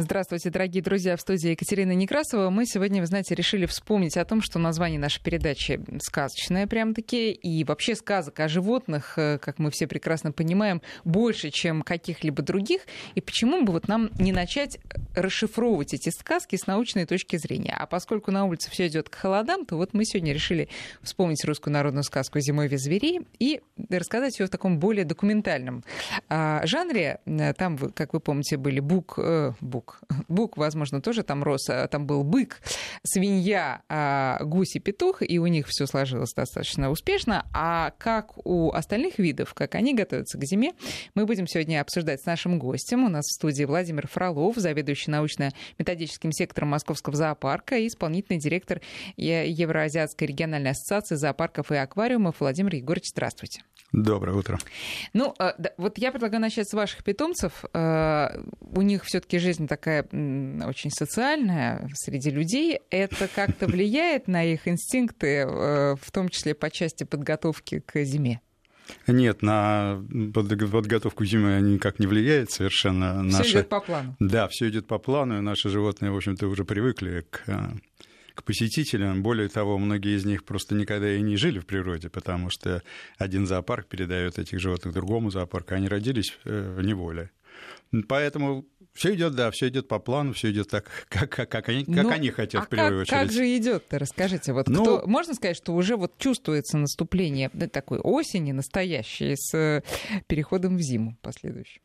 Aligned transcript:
Здравствуйте, 0.00 0.50
дорогие 0.50 0.80
друзья, 0.80 1.16
в 1.16 1.20
студии 1.20 1.50
Екатерина 1.50 1.90
Некрасова. 1.90 2.50
Мы 2.50 2.66
сегодня, 2.66 3.00
вы 3.00 3.08
знаете, 3.08 3.34
решили 3.34 3.66
вспомнить 3.66 4.16
о 4.16 4.24
том, 4.24 4.40
что 4.40 4.60
название 4.60 5.00
нашей 5.00 5.20
передачи 5.20 5.80
сказочное 6.00 6.68
прям-таки, 6.68 7.32
и 7.32 7.64
вообще 7.64 7.96
сказок 7.96 8.38
о 8.38 8.46
животных, 8.46 9.14
э, 9.18 9.38
как 9.38 9.58
мы 9.58 9.72
все 9.72 9.88
прекрасно 9.88 10.30
понимаем, 10.30 10.82
больше, 11.02 11.50
чем 11.50 11.82
каких-либо 11.82 12.42
других. 12.42 12.82
И 13.16 13.20
почему 13.20 13.64
бы 13.64 13.72
вот 13.72 13.88
нам 13.88 14.10
не 14.20 14.30
начать 14.30 14.78
расшифровывать 15.16 15.92
эти 15.94 16.10
сказки 16.10 16.54
с 16.54 16.68
научной 16.68 17.04
точки 17.04 17.34
зрения? 17.36 17.74
А 17.76 17.86
поскольку 17.86 18.30
на 18.30 18.44
улице 18.44 18.70
все 18.70 18.86
идет 18.86 19.08
к 19.08 19.16
холодам, 19.16 19.66
то 19.66 19.74
вот 19.74 19.94
мы 19.94 20.04
сегодня 20.04 20.32
решили 20.32 20.68
вспомнить 21.02 21.44
русскую 21.44 21.74
народную 21.74 22.04
сказку 22.04 22.38
«Зимой 22.38 22.68
зверей» 22.68 23.22
и 23.40 23.62
рассказать 23.90 24.38
ее 24.38 24.46
в 24.46 24.50
таком 24.50 24.78
более 24.78 25.04
документальном 25.04 25.82
а, 26.28 26.64
жанре. 26.66 27.18
Там, 27.56 27.76
как 27.76 28.12
вы 28.12 28.20
помните, 28.20 28.56
были 28.56 28.78
бук, 28.78 29.18
э, 29.18 29.54
бук 29.60 29.87
бук. 29.88 30.00
Бук, 30.28 30.56
возможно, 30.56 31.00
тоже 31.00 31.22
там 31.22 31.42
рос. 31.42 31.68
А 31.68 31.86
там 31.88 32.06
был 32.06 32.22
бык, 32.22 32.60
свинья, 33.02 33.82
а, 33.88 34.38
гусь 34.42 34.76
и 34.76 34.78
петух, 34.78 35.22
и 35.22 35.38
у 35.38 35.46
них 35.46 35.66
все 35.68 35.86
сложилось 35.86 36.32
достаточно 36.34 36.90
успешно. 36.90 37.46
А 37.54 37.92
как 37.98 38.46
у 38.46 38.70
остальных 38.72 39.18
видов, 39.18 39.54
как 39.54 39.74
они 39.74 39.94
готовятся 39.94 40.38
к 40.38 40.44
зиме, 40.44 40.72
мы 41.14 41.26
будем 41.26 41.46
сегодня 41.46 41.80
обсуждать 41.80 42.22
с 42.22 42.26
нашим 42.26 42.58
гостем. 42.58 43.04
У 43.04 43.08
нас 43.08 43.24
в 43.26 43.34
студии 43.34 43.64
Владимир 43.64 44.06
Фролов, 44.08 44.56
заведующий 44.56 45.10
научно-методическим 45.10 46.32
сектором 46.32 46.70
Московского 46.70 47.16
зоопарка 47.16 47.78
и 47.78 47.88
исполнительный 47.88 48.38
директор 48.38 48.80
Евроазиатской 49.16 50.28
региональной 50.28 50.70
ассоциации 50.70 51.16
зоопарков 51.16 51.72
и 51.72 51.76
аквариумов. 51.76 52.36
Владимир 52.40 52.74
Егорович, 52.74 53.10
здравствуйте. 53.10 53.62
Доброе 53.92 54.36
утро. 54.36 54.58
Ну, 55.14 55.34
а, 55.38 55.56
вот 55.78 55.96
я 55.96 56.12
предлагаю 56.12 56.42
начать 56.42 56.68
с 56.68 56.74
ваших 56.74 57.02
питомцев. 57.04 57.64
А, 57.72 58.38
у 58.60 58.82
них 58.82 59.04
все-таки 59.04 59.38
жизнь 59.38 59.66
такая 59.66 60.02
очень 60.02 60.90
социальная 60.90 61.88
среди 61.94 62.30
людей. 62.30 62.80
Это 62.90 63.28
как-то 63.28 63.66
влияет 63.68 64.28
на 64.28 64.44
их 64.44 64.68
инстинкты, 64.68 65.38
э, 65.38 65.96
в 65.96 66.10
том 66.12 66.28
числе 66.28 66.54
по 66.54 66.70
части 66.70 67.04
подготовки 67.04 67.80
к 67.80 68.04
зиме? 68.04 68.40
Нет, 69.06 69.42
на 69.42 70.02
подготовку 70.34 71.24
к 71.24 71.26
зиме 71.26 71.60
никак 71.60 71.98
не 71.98 72.06
влияет 72.06 72.50
совершенно. 72.50 73.22
Все 73.28 73.38
Наши... 73.38 73.50
идет 73.50 73.68
по 73.68 73.80
плану. 73.80 74.16
Да, 74.18 74.48
все 74.48 74.68
идет 74.68 74.86
по 74.86 74.98
плану, 74.98 75.38
и 75.38 75.40
наши 75.40 75.68
животные, 75.68 76.10
в 76.10 76.16
общем-то, 76.16 76.46
уже 76.46 76.64
привыкли 76.64 77.26
к 77.30 77.44
к 78.38 78.44
посетителям. 78.44 79.22
Более 79.22 79.48
того, 79.48 79.78
многие 79.78 80.16
из 80.16 80.24
них 80.24 80.44
просто 80.44 80.74
никогда 80.74 81.12
и 81.12 81.20
не 81.20 81.36
жили 81.36 81.58
в 81.58 81.66
природе, 81.66 82.08
потому 82.08 82.50
что 82.50 82.82
один 83.18 83.46
зоопарк 83.46 83.86
передает 83.86 84.38
этих 84.38 84.60
животных 84.60 84.94
другому 84.94 85.30
зоопарку, 85.30 85.74
они 85.74 85.88
родились 85.88 86.38
э, 86.44 86.74
в 86.76 86.82
неволе. 86.82 87.30
Поэтому 88.08 88.66
все 88.94 89.14
идет, 89.14 89.34
да, 89.34 89.50
все 89.50 89.68
идет 89.68 89.88
по 89.88 89.98
плану, 89.98 90.32
все 90.32 90.50
идет 90.50 90.68
так, 90.68 90.90
как, 91.08 91.30
как, 91.30 91.48
как, 91.48 91.68
они, 91.68 91.84
как 91.84 92.04
ну, 92.04 92.10
они 92.10 92.30
хотят 92.30 92.62
а 92.62 92.66
в 92.66 92.68
первую 92.68 93.06
как, 93.06 93.12
очередь. 93.12 93.20
Как 93.20 93.32
же 93.32 93.56
идет-то, 93.56 93.98
расскажите. 93.98 94.52
Вот 94.52 94.68
ну, 94.68 94.82
кто, 94.82 95.06
можно 95.06 95.34
сказать, 95.34 95.56
что 95.56 95.74
уже 95.74 95.96
вот 95.96 96.18
чувствуется 96.18 96.78
наступление 96.78 97.48
такой 97.48 97.98
осени 97.98 98.52
настоящей 98.52 99.34
с 99.36 99.54
э, 99.56 99.82
переходом 100.26 100.76
в 100.76 100.80
зиму 100.80 101.16
последующую? 101.22 101.82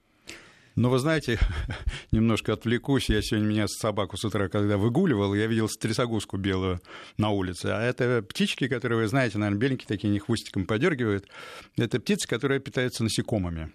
Ну, 0.75 0.89
вы 0.89 0.97
знаете, 0.97 1.39
немножко 2.11 2.53
отвлекусь. 2.53 3.09
Я 3.09 3.21
сегодня 3.21 3.47
меня 3.47 3.67
собаку 3.67 4.17
с 4.17 4.25
утра, 4.25 4.49
когда 4.49 4.77
выгуливал, 4.77 5.35
я 5.35 5.45
видел 5.45 5.69
стресогузку 5.69 6.37
белую 6.37 6.81
на 7.17 7.29
улице. 7.29 7.67
А 7.67 7.81
это 7.81 8.23
птички, 8.23 8.67
которые, 8.67 9.01
вы 9.01 9.07
знаете, 9.07 9.37
наверное, 9.37 9.59
беленькие 9.59 9.87
такие, 9.87 10.09
они 10.09 10.19
хвостиком 10.19 10.65
подергивают. 10.65 11.27
Это 11.77 11.99
птицы, 11.99 12.27
которые 12.27 12.59
питаются 12.59 13.03
насекомыми. 13.03 13.71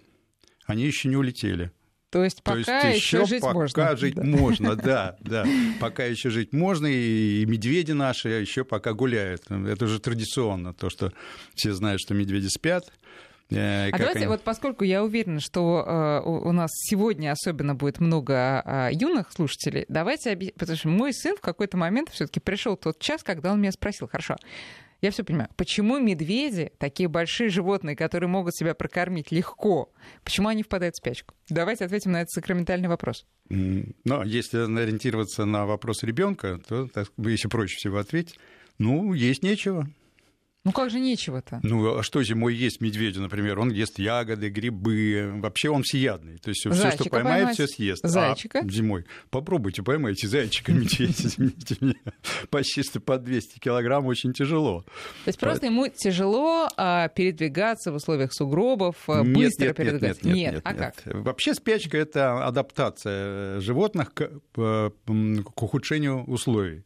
Они 0.65 0.83
еще 0.85 1.07
не 1.07 1.15
улетели. 1.15 1.71
То 2.09 2.23
есть 2.23 2.41
пока 2.41 2.81
То 2.81 2.87
есть 2.87 3.01
еще, 3.01 3.25
жить 3.25 3.41
пока 3.41 3.53
можно. 3.53 3.97
Жить 3.97 4.15
да. 4.15 4.23
можно, 4.23 4.75
да, 4.75 5.15
да. 5.21 5.45
Пока 5.79 6.05
еще 6.05 6.31
жить 6.31 6.53
можно, 6.53 6.87
и 6.87 7.45
медведи 7.45 7.91
наши 7.91 8.29
еще 8.29 8.65
пока 8.65 8.93
гуляют. 8.93 9.43
Это 9.49 9.85
уже 9.85 9.99
традиционно, 9.99 10.73
то, 10.73 10.89
что 10.89 11.13
все 11.53 11.71
знают, 11.73 12.01
что 12.01 12.15
медведи 12.15 12.47
спят, 12.47 12.91
Э, 13.51 13.89
а 13.89 13.97
давайте, 13.97 14.19
они... 14.19 14.27
вот 14.27 14.41
поскольку 14.41 14.83
я 14.83 15.03
уверена, 15.03 15.39
что 15.39 15.83
э, 15.85 16.29
у 16.29 16.51
нас 16.51 16.69
сегодня 16.73 17.31
особенно 17.31 17.75
будет 17.75 17.99
много 17.99 18.61
э, 18.63 18.89
юных 18.93 19.31
слушателей, 19.31 19.85
давайте 19.89 20.31
объясним, 20.31 20.55
потому 20.57 20.77
что 20.77 20.87
мой 20.89 21.13
сын 21.13 21.35
в 21.35 21.41
какой-то 21.41 21.77
момент 21.77 22.09
все-таки 22.09 22.39
пришел 22.39 22.77
тот 22.77 22.99
час, 22.99 23.23
когда 23.23 23.51
он 23.51 23.59
меня 23.59 23.71
спросил, 23.71 24.07
хорошо, 24.07 24.35
я 25.01 25.11
все 25.11 25.23
понимаю. 25.23 25.49
Почему 25.55 25.97
медведи, 25.97 26.71
такие 26.77 27.07
большие 27.07 27.49
животные, 27.49 27.95
которые 27.95 28.29
могут 28.29 28.55
себя 28.55 28.75
прокормить 28.75 29.31
легко, 29.31 29.91
почему 30.23 30.49
они 30.49 30.61
впадают 30.61 30.95
в 30.95 30.97
спячку? 30.97 31.33
Давайте 31.49 31.85
ответим 31.85 32.11
на 32.11 32.21
этот 32.21 32.31
сакраментальный 32.31 32.89
вопрос. 32.89 33.25
Но 33.49 34.23
если 34.23 34.59
ориентироваться 34.59 35.45
на 35.45 35.65
вопрос 35.65 36.03
ребенка, 36.03 36.59
то 36.67 36.87
так, 36.87 37.07
если 37.17 37.47
проще 37.47 37.77
всего 37.77 37.97
ответить, 37.97 38.37
ну, 38.77 39.13
есть 39.13 39.43
нечего. 39.43 39.87
Ну 40.69 40.73
как 40.73 40.91
же 40.91 40.99
нечего-то? 40.99 41.59
Ну 41.63 41.97
а 41.97 42.03
что 42.03 42.21
зимой 42.21 42.53
есть 42.53 42.79
медведю, 42.79 43.21
например? 43.21 43.57
Он 43.59 43.71
ест 43.71 43.97
ягоды, 43.97 44.49
грибы. 44.49 45.31
Вообще 45.37 45.71
он 45.71 45.81
всеядный. 45.81 46.37
То 46.37 46.49
есть 46.49 46.59
все, 46.59 46.91
что 46.91 47.09
поймает, 47.09 47.55
все 47.55 47.65
съест. 47.65 48.03
Зайчика? 48.03 48.59
А 48.59 48.69
зимой 48.69 49.05
попробуйте 49.31 49.81
поймайте 49.81 50.27
зайчика, 50.27 50.71
медведя, 50.71 51.13
извините 51.17 51.75
меня. 51.81 51.95
Почти 52.51 52.83
что 52.83 52.99
по 52.99 53.17
200 53.17 53.57
килограмм 53.57 54.05
очень 54.05 54.31
тяжело. 54.31 54.81
То 55.25 55.29
есть 55.29 55.39
просто 55.39 55.65
ему 55.65 55.87
тяжело 55.87 56.67
а, 56.77 57.07
передвигаться 57.07 57.91
в 57.91 57.95
условиях 57.95 58.31
сугробов, 58.31 58.95
а, 59.07 59.23
быстро 59.23 59.73
передвигаться? 59.73 60.27
Нет, 60.27 60.53
нет, 60.53 60.61
а 60.63 60.73
как? 60.75 61.01
Вообще 61.05 61.55
спячка– 61.55 61.97
это 61.99 62.45
адаптация 62.45 63.59
животных 63.59 64.13
к, 64.13 64.29
к 64.53 65.61
ухудшению 65.63 66.25
условий. 66.25 66.83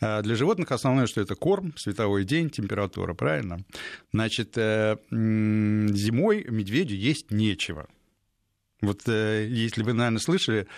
А 0.00 0.22
для 0.22 0.36
животных 0.36 0.70
основное, 0.72 1.06
что 1.06 1.20
это 1.20 1.34
корм, 1.34 1.76
световой 1.76 2.24
день, 2.24 2.50
температура, 2.50 3.14
правильно? 3.14 3.64
Значит, 4.12 4.56
э, 4.56 4.96
зимой 5.10 6.46
медведю 6.48 6.94
есть 6.94 7.30
нечего. 7.30 7.88
Вот 8.80 9.08
э, 9.08 9.48
если 9.50 9.82
вы, 9.82 9.92
наверное, 9.92 10.20
слышали, 10.20 10.68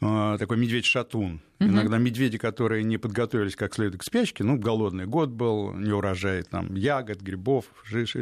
э, 0.00 0.36
такой 0.38 0.56
медведь-шатун. 0.56 1.42
Угу. 1.60 1.68
Иногда 1.68 1.98
медведи, 1.98 2.38
которые 2.38 2.84
не 2.84 2.96
подготовились 2.96 3.54
как 3.54 3.74
следует 3.74 4.00
к 4.00 4.04
спячке, 4.04 4.44
ну, 4.44 4.56
голодный 4.56 5.04
год 5.04 5.28
был, 5.28 5.74
не 5.74 5.92
урожай 5.92 6.42
там, 6.42 6.74
ягод, 6.74 7.20
грибов, 7.20 7.66
жиш, 7.84 8.16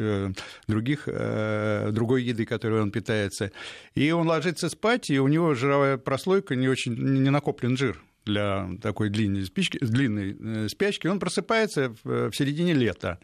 других, 0.66 1.04
другой 1.06 2.24
еды, 2.24 2.46
которой 2.46 2.82
он 2.82 2.90
питается. 2.90 3.52
И 3.94 4.10
он 4.10 4.26
ложится 4.26 4.68
спать, 4.68 5.08
и 5.08 5.20
у 5.20 5.28
него 5.28 5.54
жировая 5.54 5.98
прослойка 5.98 6.56
не 6.56 6.68
очень, 6.68 6.96
не 6.96 7.30
накоплен 7.30 7.76
жир 7.76 8.02
для 8.28 8.68
такой 8.80 9.10
длинной 9.10 9.44
спички, 9.44 9.78
длинной 9.80 10.36
э, 10.38 10.68
спячки, 10.68 11.06
он 11.06 11.18
просыпается 11.18 11.94
в, 12.04 12.30
в 12.30 12.36
середине 12.36 12.74
лета. 12.74 13.18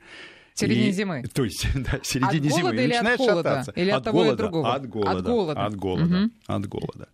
В 0.54 0.59
середине 0.59 0.88
и, 0.88 0.92
зимы. 0.92 1.25
То 1.34 1.44
есть, 1.44 1.66
да, 1.75 2.00
в 2.00 2.06
середине 2.06 2.48
от 2.48 2.56
зимы. 2.56 2.75
Или 2.75 2.82
и 2.82 2.87
начинает 2.88 3.20
от 3.20 3.26
холода? 3.26 3.48
шататься. 3.50 3.72
Или 3.72 3.91
от, 3.91 3.98
от 3.98 4.04
того 4.04 4.19
голода, 4.19 4.34
и 4.34 4.37
другого? 4.37 4.75
От 4.75 4.88
голода. 4.88 5.19
От 5.19 5.25
голода. 5.25 5.65
От 5.66 5.76
голода. 5.76 6.16
Угу. 6.25 6.31
От 6.47 6.66
голода. 6.66 7.09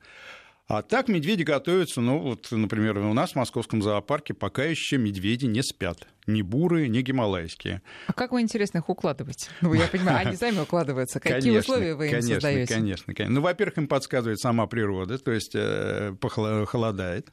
А 0.71 0.83
так 0.83 1.09
медведи 1.09 1.43
готовятся, 1.43 2.01
ну 2.01 2.21
вот, 2.21 2.47
например, 2.53 2.99
у 2.99 3.13
нас 3.13 3.33
в 3.33 3.35
московском 3.35 3.83
зоопарке 3.83 4.35
пока 4.35 4.63
еще 4.63 4.99
медведи 4.99 5.47
не 5.47 5.65
спят. 5.65 6.07
Ни 6.29 6.43
бурые, 6.43 6.89
ни 6.89 7.01
гималайские. 7.01 7.83
А 8.07 8.13
как 8.13 8.31
вы, 8.31 8.41
интересно, 8.41 8.79
их 8.79 8.89
укладываете? 8.89 9.51
Ну, 9.63 9.75
я 9.75 9.89
понимаю, 9.89 10.29
они 10.29 10.37
сами 10.37 10.61
укладываются. 10.61 11.19
Какие 11.19 11.41
конечно, 11.41 11.59
условия 11.59 11.97
вы 11.97 12.05
им 12.05 12.11
конечно, 12.13 12.35
создаете? 12.35 12.73
Конечно, 12.73 13.15
конечно. 13.15 13.35
Ну, 13.35 13.41
во-первых, 13.41 13.79
им 13.79 13.89
подсказывает 13.89 14.39
сама 14.39 14.69
природа, 14.69 15.19
то 15.19 15.33
есть 15.33 15.57
э, 15.57 16.15
похолодает. 16.21 17.33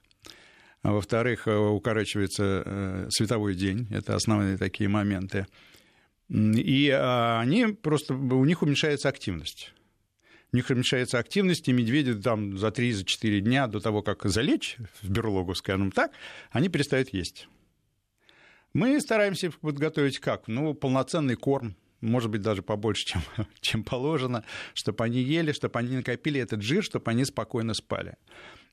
А 0.84 0.92
во-вторых, 0.92 1.48
э, 1.48 1.56
укорачивается 1.56 2.64
э, 2.66 3.08
световой 3.10 3.56
день, 3.56 3.88
это 3.92 4.16
основные 4.16 4.58
такие 4.58 4.90
моменты. 4.90 5.48
И 6.30 6.90
а, 6.90 7.40
они 7.40 7.68
просто, 7.68 8.14
у 8.14 8.46
них 8.46 8.62
уменьшается 8.62 9.10
активность. 9.10 9.74
У 10.52 10.56
них 10.56 10.70
уменьшается 10.70 11.20
активность, 11.20 11.68
и 11.68 11.74
медведи 11.74 12.14
там 12.14 12.58
за 12.58 12.68
3-4 12.68 13.40
дня 13.40 13.68
до 13.68 13.80
того, 13.80 14.02
как 14.02 14.24
залечь 14.26 14.78
в 15.02 15.10
берлогу, 15.10 15.56
скажем 15.56 15.92
так, 15.92 16.12
они 16.51 16.69
перестают 16.69 17.13
есть. 17.13 17.48
Мы 18.74 19.00
стараемся 19.01 19.51
подготовить 19.51 20.19
как? 20.19 20.48
Ну, 20.48 20.74
полноценный 20.74 21.36
корм, 21.36 21.75
может 22.01 22.30
быть, 22.30 22.42
даже 22.42 22.62
побольше, 22.62 23.06
чем, 23.06 23.22
чем 23.62 23.84
положено, 23.84 24.44
чтобы 24.74 25.04
они 25.04 25.22
ели, 25.22 25.51
чтобы 25.51 25.80
они 25.80 25.98
накопили 25.98 26.40
этот 26.40 26.62
жир, 26.62 26.84
чтобы 26.84 27.10
они 27.12 27.25
спокойно 27.25 27.74
спали. 27.74 28.16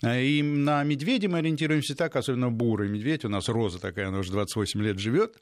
И 0.03 0.43
на 0.43 0.83
медведя 0.85 1.29
мы 1.29 1.39
ориентируемся 1.39 1.95
так, 1.95 2.17
особенно 2.17 2.51
бурый 2.51 2.89
медведь. 2.89 3.25
У 3.25 3.29
нас 3.29 3.49
роза 3.49 3.81
такая, 3.81 4.09
она 4.09 4.19
уже 4.19 4.33
28 4.33 4.83
лет 4.83 4.99
живет 4.99 5.37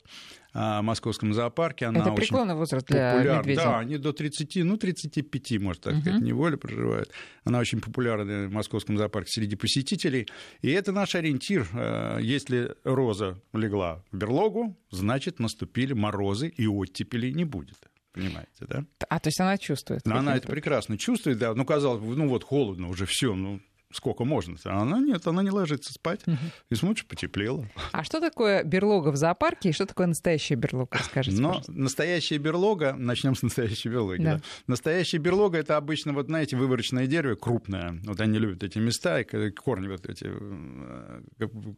а, 0.53 0.81
в 0.81 0.85
московском 0.85 1.33
зоопарке. 1.35 1.87
Она 1.87 2.01
Это 2.01 2.13
преклонный 2.13 2.55
возраст 2.55 2.87
для 2.87 3.13
популяр... 3.13 3.39
медведя. 3.39 3.63
Да, 3.63 3.79
они 3.79 3.99
до 3.99 4.13
30, 4.13 4.57
ну, 4.57 4.77
35, 4.77 5.61
может 5.61 5.83
так 5.83 6.01
сказать, 6.01 6.21
uh-huh. 6.21 6.25
неволе 6.25 6.57
проживают. 6.57 7.11
Она 7.45 7.59
очень 7.59 7.81
популярна 7.81 8.49
в 8.49 8.53
московском 8.53 8.99
зоопарке 8.99 9.31
среди 9.31 9.57
посетителей. 9.57 10.29
И 10.61 10.71
это 10.71 10.93
наш 10.93 11.15
ориентир. 11.15 11.67
А, 11.73 12.19
если 12.19 12.75
роза 12.85 13.41
легла 13.53 14.05
в 14.13 14.17
берлогу, 14.17 14.77
значит, 14.91 15.39
наступили 15.39 15.93
морозы, 15.93 16.49
и 16.49 16.67
оттепели 16.67 17.31
не 17.31 17.45
будет. 17.45 17.79
Понимаете, 18.13 18.67
да? 18.69 18.85
А, 19.09 19.19
то 19.19 19.29
есть 19.29 19.41
она 19.41 19.57
чувствует? 19.57 20.07
Она 20.07 20.37
это 20.37 20.47
прекрасно 20.47 20.99
чувствует, 20.99 21.39
да. 21.39 21.55
Ну, 21.55 21.65
казалось 21.65 22.03
бы, 22.03 22.15
ну 22.15 22.29
вот 22.29 22.45
холодно 22.45 22.89
уже, 22.89 23.07
все, 23.07 23.35
ну, 23.35 23.61
сколько 23.93 24.25
можно. 24.25 24.57
А 24.65 24.83
она 24.83 24.99
нет, 24.99 25.27
она 25.27 25.43
не 25.43 25.51
ложится 25.51 25.93
спать. 25.93 26.21
Угу. 26.27 26.37
И 26.71 26.75
смотришь, 26.75 27.07
потеплело. 27.07 27.69
А 27.93 28.05
что 28.05 28.21
такое 28.21 28.65
берлога 28.65 29.11
в 29.11 29.17
зоопарке 29.17 29.71
и 29.71 29.73
что 29.73 29.87
такое 29.87 30.07
настоящая 30.07 30.57
берлога, 30.57 30.99
скажите, 31.03 31.41
Но 31.41 31.49
пожалуйста. 31.49 31.73
настоящая 31.73 32.39
берлога, 32.39 32.95
начнем 32.95 33.35
с 33.35 33.43
настоящей 33.43 33.89
берлоги. 33.89 34.23
Да. 34.23 34.37
Да. 34.37 34.41
Настоящая 34.67 35.19
берлога 35.19 35.59
это 35.59 35.77
обычно, 35.77 36.13
вот 36.13 36.27
знаете, 36.27 36.57
выворочное 36.57 37.07
дерево 37.07 37.35
крупное. 37.35 38.01
Вот 38.05 38.21
они 38.21 38.39
любят 38.39 38.63
эти 38.63 38.79
места, 38.79 39.21
и 39.21 39.51
корни 39.51 39.89
вот 39.89 40.09
эти, 40.09 40.27
э, 40.29 41.23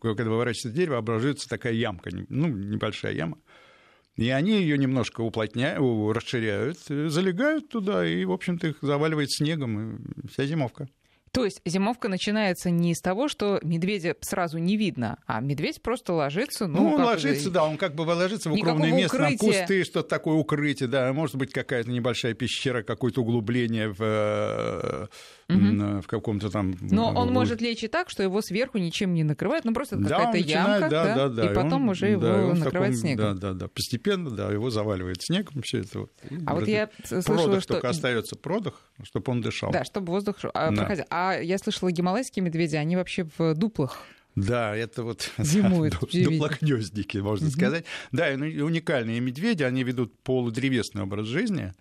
когда 0.01 0.31
выворачивается 0.31 0.71
дерево, 0.71 0.99
образуется 0.99 1.49
такая 1.49 1.73
ямка, 1.73 2.11
ну, 2.29 2.49
небольшая 2.49 3.15
яма. 3.15 3.39
И 4.17 4.29
они 4.31 4.53
ее 4.61 4.79
немножко 4.79 5.23
уплотняют, 5.23 5.81
расширяют, 6.15 6.79
залегают 6.79 7.69
туда, 7.69 8.07
и, 8.07 8.25
в 8.25 8.31
общем-то, 8.31 8.69
их 8.69 8.77
заваливает 8.81 9.33
снегом, 9.33 9.97
и 9.97 10.29
вся 10.29 10.47
зимовка. 10.47 10.89
То 11.35 11.45
есть 11.45 11.61
зимовка 11.65 12.09
начинается 12.09 12.71
не 12.71 12.93
из 12.93 13.01
того, 13.01 13.27
что 13.27 13.59
медведя 13.65 14.15
сразу 14.21 14.59
не 14.59 14.77
видно, 14.77 15.19
а 15.27 15.41
медведь 15.41 15.83
просто 15.83 16.13
ложится. 16.13 16.69
Ну, 16.69 16.85
ну 16.85 16.95
он 16.95 17.03
ложится, 17.03 17.51
да, 17.51 17.65
он 17.65 17.77
как 17.77 17.97
бы 17.97 18.03
ложится 18.03 18.51
в 18.51 18.53
укромное 18.53 18.93
место, 18.93 19.17
укрытия. 19.17 19.39
там 19.39 19.49
кусты, 19.49 19.83
что-то 19.83 20.09
такое 20.09 20.37
укрытие, 20.37 20.89
да, 20.89 21.13
может 21.13 21.35
быть 21.35 21.53
какая-то 21.53 21.91
небольшая 21.91 22.35
пещера, 22.35 22.85
какое-то 22.85 23.23
углубление 23.23 23.89
в 23.89 25.09
угу. 25.57 26.01
в 26.03 26.07
каком-то 26.07 26.51
там... 26.51 26.75
Но 26.81 27.13
он 27.13 27.33
может 27.33 27.61
лечь 27.61 27.83
и 27.85 27.89
так, 27.89 28.11
что 28.11 28.23
его 28.23 28.41
сверху 28.41 28.79
ничем 28.79 29.15
не 29.15 29.25
накрывает, 29.25 29.65
ну 29.65 29.73
просто 29.73 29.97
да, 29.97 30.09
какая-то 30.09 30.39
ямка, 30.39 30.89
да, 30.89 31.15
да, 31.15 31.29
да, 31.29 31.51
и 31.51 31.55
потом 31.55 31.85
он, 31.85 31.89
уже 31.91 32.09
его 32.09 32.23
да, 32.23 32.55
накрывает 32.55 32.93
таком, 32.93 32.95
снегом. 32.95 33.39
Да, 33.39 33.53
да, 33.53 33.53
да, 33.53 33.69
постепенно, 33.69 34.31
да, 34.31 34.51
его 34.51 34.71
заваливает 34.71 35.23
снегом, 35.23 35.63
все 35.63 35.81
это. 35.81 36.01
Вот. 36.01 36.13
А 36.47 36.55
вот 36.55 36.69
я 36.69 36.91
слышала, 37.05 37.37
продых 37.37 37.63
что... 37.63 37.73
только 37.75 37.89
остается 37.89 38.37
продых, 38.37 38.75
чтобы 39.03 39.33
он 39.33 39.41
дышал. 39.41 39.71
Да, 39.71 39.85
чтобы 39.85 40.13
воздух 40.13 40.37
а, 40.55 40.71
да. 40.71 40.77
проходил. 40.77 41.05
А 41.11 41.39
я 41.39 41.59
слышала, 41.59 41.91
гималайские 41.91 42.45
медведи, 42.45 42.77
они 42.77 42.97
вообще 42.97 43.27
в 43.39 43.55
дуплах 43.55 44.05
да, 44.37 44.75
это 44.75 45.05
вот 45.05 45.31
Зимуют, 45.39 45.99
дуплогнездники, 46.01 47.19
можно 47.19 47.47
угу. 47.47 47.55
сказать. 47.55 47.85
Да, 48.11 48.29
уникальные 48.31 49.21
медведи, 49.21 49.63
они 49.63 49.85
ведут 49.85 50.19
полудревесный 50.23 51.03
образ 51.03 51.27
жизни. 51.27 51.73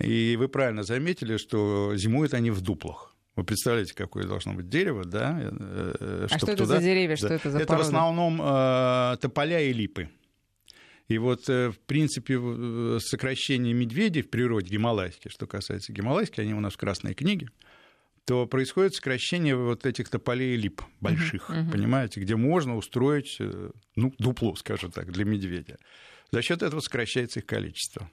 И 0.00 0.36
вы 0.36 0.48
правильно 0.48 0.82
заметили, 0.82 1.36
что 1.36 1.94
зимуют 1.96 2.34
они 2.34 2.50
в 2.50 2.60
дуплах. 2.60 3.14
Вы 3.36 3.44
представляете, 3.44 3.94
какое 3.94 4.24
должно 4.24 4.52
быть 4.52 4.68
дерево, 4.68 5.04
да? 5.04 5.38
Э, 5.40 6.26
а 6.28 6.38
что 6.38 6.52
это 6.52 6.64
туда... 6.64 6.76
за 6.76 6.82
деревья, 6.82 7.14
да. 7.14 7.16
что 7.16 7.34
это 7.34 7.50
за 7.50 7.58
Это 7.58 7.66
порода? 7.68 7.84
в 7.84 7.88
основном 7.88 8.42
э, 8.42 9.16
тополя 9.20 9.60
и 9.60 9.72
липы. 9.72 10.08
И 11.08 11.18
вот, 11.18 11.48
э, 11.48 11.70
в 11.70 11.78
принципе, 11.78 12.38
э, 12.38 12.98
сокращение 13.00 13.74
медведей 13.74 14.22
в 14.22 14.30
природе 14.30 14.68
гималайских, 14.70 15.30
что 15.30 15.46
касается 15.46 15.92
гималайских, 15.92 16.40
они 16.40 16.54
у 16.54 16.60
нас 16.60 16.74
в 16.74 16.76
Красной 16.78 17.14
книге, 17.14 17.48
то 18.24 18.46
происходит 18.46 18.94
сокращение 18.94 19.56
вот 19.56 19.86
этих 19.86 20.08
тополей 20.08 20.54
и 20.54 20.56
лип 20.56 20.82
больших, 21.00 21.48
uh-huh, 21.48 21.64
uh-huh. 21.64 21.72
понимаете, 21.72 22.20
где 22.20 22.36
можно 22.36 22.76
устроить, 22.76 23.38
ну, 23.96 24.12
дупло, 24.18 24.54
скажем 24.54 24.90
так, 24.90 25.10
для 25.12 25.24
медведя. 25.24 25.78
За 26.30 26.42
счет 26.42 26.62
этого 26.62 26.80
сокращается 26.80 27.40
их 27.40 27.46
количество. 27.46 28.10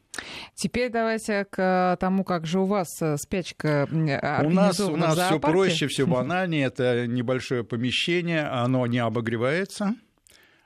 Теперь 0.53 0.89
давайте 0.89 1.45
к 1.45 1.97
тому, 1.99 2.23
как 2.23 2.45
же 2.45 2.59
у 2.59 2.65
вас 2.65 3.01
э, 3.01 3.17
спячка 3.17 3.87
У 3.91 4.49
нас, 4.49 4.79
у 4.79 4.95
нас 4.95 5.19
все 5.19 5.39
проще, 5.39 5.87
все 5.87 6.07
банальнее. 6.07 6.67
Это 6.67 7.07
небольшое 7.07 7.65
помещение, 7.65 8.43
оно 8.43 8.87
не 8.87 8.99
обогревается, 8.99 9.95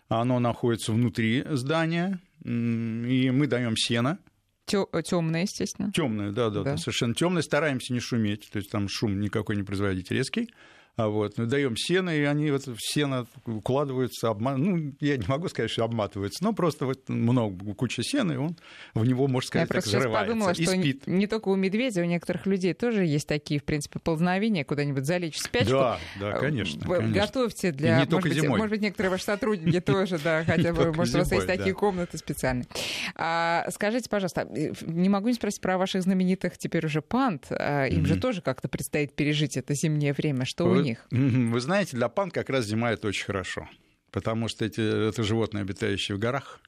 оно 0.10 0.40
находится 0.40 0.92
внутри 0.92 1.44
здания, 1.50 2.20
и 2.44 3.32
мы 3.32 3.48
даем 3.48 3.76
сено. 3.76 4.20
Темное, 4.66 5.42
естественно. 5.42 5.92
Темное, 5.92 6.32
да, 6.32 6.52
да, 6.52 6.62
да. 6.62 6.78
совершенно 6.78 7.16
темное. 7.16 7.42
Стараемся 7.42 7.92
не 7.92 8.00
шуметь, 8.00 8.50
то 8.52 8.60
есть 8.60 8.70
там 8.70 8.88
шум 8.88 9.20
никакой 9.20 9.56
не 9.56 9.64
производить 9.64 10.12
резкий. 10.12 10.54
А 11.00 11.08
вот, 11.08 11.38
ну, 11.38 11.46
даем 11.46 11.78
сено, 11.78 12.10
и 12.10 12.24
они 12.24 12.52
вот 12.52 12.68
в 12.68 12.76
сено 12.78 13.26
укладываются, 13.46 14.28
обман... 14.28 14.62
ну, 14.62 14.94
я 15.00 15.16
не 15.16 15.26
могу 15.28 15.48
сказать, 15.48 15.72
что 15.72 15.86
обматываются, 15.86 16.44
но 16.44 16.52
просто 16.52 16.86
вот 16.86 17.08
много, 17.08 17.74
куча 17.74 18.04
сена, 18.04 18.34
и 18.34 18.36
он 18.36 18.58
в 18.94 19.08
него, 19.08 19.30
можно 19.30 19.48
сказать, 19.48 19.70
я 19.70 19.76
так 19.76 19.86
взрывается 19.86 20.20
подумала, 20.20 20.52
и 20.52 20.62
что 20.62 20.74
спит. 20.74 21.08
Не, 21.08 21.20
не 21.20 21.28
только 21.28 21.48
у 21.48 21.56
медведя, 21.56 22.02
у 22.02 22.04
некоторых 22.04 22.46
людей 22.48 22.74
тоже 22.74 23.06
есть 23.06 23.30
такие, 23.30 23.62
в 23.62 23.64
принципе, 23.64 24.00
ползновения, 24.00 24.66
куда-нибудь 24.66 25.06
залечь 25.06 25.36
в 25.36 25.40
спячку. 25.40 25.72
Да, 25.72 26.00
да, 26.20 26.32
конечно. 26.34 26.86
конечно. 26.86 27.14
Готовьте 27.14 27.72
для... 27.72 28.00
И 28.00 28.02
не 28.02 28.06
только 28.06 28.28
может, 28.28 28.42
зимой. 28.42 28.50
Быть, 28.50 28.58
может 28.58 28.72
быть, 28.72 28.82
некоторые 28.82 29.12
ваши 29.12 29.24
сотрудники 29.24 29.80
тоже, 29.80 30.20
да, 30.22 30.44
хотя 30.44 30.74
бы, 30.74 30.92
может, 30.92 31.16
у 31.16 31.20
вас 31.20 31.32
есть 31.32 31.48
такие 31.48 31.74
комнаты 31.74 32.18
специальные. 32.18 32.68
А, 33.16 33.66
скажите, 33.72 34.10
пожалуйста, 34.10 34.50
э, 34.54 34.74
не 34.82 35.08
могу 35.08 35.30
не 35.30 35.34
спросить 35.36 35.62
про 35.62 35.78
ваших 35.78 36.02
знаменитых 36.02 36.58
теперь 36.58 36.86
уже 36.86 37.02
панд. 37.02 37.46
А, 37.52 37.86
им 37.86 38.06
же 38.06 38.20
тоже 38.20 38.42
как-то 38.42 38.68
предстоит 38.68 39.16
пережить 39.16 39.56
это 39.56 39.74
зимнее 39.74 40.12
время. 40.12 40.44
Что 40.44 40.66
у 40.66 40.76
них? 40.76 40.89
Вы 41.12 41.60
знаете, 41.60 41.98
для 41.98 42.10
пан 42.10 42.32
как 42.32 42.50
раз 42.50 42.66
зима 42.66 42.92
это 42.92 43.08
очень 43.08 43.26
хорошо, 43.26 43.68
потому 44.12 44.48
что 44.48 44.66
эти, 44.66 45.10
это 45.10 45.24
животные, 45.24 45.62
обитающие 45.62 46.16
в 46.16 46.20
горах, 46.20 46.60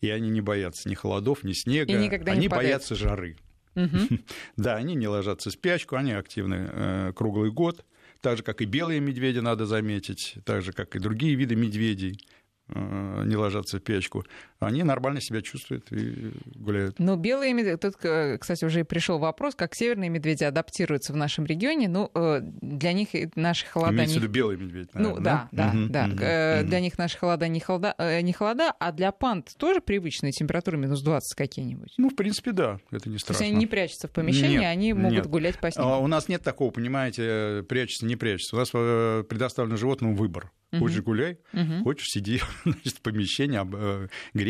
и 0.00 0.10
они 0.10 0.30
не 0.30 0.40
боятся 0.40 0.88
ни 0.88 0.94
холодов, 0.94 1.44
ни 1.44 1.52
снега, 1.52 1.92
они 2.32 2.48
боятся 2.48 2.94
жары. 2.94 3.36
Угу. 3.74 4.18
Да, 4.56 4.76
они 4.76 4.94
не 4.94 5.08
ложатся 5.08 5.50
в 5.50 5.52
спячку, 5.52 5.96
они 5.96 6.12
активны 6.12 6.68
э, 6.72 7.12
круглый 7.14 7.50
год, 7.50 7.84
так 8.20 8.36
же, 8.36 8.42
как 8.42 8.60
и 8.60 8.64
белые 8.64 9.00
медведи, 9.00 9.38
надо 9.38 9.66
заметить, 9.66 10.36
так 10.44 10.62
же, 10.62 10.72
как 10.72 10.96
и 10.96 10.98
другие 10.98 11.34
виды 11.34 11.56
медведей. 11.56 12.18
Э, 12.68 13.22
не 13.24 13.36
ложатся 13.36 13.78
в 13.78 13.82
печку, 13.82 14.24
они 14.60 14.82
нормально 14.82 15.20
себя 15.20 15.42
чувствуют 15.42 15.90
и 15.90 16.32
гуляют. 16.54 16.98
Ну, 16.98 17.16
белые 17.16 17.52
медведи, 17.54 17.78
тут, 17.78 17.96
кстати, 17.96 18.64
уже 18.64 18.84
пришел 18.84 19.18
вопрос, 19.18 19.54
как 19.54 19.74
северные 19.74 20.10
медведи 20.10 20.44
адаптируются 20.44 21.12
в 21.12 21.16
нашем 21.16 21.46
регионе. 21.46 21.88
Ну, 21.88 22.10
э, 22.14 22.40
для 22.42 22.92
них 22.92 23.08
наши 23.36 23.66
холода... 23.66 23.92
Имеется 23.94 24.18
в 24.18 24.22
виду 24.22 24.32
белый 24.32 24.56
медведь, 24.56 24.94
наверное, 24.94 25.16
Ну, 25.16 25.22
да, 25.22 25.48
да, 25.52 25.72
да. 25.88 26.06
да. 26.08 26.60
Угу, 26.60 26.68
для 26.68 26.80
них 26.80 26.98
наши 26.98 27.18
холода 27.18 27.48
не 27.48 27.60
холода, 27.60 27.94
э, 27.98 28.20
не 28.20 28.32
холода, 28.32 28.72
а 28.78 28.92
для 28.92 29.12
панд 29.12 29.54
тоже 29.56 29.80
привычные 29.80 30.32
температуры 30.32 30.76
минус 30.76 31.00
20 31.02 31.34
какие-нибудь? 31.36 31.94
Ну, 31.96 32.10
в 32.10 32.16
принципе, 32.16 32.52
да, 32.52 32.80
это 32.90 33.08
не 33.08 33.18
страшно. 33.18 33.38
То 33.38 33.44
есть 33.44 33.52
они 33.52 33.60
не 33.60 33.66
прячутся 33.66 34.08
в 34.08 34.12
помещении, 34.12 34.58
нет, 34.58 34.66
они 34.66 34.92
могут 34.92 35.12
нет. 35.12 35.26
гулять 35.26 35.58
по 35.58 35.70
снегу? 35.70 35.88
А 35.88 35.98
у 35.98 36.06
нас 36.06 36.28
нет 36.28 36.42
такого, 36.42 36.70
понимаете, 36.70 37.64
прячется, 37.68 38.06
не 38.06 38.16
прячется. 38.16 38.56
У 38.56 38.58
нас 38.58 38.70
предоставлен 38.70 39.76
животному 39.76 40.14
выбор. 40.14 40.50
Угу. 40.72 40.80
Хочешь 40.80 41.02
гуляй, 41.02 41.38
угу. 41.52 41.82
хочешь 41.82 42.06
сиди 42.08 42.40
значит, 42.64 42.98
в 42.98 43.00
помещении, 43.00 43.56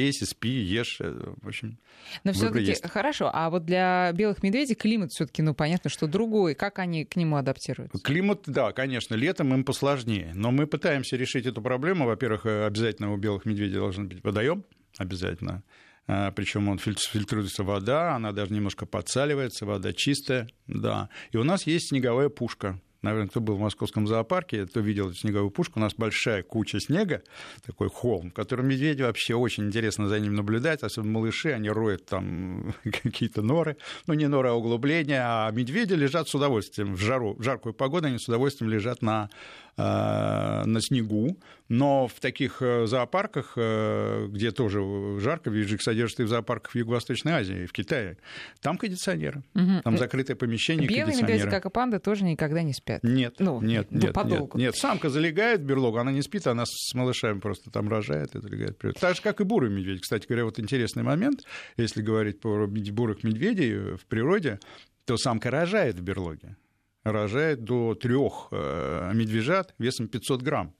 грейся, 0.01 0.27
спи, 0.27 0.49
ешь. 0.49 0.97
Э, 1.01 1.35
в 1.43 1.49
общем, 1.49 1.79
Но 2.25 2.33
все-таки 2.33 2.75
хорошо. 2.89 3.31
А 3.33 3.51
вот 3.51 3.65
для 3.65 4.13
белых 4.13 4.43
медведей 4.43 4.75
климат 4.75 5.13
все-таки, 5.13 5.43
ну, 5.43 5.55
понятно, 5.55 5.91
что 5.91 6.07
другой. 6.07 6.55
Как 6.55 6.79
они 6.79 7.05
к 7.05 7.17
нему 7.17 7.37
адаптируются? 7.37 8.03
Климат, 8.03 8.43
да, 8.47 8.73
конечно, 8.73 9.15
летом 9.15 9.53
им 9.55 9.65
посложнее. 9.65 10.33
Но 10.35 10.51
мы 10.51 10.67
пытаемся 10.67 11.17
решить 11.17 11.47
эту 11.47 11.63
проблему. 11.63 12.07
Во-первых, 12.07 12.47
э, 12.47 12.67
обязательно 12.67 13.13
у 13.13 13.17
белых 13.17 13.45
медведей 13.45 13.77
должен 13.77 14.09
быть 14.09 14.23
водоем, 14.25 14.65
обязательно. 14.99 15.63
Причем 16.07 16.69
он 16.69 16.79
фильтруется 16.79 17.63
вода, 17.63 18.17
она 18.17 18.33
даже 18.33 18.53
немножко 18.53 18.85
подсаливается, 18.85 19.65
вода 19.65 19.93
чистая, 19.93 20.49
да. 20.67 21.09
И 21.31 21.37
у 21.37 21.45
нас 21.45 21.69
есть 21.69 21.91
снеговая 21.91 22.29
пушка 22.29 22.81
наверное, 23.03 23.29
кто 23.29 23.41
был 23.41 23.57
в 23.57 23.61
московском 23.61 24.07
зоопарке, 24.07 24.67
то 24.67 24.81
видел 24.81 25.13
снеговую 25.13 25.51
пушку. 25.51 25.79
У 25.79 25.83
нас 25.83 25.95
большая 25.95 26.43
куча 26.43 26.81
снега, 26.81 27.23
такой 27.65 27.89
холм, 27.89 28.31
в 28.31 28.35
котором 28.35 28.69
медведи 28.69 29.03
вообще 29.03 29.35
очень 29.35 29.67
интересно 29.67 30.09
за 30.09 30.21
ним 30.21 30.35
наблюдать, 30.35 30.83
особенно 30.83 31.13
малыши, 31.13 31.53
они 31.53 31.71
роют 31.71 32.07
там 32.07 32.75
какие-то 32.85 33.43
норы, 33.43 33.77
ну 34.07 34.15
не 34.15 34.29
норы, 34.29 34.51
а 34.51 34.55
углубления, 34.55 35.23
а 35.25 35.51
медведи 35.51 35.95
лежат 35.95 36.29
с 36.29 36.35
удовольствием 36.35 36.95
в 36.95 37.01
жару, 37.01 37.35
в 37.35 37.43
жаркую 37.43 37.75
погоду 37.75 38.07
они 38.09 38.19
с 38.19 38.29
удовольствием 38.29 38.71
лежат 38.71 39.03
на 39.03 39.31
на 39.81 40.81
снегу, 40.81 41.39
но 41.71 42.09
в 42.09 42.19
таких 42.19 42.61
э, 42.63 42.87
зоопарках, 42.87 43.53
э, 43.57 44.27
где 44.29 44.51
тоже 44.51 44.81
жарко, 45.21 45.51
ведь 45.51 45.71
их 45.71 45.81
содержат 45.83 46.19
и 46.19 46.23
в 46.25 46.29
зоопарках 46.29 46.73
в 46.73 46.75
Юго-Восточной 46.75 47.33
Азии, 47.33 47.63
и 47.63 47.67
в 47.67 47.73
Китае, 47.73 48.19
там 48.61 48.77
кондиционеры, 48.77 49.45
угу. 49.55 49.81
там 49.85 49.97
закрытое 49.97 50.37
помещение, 50.37 50.89
Белые 50.89 51.17
медведи, 51.17 51.49
как 51.49 51.67
и 51.67 51.71
панды, 51.71 52.01
тоже 52.01 52.25
никогда 52.25 52.63
не 52.63 52.73
спят? 52.73 53.05
Нет, 53.05 53.37
ну, 53.39 53.63
нет, 53.63 53.93
нет, 53.93 54.17
нет, 54.17 54.55
нет. 54.55 54.77
Самка 54.77 55.11
залегает 55.11 55.61
в 55.61 55.65
берлогу, 55.65 55.99
она 55.99 56.11
не 56.11 56.23
спит, 56.23 56.49
она 56.49 56.65
с 56.67 56.93
малышами 56.95 57.39
просто 57.39 57.71
там 57.71 57.89
рожает 57.89 58.35
и 58.35 58.41
залегает. 58.41 58.77
Так 58.99 59.15
же, 59.15 59.23
как 59.23 59.41
и 59.41 59.45
бурый 59.45 59.71
медведь. 59.71 60.03
Кстати 60.03 60.27
говоря, 60.27 60.47
вот 60.47 60.59
интересный 60.59 61.05
момент, 61.05 61.45
если 61.77 62.03
говорить 62.03 62.41
про 62.41 62.67
бурых 62.67 63.23
медведей 63.23 63.97
в 63.97 64.05
природе, 64.07 64.59
то 65.05 65.17
самка 65.17 65.53
рожает 65.53 66.01
в 66.01 66.03
берлоге 66.03 66.57
рожает 67.05 67.65
до 67.65 67.95
трех 67.95 68.49
э, 68.51 69.13
медвежат 69.15 69.75
весом 69.79 70.09
500 70.09 70.43
грамм. 70.43 70.75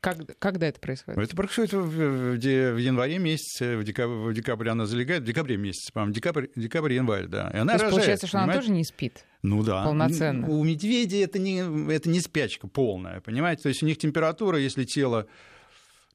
Как, 0.00 0.18
когда 0.38 0.66
это 0.66 0.78
происходит? 0.80 1.18
Это 1.18 1.34
происходит 1.34 1.72
в, 1.72 1.80
в, 1.80 2.36
в 2.36 2.76
январе 2.76 3.18
месяце, 3.18 3.78
в 3.78 3.84
декабре, 3.84 4.16
в 4.18 4.34
декабре 4.34 4.70
она 4.70 4.84
залегает, 4.84 5.22
в 5.22 5.24
декабре 5.24 5.56
месяце, 5.56 5.90
по-моему, 5.94 6.12
декабрь, 6.12 6.48
декабрь, 6.54 6.92
январь, 6.92 7.26
да. 7.26 7.50
И 7.54 7.56
она 7.56 7.78
То 7.78 7.84
есть 7.84 7.94
получается, 7.94 8.26
что 8.26 8.36
понимаете? 8.36 8.58
она 8.58 8.60
тоже 8.60 8.72
не 8.74 8.84
спит? 8.84 9.24
Ну 9.40 9.62
да. 9.62 9.84
Полноценно. 9.84 10.46
У 10.46 10.62
медведей 10.62 11.24
это 11.24 11.38
не, 11.38 11.60
это 11.90 12.10
не 12.10 12.20
спячка 12.20 12.68
полная, 12.68 13.22
понимаете? 13.22 13.62
То 13.62 13.68
есть 13.70 13.82
у 13.82 13.86
них 13.86 13.96
температура, 13.96 14.58
если 14.58 14.84
тело 14.84 15.26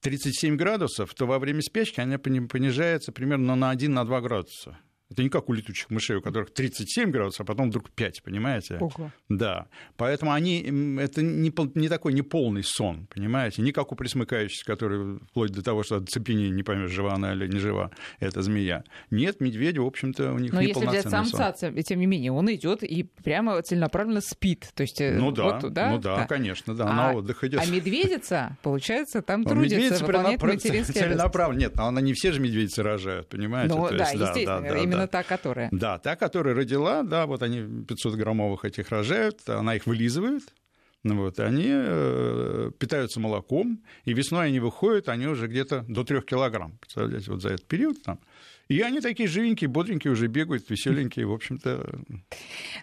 37 0.01 0.55
градусов, 0.55 1.11
то 1.15 1.25
во 1.25 1.39
время 1.39 1.63
спячки 1.63 1.99
она 1.99 2.19
понижается 2.19 3.11
примерно 3.11 3.55
на 3.55 3.73
1-2 3.73 4.21
градуса. 4.21 4.77
Это 5.11 5.23
не 5.23 5.29
как 5.29 5.49
у 5.49 5.53
летучих 5.53 5.89
мышей, 5.89 6.17
у 6.17 6.21
которых 6.21 6.53
37 6.53 7.09
градусов, 7.09 7.41
а 7.41 7.43
потом 7.45 7.69
вдруг 7.69 7.89
5, 7.89 8.21
понимаете? 8.21 8.77
Ого. 8.79 9.11
Да. 9.27 9.65
Поэтому 9.97 10.33
они, 10.33 10.61
это 10.99 11.23
не, 11.23 11.51
не 11.75 11.89
такой 11.89 12.13
неполный 12.13 12.63
сон, 12.63 13.07
понимаете? 13.07 13.63
Не 13.63 13.71
как 13.71 13.91
у 13.91 13.95
присмыкающихся, 13.95 14.65
который 14.65 15.19
вплоть 15.31 15.51
до 15.51 15.63
того, 15.63 15.81
что 15.81 15.95
от 15.95 16.09
цепенения 16.09 16.51
не 16.51 16.61
поймешь, 16.61 16.91
жива 16.91 17.13
она 17.13 17.33
или 17.33 17.47
не 17.47 17.57
жива 17.57 17.89
эта 18.19 18.43
змея. 18.43 18.83
Нет, 19.09 19.41
медведи, 19.41 19.79
в 19.79 19.85
общем-то, 19.85 20.31
у 20.33 20.37
них 20.37 20.53
Но 20.53 20.61
если 20.61 20.85
взять 20.85 21.09
самца, 21.09 21.55
сон. 21.55 21.75
тем 21.75 21.99
не 21.99 22.05
менее, 22.05 22.31
он 22.31 22.53
идет 22.53 22.83
и 22.83 23.03
прямо 23.03 23.59
целенаправленно 23.63 24.21
спит. 24.21 24.69
То 24.75 24.81
есть, 24.81 25.01
э, 25.01 25.17
ну 25.17 25.31
да, 25.31 25.43
вот, 25.43 25.73
да, 25.73 25.89
ну 25.89 25.97
да, 25.97 26.17
да, 26.17 26.25
конечно, 26.27 26.75
да, 26.75 26.85
а, 26.85 26.93
на 26.93 27.13
отдых 27.13 27.43
идет. 27.43 27.61
А 27.61 27.65
медведица, 27.65 28.57
получается, 28.61 29.23
там 29.23 29.43
трудится, 29.43 30.05
выполняет 30.05 30.41
материнский 30.41 30.93
Целенаправленно, 30.99 31.59
нет, 31.61 31.79
она 31.79 31.99
не 31.99 32.13
все 32.13 32.31
же 32.31 32.39
медведицы 32.39 32.83
рожают, 32.83 33.27
понимаете? 33.27 33.73
Ну, 33.73 33.89
да, 33.89 33.95
есть, 33.95 34.13
естественно, 34.13 34.61
да, 34.61 34.97
да, 34.98 34.98
именно 34.99 35.07
именно 35.07 35.07
та, 35.07 35.23
которая. 35.23 35.69
Да, 35.71 35.97
та, 35.97 36.15
которая 36.15 36.55
родила, 36.55 37.03
да, 37.03 37.25
вот 37.25 37.43
они 37.43 37.59
500-граммовых 37.59 38.59
этих 38.63 38.89
рожают, 38.89 39.47
она 39.49 39.75
их 39.75 39.85
вылизывает, 39.85 40.43
вот, 41.03 41.39
они 41.39 41.67
э, 41.69 42.71
питаются 42.77 43.19
молоком, 43.19 43.81
и 44.05 44.13
весной 44.13 44.47
они 44.47 44.59
выходят, 44.59 45.07
они 45.09 45.27
уже 45.27 45.47
где-то 45.47 45.85
до 45.87 46.03
3 46.03 46.21
килограмм. 46.21 46.77
Представляете, 46.79 47.31
вот 47.31 47.41
за 47.41 47.49
этот 47.49 47.67
период 47.67 48.01
там 48.03 48.19
и 48.69 48.81
они 48.81 49.01
такие 49.01 49.27
живенькие, 49.27 49.67
бодренькие 49.67 50.13
уже 50.13 50.27
бегают, 50.27 50.69
веселенькие, 50.69 51.25
в 51.25 51.33
общем-то. 51.33 51.89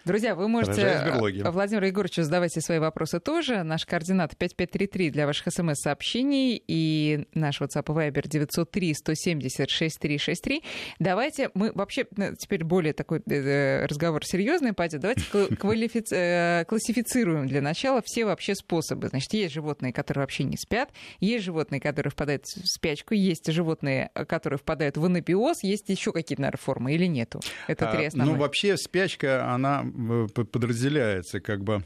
Друзья, 0.03 0.35
вы 0.35 0.49
можете 0.49 0.81
э, 0.81 1.49
Владимиру 1.49 1.85
Егоровичу 1.85 2.23
задавайте 2.23 2.59
свои 2.59 2.79
вопросы 2.79 3.21
тоже. 3.21 3.63
Наш 3.63 3.85
координат 3.85 4.35
5533 4.37 5.11
для 5.11 5.25
ваших 5.25 5.47
смс-сообщений 5.53 6.61
и 6.67 7.25
наш 7.33 7.61
WhatsApp 7.61 7.85
и 7.87 8.09
Viber 8.09 8.27
903 8.27 8.93
170 8.95 9.69
6363. 9.69 10.63
Давайте 10.99 11.51
мы 11.53 11.71
вообще 11.71 12.05
э, 12.17 12.35
теперь 12.37 12.65
более 12.65 12.91
такой 12.91 13.21
э, 13.25 13.85
разговор 13.85 14.25
серьезный 14.25 14.73
пойдет. 14.73 14.99
Давайте 14.99 15.21
квалифици... 15.55 16.65
классифицируем 16.67 17.47
для 17.47 17.61
начала 17.61 18.01
все 18.03 18.25
вообще 18.25 18.55
способы. 18.55 19.07
Значит, 19.07 19.33
есть 19.33 19.53
животные, 19.53 19.93
которые 19.93 20.23
вообще 20.23 20.43
не 20.43 20.57
спят, 20.57 20.89
есть 21.21 21.45
животные, 21.45 21.79
которые 21.79 22.11
впадают 22.11 22.43
в 22.43 22.67
спячку, 22.67 23.13
есть 23.13 23.49
животные, 23.49 24.11
которые 24.27 24.59
впадают 24.59 24.97
в 24.97 25.05
анабиоз, 25.05 25.63
есть 25.63 25.76
есть 25.77 25.89
еще 25.89 26.11
какие-то, 26.11 26.41
наверное, 26.41 26.59
формы 26.59 26.93
или 26.93 27.05
нету? 27.05 27.39
Это 27.67 27.91
три 27.91 28.05
а, 28.05 28.07
основные. 28.07 28.35
Ну, 28.35 28.41
вообще 28.41 28.77
спячка, 28.77 29.53
она 29.53 29.83
э, 29.85 30.27
подразделяется 30.27 31.39
как 31.39 31.63
бы 31.63 31.83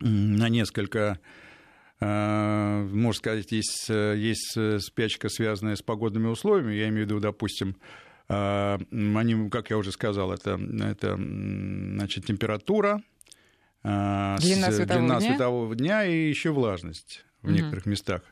на 0.00 0.48
несколько 0.48 1.18
э, 2.00 2.88
можно 2.92 3.18
сказать, 3.18 3.52
есть, 3.52 3.86
э, 3.88 4.14
есть 4.16 4.56
спячка, 4.84 5.28
связанная 5.28 5.76
с 5.76 5.82
погодными 5.82 6.28
условиями. 6.28 6.74
Я 6.74 6.88
имею 6.88 7.06
в 7.06 7.10
виду, 7.10 7.20
допустим, 7.20 7.76
они, 8.28 9.50
как 9.50 9.68
я 9.68 9.76
уже 9.76 9.92
сказал, 9.92 10.32
это, 10.32 10.58
это 10.80 11.16
значит, 11.16 12.24
температура, 12.24 13.02
длина, 13.82 14.38
светового, 14.38 14.86
длина 14.86 15.18
дня? 15.18 15.28
светового 15.28 15.74
дня 15.74 16.04
и 16.06 16.28
еще 16.28 16.50
влажность 16.50 17.24
в 17.42 17.46
угу. 17.48 17.54
некоторых 17.54 17.84
местах 17.84 18.22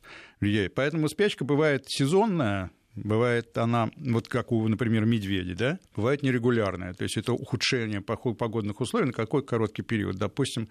влияет. 0.41 0.75
Поэтому 0.75 1.09
спячка 1.09 1.45
бывает 1.45 1.85
сезонная, 1.87 2.71
Бывает 3.03 3.57
она, 3.57 3.91
вот 3.97 4.29
как 4.29 4.53
у, 4.53 4.69
например, 4.69 5.07
медведей, 5.07 5.55
да, 5.55 5.79
бывает 5.97 6.23
нерегулярная. 6.23 6.93
То 6.95 7.05
есть 7.05 7.17
это 7.17 7.33
ухудшение 7.33 8.01
погодных 8.03 8.81
условий 8.81 9.07
на 9.07 9.13
какой 9.13 9.43
короткий 9.43 9.83
период. 9.83 10.17
Допустим, 10.17 10.69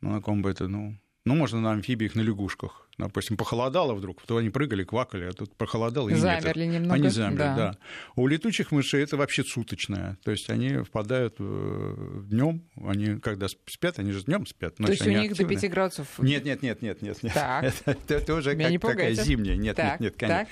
ну, 0.00 0.12
на 0.12 0.22
ком 0.22 0.40
бы 0.40 0.50
это, 0.50 0.66
ну, 0.66 0.98
ну, 1.24 1.34
можно 1.34 1.60
на 1.60 1.72
амфибиях, 1.72 2.14
на 2.14 2.22
лягушках. 2.22 2.88
Допустим, 2.96 3.36
похолодало 3.36 3.94
вдруг, 3.94 4.22
то 4.22 4.38
они 4.38 4.48
прыгали, 4.48 4.82
квакали, 4.82 5.24
а 5.24 5.32
тут 5.32 5.54
похолодало, 5.56 6.08
и 6.08 6.14
Замерли 6.14 6.64
нет. 6.64 6.74
немного. 6.76 6.94
Они 6.94 7.08
замерли, 7.10 7.36
да. 7.36 7.54
да. 7.54 7.78
У 8.16 8.26
летучих 8.26 8.72
мышей 8.72 9.02
это 9.02 9.18
вообще 9.18 9.44
суточное. 9.44 10.16
То 10.24 10.30
есть 10.30 10.48
они 10.48 10.78
впадают 10.78 11.36
днем, 11.38 12.62
они 12.82 13.20
когда 13.20 13.46
спят, 13.48 13.98
они 13.98 14.12
же 14.12 14.24
днем 14.24 14.46
спят. 14.46 14.76
То 14.76 14.90
есть 14.90 15.06
у 15.06 15.10
них 15.10 15.32
активны. 15.32 15.54
до 15.54 15.60
5 15.60 15.70
градусов? 15.70 16.18
Нет, 16.18 16.44
нет, 16.46 16.62
нет, 16.62 16.80
нет, 16.80 17.02
нет. 17.02 17.22
нет. 17.22 17.34
Так. 17.34 17.64
Это, 17.84 18.14
это 18.14 18.34
уже 18.34 18.56
как, 18.56 18.80
такая 18.80 19.12
зимняя. 19.12 19.56
Нет, 19.56 19.76
так, 19.76 20.00
нет, 20.00 20.12
нет, 20.12 20.16
конечно. 20.16 20.44
Так. 20.44 20.48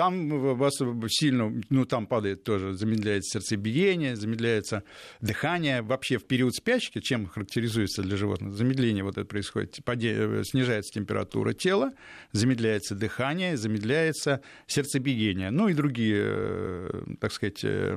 Там 0.00 0.30
вас 0.56 0.80
сильно, 1.08 1.52
ну, 1.68 1.84
там 1.84 2.06
падает 2.06 2.42
тоже, 2.42 2.72
замедляется 2.72 3.38
сердцебиение, 3.38 4.16
замедляется 4.16 4.82
дыхание. 5.20 5.82
Вообще 5.82 6.16
в 6.16 6.24
период 6.26 6.54
спячки, 6.54 7.00
чем 7.00 7.26
характеризуется 7.26 8.00
для 8.00 8.16
животных? 8.16 8.54
Замедление 8.54 9.04
вот 9.04 9.18
это 9.18 9.26
происходит, 9.26 9.78
э, 9.86 10.42
снижается 10.44 10.94
температура 10.94 11.52
тела, 11.52 11.92
замедляется 12.32 12.94
дыхание, 12.94 13.58
замедляется 13.58 14.40
сердцебиение. 14.66 15.50
Ну 15.50 15.68
и 15.68 15.74
другие, 15.74 16.22
э, 16.24 17.02
так 17.20 17.30
сказать, 17.30 17.60
э, 17.62 17.94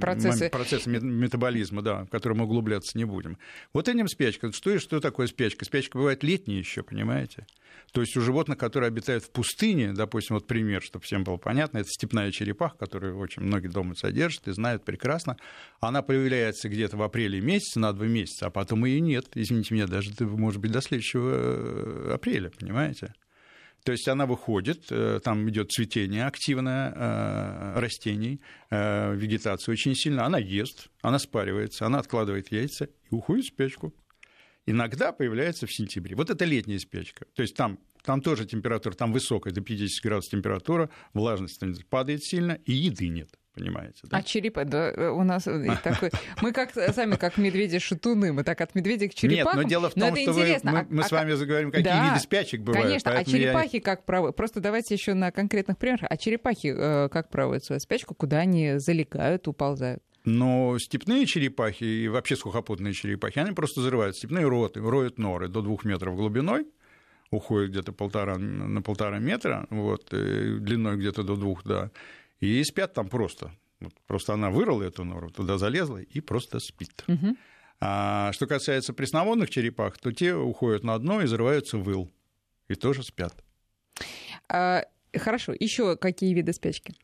процессы, 0.00 0.50
процессы 0.50 0.90
метаболизма, 0.90 1.82
да, 1.82 2.06
в 2.06 2.08
которые 2.08 2.40
мы 2.40 2.44
углубляться 2.46 2.98
не 2.98 3.04
будем. 3.04 3.38
Вот 3.72 3.88
этим 3.88 4.08
спячка. 4.08 4.50
Что 4.50 4.72
и 4.72 4.78
что 4.78 4.98
такое 4.98 5.28
спячка? 5.28 5.64
Спячка 5.64 5.96
бывает 5.96 6.24
летняя 6.24 6.58
еще, 6.58 6.82
понимаете? 6.82 7.46
То 7.92 8.00
есть 8.00 8.16
у 8.16 8.20
животных, 8.20 8.58
которые 8.58 8.88
обитают 8.88 9.24
в 9.24 9.30
пустыне, 9.30 9.92
допустим, 9.92 10.34
вот 10.34 10.46
пример, 10.46 10.82
чтобы 10.82 11.04
всем 11.04 11.22
было 11.22 11.36
понятно, 11.36 11.78
это 11.78 11.88
степная 11.88 12.32
черепаха, 12.32 12.76
которую 12.76 13.18
очень 13.18 13.42
многие 13.42 13.68
дома 13.68 13.94
содержат 13.94 14.48
и 14.48 14.52
знают 14.52 14.84
прекрасно. 14.84 15.36
Она 15.80 16.02
появляется 16.02 16.68
где-то 16.68 16.96
в 16.96 17.02
апреле 17.02 17.40
месяце, 17.40 17.78
на 17.78 17.92
два 17.92 18.06
месяца, 18.06 18.46
а 18.46 18.50
потом 18.50 18.84
ее 18.84 19.00
нет. 19.00 19.26
Извините 19.34 19.74
меня, 19.74 19.86
даже, 19.86 20.10
может 20.20 20.60
быть, 20.60 20.72
до 20.72 20.80
следующего 20.80 21.30
э, 21.34 22.14
апреля, 22.14 22.50
понимаете? 22.50 23.14
То 23.84 23.92
есть 23.92 24.08
она 24.08 24.26
выходит, 24.26 24.86
э, 24.90 25.20
там 25.22 25.48
идет 25.48 25.70
цветение 25.70 26.26
активное 26.26 26.92
э, 26.94 27.78
растений, 27.78 28.40
вегетация 28.70 29.72
очень 29.72 29.94
сильно, 29.94 30.26
она 30.26 30.38
ест, 30.38 30.88
она 31.00 31.18
спаривается, 31.20 31.86
она 31.86 32.00
откладывает 32.00 32.50
яйца 32.50 32.86
и 32.86 33.14
уходит 33.14 33.44
в 33.44 33.48
спячку 33.48 33.94
иногда 34.66 35.12
появляется 35.12 35.66
в 35.66 35.72
сентябре. 35.72 36.16
Вот 36.16 36.30
это 36.30 36.44
летняя 36.44 36.78
спячка. 36.78 37.26
То 37.34 37.42
есть 37.42 37.56
там 37.56 37.78
там 38.04 38.20
тоже 38.20 38.44
температура, 38.44 38.92
там 38.92 39.12
высокая, 39.12 39.52
до 39.52 39.62
50 39.62 40.04
градусов 40.04 40.30
температура, 40.30 40.90
влажность 41.14 41.58
падает 41.88 42.22
сильно, 42.22 42.52
и 42.66 42.72
еды 42.72 43.08
нет 43.08 43.30
понимаете. 43.54 44.00
Да? 44.04 44.18
А 44.18 44.22
черепа, 44.22 44.64
да, 44.64 45.12
у 45.12 45.22
нас 45.22 45.44
такой... 45.82 46.10
Мы 46.42 46.52
как 46.52 46.72
сами 46.72 47.16
как 47.16 47.38
медведи-шатуны, 47.38 48.32
мы 48.32 48.44
так 48.44 48.60
от 48.60 48.74
медведей 48.74 49.08
к 49.08 49.14
черепахам. 49.14 49.60
Нет, 49.60 49.64
но 49.64 49.68
дело 49.68 49.90
в 49.90 49.94
том, 49.94 50.16
что 50.16 50.32
вы, 50.32 50.58
мы, 50.62 50.78
а, 50.80 50.86
мы 50.88 51.02
а, 51.02 51.06
с 51.06 51.12
вами 51.12 51.32
заговорим, 51.32 51.70
какие 51.70 51.84
да, 51.84 52.08
виды 52.08 52.20
спячек 52.20 52.62
бывают. 52.62 52.86
Конечно, 52.86 53.12
а 53.12 53.24
черепахи 53.24 53.76
я... 53.76 53.82
как 53.82 54.04
проводят? 54.04 54.36
Просто 54.36 54.60
давайте 54.60 54.94
еще 54.94 55.14
на 55.14 55.30
конкретных 55.30 55.78
примерах. 55.78 56.06
А 56.10 56.16
черепахи 56.16 56.74
э, 56.76 57.08
как 57.10 57.30
проводят 57.30 57.64
свою 57.64 57.80
спячку? 57.80 58.14
Куда 58.14 58.38
они 58.38 58.78
залегают, 58.78 59.46
уползают? 59.48 60.02
Но 60.24 60.78
степные 60.78 61.26
черепахи 61.26 61.84
и 61.84 62.08
вообще 62.08 62.36
сухопутные 62.36 62.94
черепахи, 62.94 63.38
они 63.38 63.52
просто 63.52 63.80
взрывают 63.80 64.16
степные 64.16 64.48
роты, 64.48 64.80
роют 64.80 65.18
норы 65.18 65.48
до 65.48 65.60
двух 65.60 65.84
метров 65.84 66.16
глубиной, 66.16 66.66
уходят 67.30 67.70
где-то 67.70 67.92
полтора, 67.92 68.38
на 68.38 68.80
полтора 68.80 69.18
метра, 69.18 69.66
вот, 69.68 70.08
длиной 70.10 70.96
где-то 70.96 71.24
до 71.24 71.36
двух, 71.36 71.62
да, 71.64 71.90
и 72.40 72.62
спят 72.64 72.94
там 72.94 73.08
просто. 73.08 73.52
Вот, 73.80 73.92
просто 74.06 74.32
она 74.32 74.50
вырыла 74.50 74.82
эту 74.82 75.04
нору, 75.04 75.30
туда 75.30 75.58
залезла 75.58 75.98
и 75.98 76.20
просто 76.20 76.58
спит. 76.58 77.04
Угу. 77.06 77.36
А 77.80 78.32
что 78.32 78.46
касается 78.46 78.94
пресноводных 78.94 79.50
черепах, 79.50 79.98
то 79.98 80.10
те 80.10 80.34
уходят 80.34 80.84
на 80.84 80.98
дно 80.98 81.20
и 81.20 81.24
взрываются 81.24 81.76
в 81.76 81.90
ил, 81.90 82.10
и 82.68 82.74
тоже 82.74 83.02
спят. 83.02 83.44
А, 84.48 84.84
хорошо, 85.14 85.54
еще 85.58 85.96
какие 85.96 86.32
виды 86.32 86.54
спячки? 86.54 86.94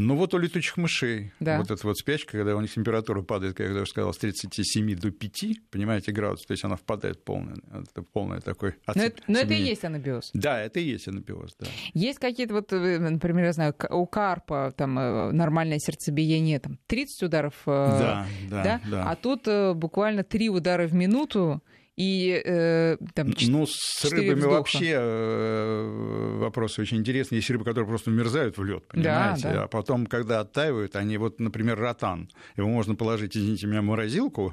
Ну 0.00 0.14
вот 0.14 0.32
у 0.32 0.38
летучих 0.38 0.76
мышей, 0.76 1.32
да. 1.40 1.58
вот 1.58 1.72
эта 1.72 1.84
вот 1.84 1.98
спячка, 1.98 2.38
когда 2.38 2.54
у 2.54 2.60
них 2.60 2.72
температура 2.72 3.20
падает, 3.22 3.56
как 3.56 3.66
я 3.66 3.72
уже 3.74 3.86
сказал, 3.86 4.14
с 4.14 4.18
37 4.18 4.94
до 4.94 5.10
5, 5.10 5.70
понимаете, 5.72 6.12
градусов, 6.12 6.46
то 6.46 6.52
есть 6.52 6.64
она 6.64 6.76
впадает 6.76 7.16
в 7.16 7.22
полное, 7.24 7.56
это 7.72 8.02
полное 8.02 8.40
такой 8.40 8.76
Но 8.94 9.02
это, 9.02 9.20
но 9.26 9.40
это 9.40 9.54
и 9.54 9.60
есть 9.60 9.84
анабиоз. 9.84 10.30
Да, 10.34 10.60
это 10.60 10.78
и 10.78 10.84
есть 10.84 11.08
анабиоз, 11.08 11.56
да. 11.58 11.66
Есть 11.94 12.20
какие-то 12.20 12.54
вот, 12.54 12.72
э, 12.72 12.98
например, 13.00 13.46
я 13.46 13.52
знаю, 13.52 13.74
у 13.90 14.06
карпа 14.06 14.72
там 14.76 14.96
э, 15.00 15.32
нормальное 15.32 15.80
сердцебиение, 15.80 16.60
там 16.60 16.78
30 16.86 17.24
ударов, 17.24 17.54
э, 17.66 17.98
да, 17.98 18.26
да, 18.48 18.62
да? 18.62 18.80
да. 18.88 19.10
а 19.10 19.16
тут 19.16 19.48
буквально 19.76 20.22
3 20.22 20.48
удара 20.50 20.86
в 20.86 20.94
минуту, 20.94 21.60
и 21.98 22.40
э, 22.44 22.96
там 23.12 23.34
Ну, 23.48 23.66
с 23.66 24.04
рыбами 24.04 24.34
вздоха. 24.34 24.54
вообще 24.54 24.94
э, 24.96 26.36
вопрос 26.38 26.78
очень 26.78 26.98
интересный. 26.98 27.36
Есть 27.36 27.50
рыбы, 27.50 27.64
которые 27.64 27.88
просто 27.88 28.10
мерзают 28.12 28.56
в 28.56 28.62
лед, 28.64 28.86
понимаете? 28.86 29.42
Да, 29.42 29.52
да. 29.52 29.62
А 29.64 29.66
потом, 29.66 30.06
когда 30.06 30.38
оттаивают, 30.40 30.94
они 30.94 31.16
вот, 31.18 31.40
например, 31.40 31.76
ротан. 31.78 32.28
Его 32.56 32.68
можно 32.68 32.94
положить, 32.94 33.36
извините 33.36 33.66
меня, 33.66 33.80
в 33.82 33.84
морозилку, 33.84 34.52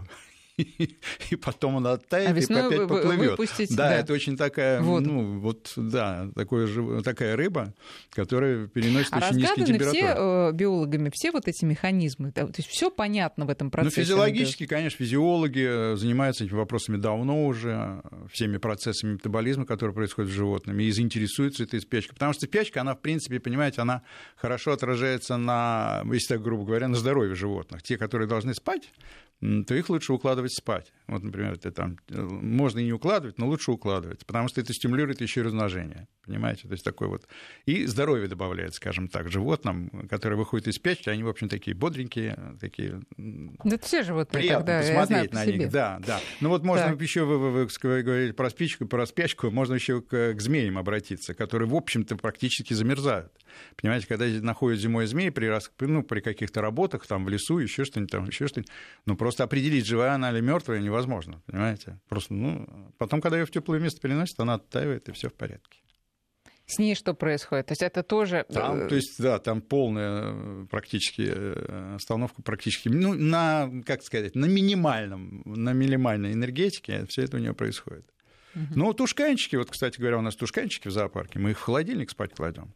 и 1.30 1.36
потом 1.36 1.76
он 1.76 1.88
оттает, 1.88 2.30
а 2.30 2.40
и 2.40 2.44
опять 2.44 2.88
поплывет. 2.88 3.38
Да, 3.72 3.90
да, 3.90 3.96
это 3.98 4.14
очень 4.14 4.38
такая, 4.38 4.82
вот. 4.82 5.02
ну, 5.02 5.40
вот, 5.40 5.74
да, 5.76 6.30
такое, 6.34 7.02
такая 7.02 7.36
рыба, 7.36 7.74
которая 8.12 8.68
переносит 8.68 9.12
а 9.12 9.18
очень 9.18 9.38
низкие 9.38 9.66
температуры. 9.66 9.98
все 9.98 10.16
э, 10.18 10.52
биологами 10.54 11.10
все 11.14 11.32
вот 11.32 11.48
эти 11.48 11.66
механизмы? 11.66 12.32
То 12.32 12.50
есть 12.56 12.70
все 12.70 12.90
понятно 12.90 13.46
в 13.46 13.50
этом 13.50 13.70
процессе? 13.70 14.00
Ну, 14.00 14.06
физиологически, 14.06 14.66
конечно, 14.66 14.98
физиологи 14.98 15.94
э, 15.94 15.96
занимаются 15.98 16.46
этими 16.46 16.56
вопросами 16.56 16.98
давно 16.98 17.46
уже, 17.46 18.02
всеми 18.32 18.58
процессами 18.58 19.14
метаболизма, 19.14 19.66
которые 19.66 19.94
происходят 19.94 20.32
с 20.32 20.34
животными, 20.34 20.84
и 20.84 20.92
заинтересуются 20.92 21.64
этой 21.64 21.82
спячкой. 21.82 22.14
Потому 22.14 22.32
что 22.32 22.46
спячка, 22.46 22.82
она, 22.82 22.96
в 22.96 23.02
принципе, 23.02 23.42
понимаете, 23.42 23.82
она 23.82 24.04
хорошо 24.38 24.72
отражается 24.72 25.36
на, 25.36 26.04
если 26.12 26.36
так 26.36 26.42
грубо 26.42 26.64
говоря, 26.64 26.88
на 26.88 26.96
здоровье 26.96 27.36
животных. 27.36 27.84
Те, 27.84 27.98
которые 27.98 28.28
должны 28.28 28.54
спать, 28.54 28.90
то 29.42 29.76
их 29.76 29.90
лучше 29.90 30.14
укладывать 30.14 30.54
спать. 30.54 30.94
Вот, 31.08 31.22
например, 31.22 31.54
это 31.54 31.72
там 31.72 31.98
э, 32.10 32.20
можно 32.20 32.80
и 32.80 32.86
не 32.86 32.94
укладывать, 32.94 33.38
но 33.38 33.48
лучше 33.48 33.72
укладывать, 33.72 34.26
потому 34.26 34.48
что 34.48 34.62
это 34.62 34.74
стимулирует 34.74 35.22
еще 35.22 35.42
и 35.42 35.44
размножение. 35.44 36.08
Понимаете? 36.26 36.68
То 36.68 36.72
есть 36.72 36.84
такой 36.84 37.08
вот. 37.08 37.28
И 37.66 37.86
здоровье 37.86 38.28
добавляет, 38.28 38.74
скажем 38.74 39.08
так, 39.08 39.30
животным, 39.30 40.08
которые 40.10 40.40
выходят 40.40 40.68
из 40.68 40.76
спячки, 40.76 41.10
они, 41.10 41.24
в 41.24 41.30
общем, 41.30 41.50
такие 41.50 41.76
бодренькие, 41.76 42.58
такие. 42.60 43.02
Да 43.18 43.78
все 43.78 44.02
животные, 44.04 44.42
приятно 44.42 44.66
тогда, 44.66 45.00
посмотреть 45.00 45.34
на 45.34 45.46
них. 45.46 45.70
Да, 45.70 46.02
да. 46.06 46.20
Ну 46.42 46.50
вот 46.50 46.64
можно 46.64 46.88
так. 46.88 47.02
еще, 47.02 47.26
вы, 47.26 47.38
вы, 47.38 47.52
вы 47.66 48.02
говорили 48.02 48.32
про 48.32 48.50
спичку, 48.50 48.88
про 48.88 49.06
спячку, 49.06 49.52
можно 49.52 49.76
еще 49.76 50.02
к, 50.02 50.34
к 50.34 50.42
змеям 50.42 50.80
обратиться, 50.80 51.36
которые, 51.36 51.70
в 51.70 51.76
общем-то, 51.76 52.16
практически 52.16 52.74
замерзают. 52.74 53.32
Понимаете, 53.78 54.08
когда 54.08 54.26
находят 54.26 54.80
зимой 54.80 55.06
змеи 55.06 55.30
при, 55.30 55.52
ну, 55.86 56.04
при 56.04 56.22
каких-то 56.22 56.62
работах, 56.62 57.06
там 57.06 57.26
в 57.26 57.30
лесу, 57.30 57.60
еще 57.60 57.86
что-нибудь, 57.86 58.12
там 58.12 58.26
еще 58.26 58.48
что-нибудь, 58.48 58.72
ну 59.06 59.16
просто 59.26 59.44
определить, 59.44 59.88
живая 59.88 60.14
она 60.14 60.30
или 60.30 60.40
мертвая, 60.40 60.80
невозможно, 60.80 61.42
понимаете? 61.48 62.00
Просто, 62.08 62.32
ну, 62.36 62.68
потом, 63.00 63.22
когда 63.22 63.40
ее 63.40 63.48
в 63.48 63.50
теплое 63.50 63.80
место 63.80 64.00
переносят, 64.00 64.40
она 64.40 64.54
оттаивает, 64.54 65.10
и 65.10 65.14
все 65.14 65.30
в 65.30 65.34
порядке. 65.34 65.80
С 66.68 66.78
ней 66.78 66.94
что 66.94 67.16
происходит? 67.16 67.66
То 67.66 67.72
есть 67.72 67.82
это 67.82 68.04
тоже... 68.04 68.46
Там, 68.54 68.82
э, 68.82 68.88
то 68.88 68.94
есть, 68.94 69.16
да, 69.18 69.40
там 69.40 69.62
полная 69.62 70.26
э, 70.26 70.68
практически 70.70 71.24
э, 71.28 71.96
остановка 71.96 72.44
практически, 72.44 72.88
ну, 72.88 73.16
на, 73.16 73.72
как 73.84 74.04
сказать, 74.04 74.36
на 74.36 74.46
минимальном, 74.46 75.42
на 75.44 75.74
минимальной 75.74 76.34
энергетике 76.34 77.08
все 77.10 77.24
это 77.24 77.38
у 77.38 77.40
нее 77.40 77.56
происходит. 77.56 78.06
Угу. 78.54 78.66
Ну, 78.76 78.94
тушканчики, 78.94 79.56
вот, 79.56 79.72
кстати 79.72 80.00
говоря, 80.00 80.20
у 80.20 80.22
нас 80.22 80.36
тушканчики 80.36 80.88
в 80.88 80.92
зоопарке, 80.92 81.40
мы 81.40 81.50
их 81.50 81.58
в 81.58 81.64
холодильник 81.64 82.12
спать 82.12 82.36
кладем. 82.36 82.76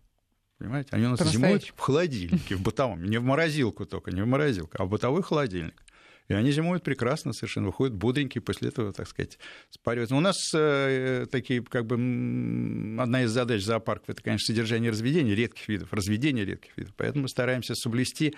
Понимаете? 0.57 0.89
Они 0.93 1.05
у 1.05 1.09
нас 1.09 1.23
зимуют 1.29 1.65
в 1.65 1.79
холодильнике, 1.79 2.55
в 2.55 2.61
бытовом. 2.63 3.03
Не 3.05 3.19
в 3.19 3.23
морозилку 3.23 3.85
только, 3.85 4.09
не 4.09 4.23
в 4.23 4.25
морозилку, 4.25 4.71
а 4.79 4.85
в 4.85 4.89
бытовой 4.89 5.21
холодильник. 5.21 5.79
И 6.29 6.33
они 6.33 6.51
зимуют 6.51 6.83
прекрасно, 6.83 7.33
совершенно 7.33 7.67
выходят 7.67 7.95
бодренькие, 7.95 8.41
после 8.41 8.69
этого, 8.69 8.93
так 8.93 9.07
сказать, 9.07 9.39
спариваются. 9.71 10.15
У 10.15 10.19
нас 10.19 10.37
э, 10.53 11.25
такие, 11.29 11.63
как 11.63 11.87
бы, 11.87 11.95
одна 11.95 13.23
из 13.23 13.31
задач 13.31 13.63
зоопарков, 13.63 14.09
это, 14.11 14.21
конечно, 14.21 14.45
содержание 14.45 14.91
разведения 14.91 15.33
редких 15.33 15.67
видов, 15.67 15.91
разведение 15.91 16.45
редких 16.45 16.77
видов. 16.77 16.93
Поэтому 16.95 17.23
мы 17.23 17.29
стараемся 17.29 17.73
соблюсти 17.73 18.35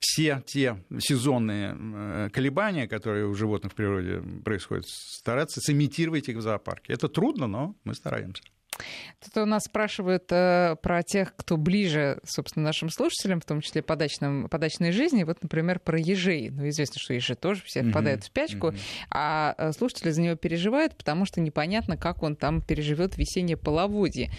все 0.00 0.42
те 0.46 0.84
сезонные 0.98 1.76
э, 1.78 2.30
колебания, 2.32 2.88
которые 2.88 3.26
у 3.26 3.34
животных 3.34 3.72
в 3.72 3.76
природе 3.76 4.20
происходят, 4.44 4.86
стараться 4.86 5.60
сымитировать 5.60 6.28
их 6.28 6.38
в 6.38 6.40
зоопарке. 6.40 6.92
Это 6.92 7.08
трудно, 7.08 7.46
но 7.46 7.76
мы 7.84 7.94
стараемся. 7.94 8.42
Тут 9.24 9.36
у 9.42 9.46
нас 9.46 9.64
спрашивают 9.64 10.24
э, 10.30 10.76
про 10.80 11.02
тех, 11.02 11.34
кто 11.34 11.56
ближе, 11.56 12.20
собственно, 12.24 12.66
нашим 12.66 12.90
слушателям, 12.90 13.40
в 13.40 13.44
том 13.44 13.60
числе 13.60 13.82
по 13.82 13.96
дачной 13.96 14.92
жизни. 14.92 15.24
Вот, 15.24 15.42
например, 15.42 15.80
про 15.80 15.98
ежей. 15.98 16.50
Ну, 16.50 16.68
известно, 16.68 17.00
что 17.00 17.14
ежи 17.14 17.34
тоже 17.34 17.62
все 17.64 17.82
впадают 17.82 18.20
mm-hmm. 18.20 18.24
в 18.24 18.26
спячку, 18.26 18.66
mm-hmm. 18.68 19.06
а 19.10 19.54
э, 19.58 19.72
слушатели 19.72 20.10
за 20.10 20.22
него 20.22 20.36
переживают, 20.36 20.96
потому 20.96 21.24
что 21.24 21.40
непонятно, 21.40 21.96
как 21.96 22.22
он 22.22 22.36
там 22.36 22.62
переживет 22.62 23.16
весеннее 23.16 23.56
половодье. 23.56 24.30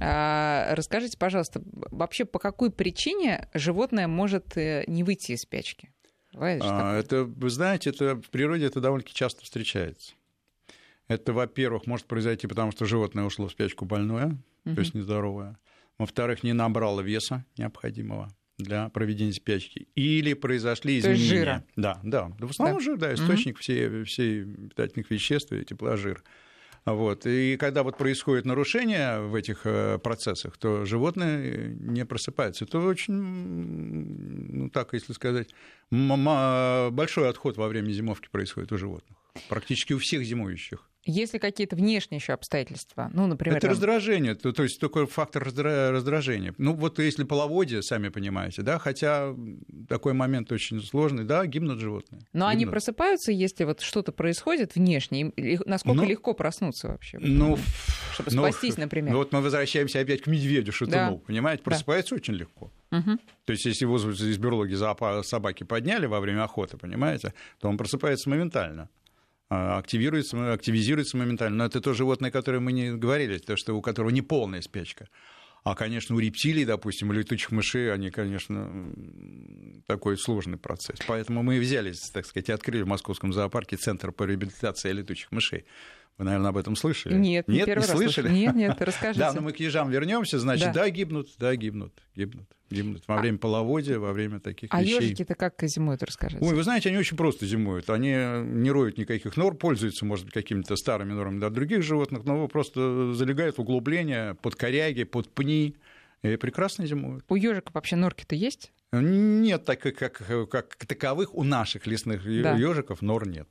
А, 0.00 0.74
расскажите, 0.74 1.16
пожалуйста, 1.16 1.62
вообще 1.64 2.24
по 2.24 2.38
какой 2.38 2.70
причине 2.70 3.48
животное 3.54 4.06
может 4.08 4.56
э, 4.56 4.84
не 4.86 5.04
выйти 5.04 5.32
из 5.32 5.40
спячки? 5.40 5.90
А, 6.70 6.98
это, 6.98 7.24
вы 7.24 7.48
знаете, 7.48 7.90
это 7.90 8.16
в 8.16 8.28
природе 8.30 8.66
это 8.66 8.80
довольно-таки 8.80 9.14
часто 9.14 9.42
встречается. 9.42 10.12
Это, 11.08 11.32
во-первых, 11.32 11.86
может 11.86 12.06
произойти, 12.06 12.46
потому 12.46 12.72
что 12.72 12.84
животное 12.84 13.24
ушло 13.24 13.48
в 13.48 13.52
спячку 13.52 13.84
больное, 13.84 14.38
угу. 14.64 14.74
то 14.74 14.80
есть 14.80 14.94
нездоровое. 14.94 15.58
Во-вторых, 15.98 16.42
не 16.42 16.52
набрало 16.52 17.00
веса 17.00 17.44
необходимого 17.56 18.30
для 18.58 18.88
проведения 18.88 19.32
спячки. 19.32 19.88
Или 19.94 20.34
произошли 20.34 20.98
изменения. 20.98 21.18
То 21.18 21.22
есть 21.22 21.30
жира. 21.30 21.64
Да, 21.76 22.00
да. 22.02 22.32
В 22.38 22.50
основном 22.50 22.78
да. 22.78 22.84
жир, 22.84 22.96
да, 22.96 23.14
источник 23.14 23.54
угу. 23.54 23.60
всей, 23.62 24.04
всей 24.04 24.44
питательных 24.44 25.10
веществ 25.10 25.52
и 25.52 25.64
тепла 25.64 25.96
жир. 25.96 26.22
Вот. 26.86 27.26
И 27.26 27.56
когда 27.56 27.82
вот 27.82 27.98
происходит 27.98 28.44
нарушение 28.44 29.20
в 29.20 29.34
этих 29.34 29.62
э, 29.64 29.98
процессах, 29.98 30.56
то 30.56 30.84
животное 30.84 31.74
не 31.80 32.04
просыпается. 32.04 32.64
Это 32.64 32.78
очень, 32.78 33.12
ну 33.12 34.70
так, 34.70 34.92
если 34.92 35.12
сказать, 35.12 35.48
большой 35.90 37.28
отход 37.28 37.56
во 37.56 37.66
время 37.66 37.90
зимовки 37.90 38.28
происходит 38.30 38.70
у 38.70 38.78
животных. 38.78 39.18
Практически 39.48 39.94
у 39.94 39.98
всех 39.98 40.22
зимующих. 40.22 40.88
Если 41.06 41.38
какие-то 41.38 41.76
внешние 41.76 42.18
еще 42.18 42.32
обстоятельства, 42.32 43.10
ну, 43.14 43.26
например... 43.26 43.58
Это 43.58 43.68
там... 43.68 43.70
раздражение, 43.70 44.34
то, 44.34 44.52
то 44.52 44.64
есть 44.64 44.80
такой 44.80 45.06
фактор 45.06 45.44
раздражения. 45.44 46.52
Ну, 46.58 46.74
вот 46.74 46.98
если 46.98 47.24
половодье, 47.24 47.82
сами 47.82 48.08
понимаете, 48.08 48.62
да, 48.62 48.78
хотя 48.78 49.34
такой 49.88 50.14
момент 50.14 50.50
очень 50.50 50.82
сложный, 50.82 51.24
да, 51.24 51.46
гибнут 51.46 51.78
животные. 51.78 52.20
Но 52.32 52.46
гибнут. 52.46 52.50
они 52.50 52.66
просыпаются, 52.66 53.30
если 53.30 53.64
вот 53.64 53.80
что-то 53.80 54.10
происходит 54.10 54.74
внешне, 54.74 55.32
насколько 55.64 56.02
ну, 56.02 56.08
легко 56.08 56.34
проснуться 56.34 56.88
вообще? 56.88 57.18
Ну, 57.20 57.56
чтобы 58.12 58.30
ну, 58.32 58.42
спастись, 58.42 58.76
например. 58.76 59.12
Ну, 59.12 59.18
вот 59.18 59.32
мы 59.32 59.40
возвращаемся 59.40 60.00
опять 60.00 60.22
к 60.22 60.26
медведю, 60.26 60.72
шатуну, 60.72 61.16
да. 61.16 61.20
понимаете, 61.24 61.62
просыпается 61.62 62.14
да. 62.14 62.16
очень 62.16 62.34
легко. 62.34 62.72
Угу. 62.90 63.18
То 63.44 63.52
есть, 63.52 63.64
если 63.64 63.84
его 63.84 63.96
из 63.96 64.38
биологии 64.38 65.22
собаки 65.22 65.64
подняли 65.64 66.06
во 66.06 66.20
время 66.20 66.44
охоты, 66.44 66.76
понимаете, 66.76 67.32
то 67.60 67.68
он 67.68 67.76
просыпается 67.76 68.28
моментально. 68.28 68.88
А, 69.48 69.78
активируется, 69.78 70.52
активизируется 70.52 71.16
моментально. 71.16 71.58
Но 71.58 71.64
это 71.66 71.80
то 71.80 71.94
животное, 71.94 72.30
которое 72.30 72.60
мы 72.60 72.72
не 72.72 72.92
говорили, 72.92 73.38
то, 73.38 73.56
что 73.56 73.74
у 73.74 73.82
которого 73.82 74.10
не 74.10 74.22
полная 74.22 74.60
спячка. 74.60 75.08
А, 75.62 75.74
конечно, 75.74 76.14
у 76.14 76.18
рептилий, 76.18 76.64
допустим, 76.64 77.10
у 77.10 77.12
летучих 77.12 77.50
мышей, 77.50 77.92
они, 77.92 78.10
конечно, 78.10 78.70
такой 79.86 80.16
сложный 80.16 80.58
процесс. 80.58 80.98
Поэтому 81.08 81.42
мы 81.42 81.58
взялись, 81.58 82.00
так 82.10 82.24
сказать, 82.24 82.48
и 82.48 82.52
открыли 82.52 82.82
в 82.82 82.86
Московском 82.86 83.32
зоопарке 83.32 83.76
Центр 83.76 84.12
по 84.12 84.24
реабилитации 84.24 84.92
летучих 84.92 85.32
мышей. 85.32 85.64
Вы, 86.18 86.24
наверное, 86.24 86.50
об 86.50 86.56
этом 86.56 86.76
слышали? 86.76 87.14
Нет, 87.14 87.48
нет, 87.48 87.66
не, 87.66 87.74
не 87.74 87.82
слышали. 87.82 88.28
Нет, 88.30 88.54
нет, 88.54 88.76
расскажите. 88.80 89.18
Да, 89.18 89.32
но 89.32 89.40
мы 89.42 89.52
к 89.52 89.60
ежам 89.60 89.90
вернемся, 89.90 90.38
значит, 90.38 90.72
да, 90.72 90.88
гибнут, 90.88 91.30
да, 91.38 91.54
гибнут, 91.56 91.92
гибнут 92.14 92.55
во 92.70 93.16
а 93.16 93.20
время 93.20 93.38
половодья, 93.38 93.98
во 93.98 94.12
время 94.12 94.40
таких 94.40 94.70
а 94.72 94.82
вещей. 94.82 94.98
А 94.98 95.02
ежики-то 95.02 95.34
как 95.34 95.54
зимуют, 95.62 96.02
расскажите? 96.02 96.44
Ой, 96.44 96.54
вы 96.54 96.62
знаете, 96.62 96.88
они 96.88 96.98
очень 96.98 97.16
просто 97.16 97.46
зимуют. 97.46 97.88
Они 97.90 98.08
не 98.08 98.70
роют 98.70 98.98
никаких 98.98 99.36
нор, 99.36 99.56
пользуются, 99.56 100.04
может 100.04 100.24
быть, 100.24 100.34
какими-то 100.34 100.76
старыми 100.76 101.12
нормами 101.12 101.38
для 101.38 101.50
других 101.50 101.82
животных, 101.82 102.24
но 102.24 102.48
просто 102.48 103.12
залегают 103.14 103.56
в 103.56 103.60
углубления 103.60 104.34
под 104.34 104.56
коряги, 104.56 105.04
под 105.04 105.32
пни, 105.32 105.76
и 106.22 106.36
прекрасно 106.36 106.86
зимуют. 106.86 107.24
У 107.28 107.36
ежиков 107.36 107.74
вообще 107.74 107.96
норки-то 107.96 108.34
есть? 108.34 108.72
Нет, 108.92 109.64
так 109.64 109.80
как, 109.80 109.96
как, 110.48 110.76
таковых 110.86 111.34
у 111.34 111.42
наших 111.42 111.86
лесных 111.86 112.24
да. 112.24 112.56
ежиков 112.56 113.02
нор 113.02 113.28
нет. 113.28 113.48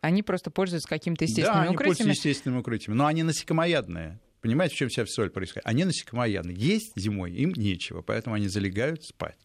Они 0.00 0.22
просто 0.22 0.50
пользуются 0.50 0.88
какими-то 0.88 1.24
естественными 1.24 1.66
да, 1.66 1.72
укрытиями. 1.72 1.88
Они 1.88 1.96
пользуются 1.96 2.28
естественными 2.28 2.60
укрытиями. 2.60 2.96
Но 2.96 3.06
они 3.06 3.22
насекомоядные. 3.22 4.20
Понимаете, 4.46 4.76
в 4.76 4.78
чем 4.78 4.88
вся 4.88 5.04
соль 5.06 5.30
происходит? 5.30 5.66
Они 5.66 5.84
насекомоядные. 5.84 6.56
Есть 6.56 6.92
зимой 6.94 7.32
им 7.32 7.52
нечего, 7.56 8.00
поэтому 8.00 8.36
они 8.36 8.46
залегают 8.46 9.02
спать. 9.02 9.36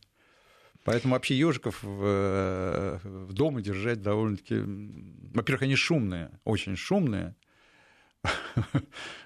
Поэтому 0.83 1.15
вообще 1.15 1.35
ежиков 1.35 1.81
в, 1.81 2.03
э, 2.03 2.99
в 3.03 3.33
дома 3.33 3.63
держать 3.63 4.03
довольно-таки... 4.03 4.61
Во-первых, 5.33 5.63
они 5.63 5.75
шумные, 5.75 6.29
очень 6.43 6.75
шумные. 6.75 7.35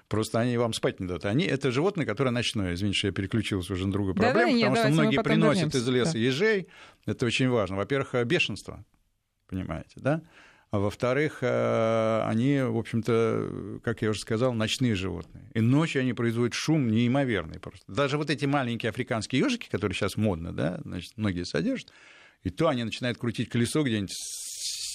Просто 0.08 0.40
они 0.40 0.56
вам 0.56 0.72
спать 0.72 0.98
не 0.98 1.06
дадут. 1.06 1.26
Они, 1.26 1.44
это 1.44 1.70
животные, 1.70 2.06
которые 2.06 2.32
ночное. 2.32 2.72
Извините, 2.72 2.96
что 2.96 3.08
я 3.08 3.12
переключился 3.12 3.74
уже 3.74 3.84
на 3.86 3.92
другую 3.92 4.14
проблему, 4.14 4.52
да, 4.52 4.68
потому 4.70 4.74
нет, 4.74 4.78
что 4.78 4.88
многие 4.88 5.22
приносят 5.22 5.74
из 5.74 5.86
леса 5.86 6.12
да. 6.14 6.18
ежей. 6.18 6.68
Это 7.04 7.26
очень 7.26 7.50
важно. 7.50 7.76
Во-первых, 7.76 8.14
бешенство, 8.24 8.82
понимаете, 9.46 9.92
да? 9.96 10.22
А 10.72 10.78
во-вторых, 10.78 11.38
э, 11.42 12.22
они, 12.24 12.60
в 12.60 12.76
общем-то, 12.76 13.80
как 13.84 14.02
я 14.02 14.10
уже 14.10 14.20
сказал, 14.20 14.52
ночные 14.52 14.94
животные. 14.96 15.44
И 15.54 15.60
ночью 15.60 16.00
они 16.00 16.12
производят 16.12 16.54
шум 16.54 16.90
неимоверный 16.90 17.60
просто. 17.60 17.84
Даже 17.86 18.18
вот 18.18 18.30
эти 18.30 18.46
маленькие 18.46 18.90
африканские 18.90 19.42
ежики, 19.42 19.68
которые 19.70 19.94
сейчас 19.94 20.16
модно, 20.16 20.52
да, 20.52 20.80
значит, 20.84 21.12
многие 21.16 21.44
содержат, 21.44 21.92
и 22.42 22.50
то 22.50 22.68
они 22.68 22.82
начинают 22.84 23.16
крутить 23.16 23.48
колесо 23.48 23.82
где-нибудь 23.82 24.12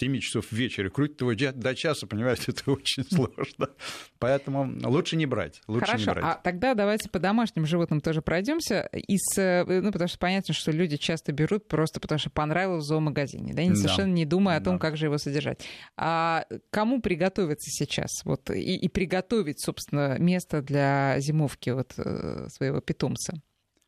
7 0.02 0.20
часов 0.20 0.52
вечера, 0.52 0.90
крутить 0.90 1.22
его 1.22 1.34
до 1.36 1.76
часа, 1.76 2.08
понимаете, 2.08 2.46
это 2.48 2.72
очень 2.72 3.04
сложно. 3.04 3.70
Поэтому 4.18 4.74
лучше 4.84 5.16
не 5.16 5.28
брать. 5.28 5.62
Лучше 5.68 5.86
Хорошо, 5.86 6.12
не 6.12 6.14
брать. 6.16 6.26
а 6.26 6.42
тогда 6.44 6.74
давайте 6.74 7.08
по 7.08 7.20
домашним 7.20 7.68
животным 7.68 8.02
тоже 8.02 8.24
пройдемся. 8.24 8.90
Из, 8.94 9.38
э, 9.38 9.64
ну, 9.68 9.92
потому 9.92 10.08
что 10.08 10.18
понятно, 10.18 10.56
что 10.56 10.72
люди 10.72 10.98
часто 10.98 11.32
берут 11.32 11.68
просто 11.68 12.00
потому, 12.00 12.18
что 12.18 12.32
понравилось 12.32 12.84
в 12.84 12.88
зоомагазине, 12.88 13.54
да, 13.54 13.64
совершенно 13.76 14.08
да. 14.08 14.14
не 14.14 14.26
думая 14.26 14.58
о 14.58 14.62
том, 14.62 14.76
да. 14.76 14.80
как 14.80 14.98
же 14.98 15.06
его 15.06 15.20
содержать. 15.20 15.64
А 15.98 16.46
кому 16.72 17.00
приготовиться 17.00 17.70
сейчас? 17.70 18.10
Вот, 18.24 18.50
и, 18.50 18.76
и 18.76 18.88
приготовить, 18.88 19.62
собственно, 19.62 20.18
место 20.18 20.64
для 20.64 21.20
зимовки 21.20 21.70
вот, 21.70 21.94
э, 21.98 22.48
своего 22.50 22.82
питомца? 22.82 23.34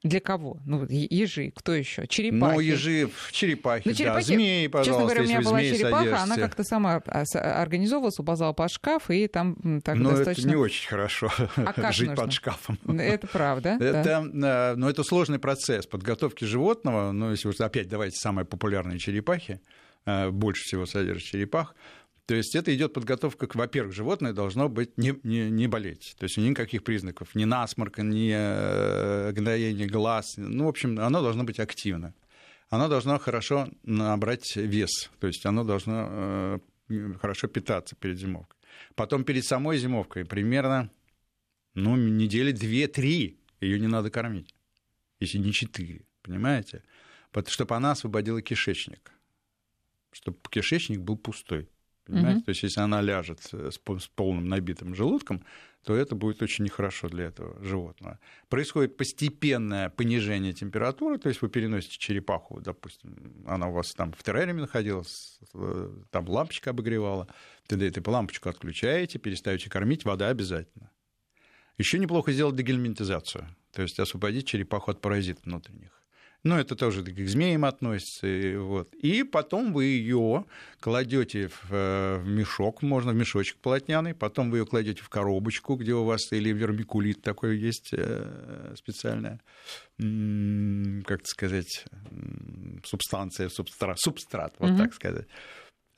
Для 0.03 0.19
кого? 0.19 0.57
Ну, 0.65 0.85
ежи, 0.89 1.53
кто 1.55 1.73
еще? 1.73 2.07
Черепахи. 2.07 2.55
Ну, 2.55 2.59
ежи, 2.59 3.09
черепахи, 3.31 3.87
ну, 3.87 3.93
черепахи 3.93 4.27
да, 4.27 4.35
змеи, 4.35 4.67
пожалуйста, 4.67 4.91
Честно 4.91 5.03
говоря, 5.03 5.21
у 5.21 5.25
меня 5.25 5.41
была 5.41 5.61
черепаха, 5.61 5.97
содержите. 5.97 6.23
она 6.23 6.35
как-то 6.35 6.63
сама 6.63 6.95
организовывалась, 6.95 8.19
уползала 8.19 8.51
под 8.51 8.69
шкаф, 8.69 9.09
и 9.09 9.27
там 9.27 9.81
так 9.81 9.95
Но 9.95 10.09
достаточно... 10.09 10.41
это 10.41 10.49
не 10.49 10.55
очень 10.57 10.89
хорошо, 10.89 11.31
а 11.55 11.91
жить 11.93 12.09
нужно? 12.09 12.23
под 12.23 12.33
шкафом. 12.33 12.77
Это 12.99 13.27
правда, 13.27 13.69
это, 13.79 14.29
да. 14.33 14.73
Но 14.75 14.89
это 14.89 15.03
сложный 15.03 15.39
процесс 15.39 15.85
подготовки 15.85 16.43
животного. 16.43 17.13
Ну, 17.13 17.31
если 17.31 17.47
вот 17.47 17.61
опять 17.61 17.87
давайте 17.87 18.17
самые 18.17 18.43
популярные 18.45 18.99
черепахи, 18.99 19.61
э, 20.05 20.31
больше 20.31 20.63
всего 20.63 20.85
содержит 20.85 21.23
черепах, 21.23 21.75
то 22.25 22.35
есть 22.35 22.55
это 22.55 22.73
идет 22.73 22.93
подготовка, 22.93 23.47
к, 23.47 23.55
во-первых, 23.55 23.93
животное 23.93 24.31
должно 24.31 24.69
быть 24.69 24.97
не, 24.97 25.13
не, 25.23 25.49
не 25.49 25.67
болеть. 25.67 26.15
То 26.17 26.23
есть 26.23 26.37
никаких 26.37 26.83
признаков, 26.83 27.35
ни 27.35 27.43
насморка, 27.43 28.01
ни 28.01 28.31
э, 28.33 29.31
гноения 29.33 29.87
глаз. 29.87 30.35
Ну, 30.37 30.65
в 30.65 30.67
общем, 30.69 30.97
оно 30.99 31.21
должно 31.21 31.43
быть 31.43 31.59
активно. 31.59 32.13
Оно 32.69 32.87
должно 32.87 33.19
хорошо 33.19 33.67
набрать 33.83 34.55
вес. 34.55 35.11
То 35.19 35.27
есть 35.27 35.45
оно 35.45 35.65
должно 35.65 36.61
э, 36.87 37.13
хорошо 37.19 37.47
питаться 37.47 37.97
перед 37.97 38.17
зимовкой. 38.17 38.57
Потом 38.95 39.25
перед 39.25 39.43
самой 39.43 39.77
зимовкой 39.77 40.23
примерно 40.23 40.89
ну, 41.73 41.97
недели 41.97 42.53
две-три 42.53 43.37
ее 43.59 43.79
не 43.79 43.87
надо 43.87 44.09
кормить. 44.09 44.55
Если 45.19 45.39
не 45.39 45.51
четыре, 45.51 46.05
понимаете? 46.21 46.83
Чтобы 47.47 47.75
она 47.75 47.91
освободила 47.91 48.41
кишечник. 48.41 49.11
Чтобы 50.11 50.37
кишечник 50.49 51.01
был 51.01 51.17
пустой. 51.17 51.67
Понимаете? 52.05 52.39
Mm-hmm. 52.39 52.43
То 52.43 52.49
есть, 52.49 52.63
если 52.63 52.79
она 52.81 53.01
ляжет 53.01 53.39
с 53.41 54.07
полным 54.15 54.49
набитым 54.49 54.93
желудком, 54.93 55.45
то 55.83 55.95
это 55.95 56.15
будет 56.15 56.41
очень 56.41 56.63
нехорошо 56.65 57.09
для 57.09 57.25
этого 57.25 57.61
животного. 57.63 58.19
Происходит 58.49 58.95
постепенное 58.95 59.89
понижение 59.89 60.53
температуры, 60.53 61.17
то 61.17 61.29
есть 61.29 61.41
вы 61.41 61.49
переносите 61.49 61.97
черепаху, 61.97 62.61
допустим, 62.61 63.43
она 63.45 63.67
у 63.67 63.73
вас 63.73 63.93
там 63.93 64.13
в 64.13 64.23
террариуме 64.23 64.61
находилась, 64.61 65.39
там 66.11 66.29
лампочка 66.29 66.69
обогревала, 66.69 67.27
тогда 67.67 67.85
эту 67.85 68.09
лампочку 68.09 68.49
отключаете, 68.49 69.19
перестаете 69.19 69.69
кормить, 69.69 70.05
вода 70.05 70.29
обязательно. 70.29 70.89
Еще 71.77 71.99
неплохо 71.99 72.31
сделать 72.31 72.55
дегельминтизацию, 72.55 73.47
то 73.71 73.81
есть 73.81 73.99
освободить 73.99 74.47
черепаху 74.47 74.91
от 74.91 75.01
паразитов 75.01 75.45
внутренних. 75.45 76.02
Ну, 76.43 76.57
это 76.57 76.75
тоже 76.75 77.03
к 77.03 77.27
змеям 77.27 77.63
относится. 77.63 78.27
И, 78.27 78.57
вот. 78.57 78.93
и 78.95 79.23
потом 79.23 79.71
вы 79.71 79.85
ее 79.85 80.45
кладете 80.81 81.47
в, 81.47 81.71
э, 81.71 82.17
в 82.17 82.27
мешок, 82.27 82.81
можно 82.81 83.13
в 83.13 83.15
мешочек 83.15 83.57
полотняный, 83.57 84.13
потом 84.13 84.51
вы 84.51 84.57
ее 84.57 84.65
кладете 84.65 85.01
в 85.01 85.09
коробочку, 85.09 85.75
где 85.75 85.93
у 85.93 86.03
вас 86.03 86.33
или 86.33 86.49
вермикулит 86.49 87.21
такой 87.21 87.57
есть 87.57 87.93
э, 87.93 88.73
специальная, 88.77 89.39
как 91.05 91.25
сказать, 91.25 91.85
субстанция, 92.83 93.47
субстрат, 93.47 93.97
субстрат 93.99 94.53
вот 94.59 94.71
mm-hmm. 94.71 94.77
так 94.77 94.93
сказать. 94.93 95.27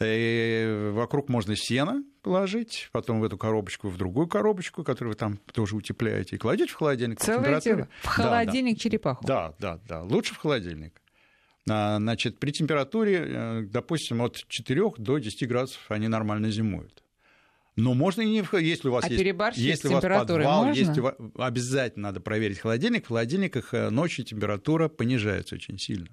И 0.01 0.91
вокруг 0.91 1.29
можно 1.29 1.55
сено 1.55 2.03
положить, 2.21 2.89
потом 2.91 3.21
в 3.21 3.23
эту 3.23 3.37
коробочку, 3.37 3.87
в 3.87 3.97
другую 3.97 4.27
коробочку, 4.27 4.83
которую 4.83 5.13
вы 5.13 5.17
там 5.17 5.37
тоже 5.53 5.75
утепляете, 5.75 6.35
и 6.35 6.39
кладете 6.39 6.71
в 6.73 6.75
холодильник. 6.75 7.19
Целое 7.19 7.61
дело. 7.61 7.87
В 8.01 8.07
холодильник 8.07 8.75
да, 8.75 8.79
черепаху. 8.79 9.25
Да, 9.25 9.53
да, 9.59 9.79
да. 9.87 10.03
Лучше 10.03 10.33
в 10.33 10.37
холодильник. 10.37 11.01
А, 11.69 11.97
значит, 11.97 12.39
при 12.39 12.51
температуре, 12.51 13.23
э, 13.25 13.61
допустим, 13.63 14.21
от 14.21 14.35
4 14.47 14.81
до 14.97 15.17
10 15.17 15.47
градусов 15.47 15.79
они 15.89 16.09
нормально 16.09 16.49
зимуют. 16.51 17.03
Но 17.77 17.93
можно 17.93 18.21
и 18.21 18.25
не 18.25 18.43
если 18.61 18.87
у 18.89 18.91
вас 18.91 19.05
а 19.05 19.09
есть, 19.09 19.57
если 19.57 19.87
у 19.89 19.93
вас 19.93 20.03
подвал, 20.03 20.65
можно? 20.65 20.79
есть, 20.79 20.97
обязательно 21.37 22.09
надо 22.09 22.21
проверить 22.21 22.59
холодильник. 22.59 23.05
В 23.05 23.07
холодильниках 23.07 23.73
э, 23.73 23.89
ночью 23.89 24.25
температура 24.25 24.89
понижается 24.89 25.55
очень 25.55 25.79
сильно 25.79 26.07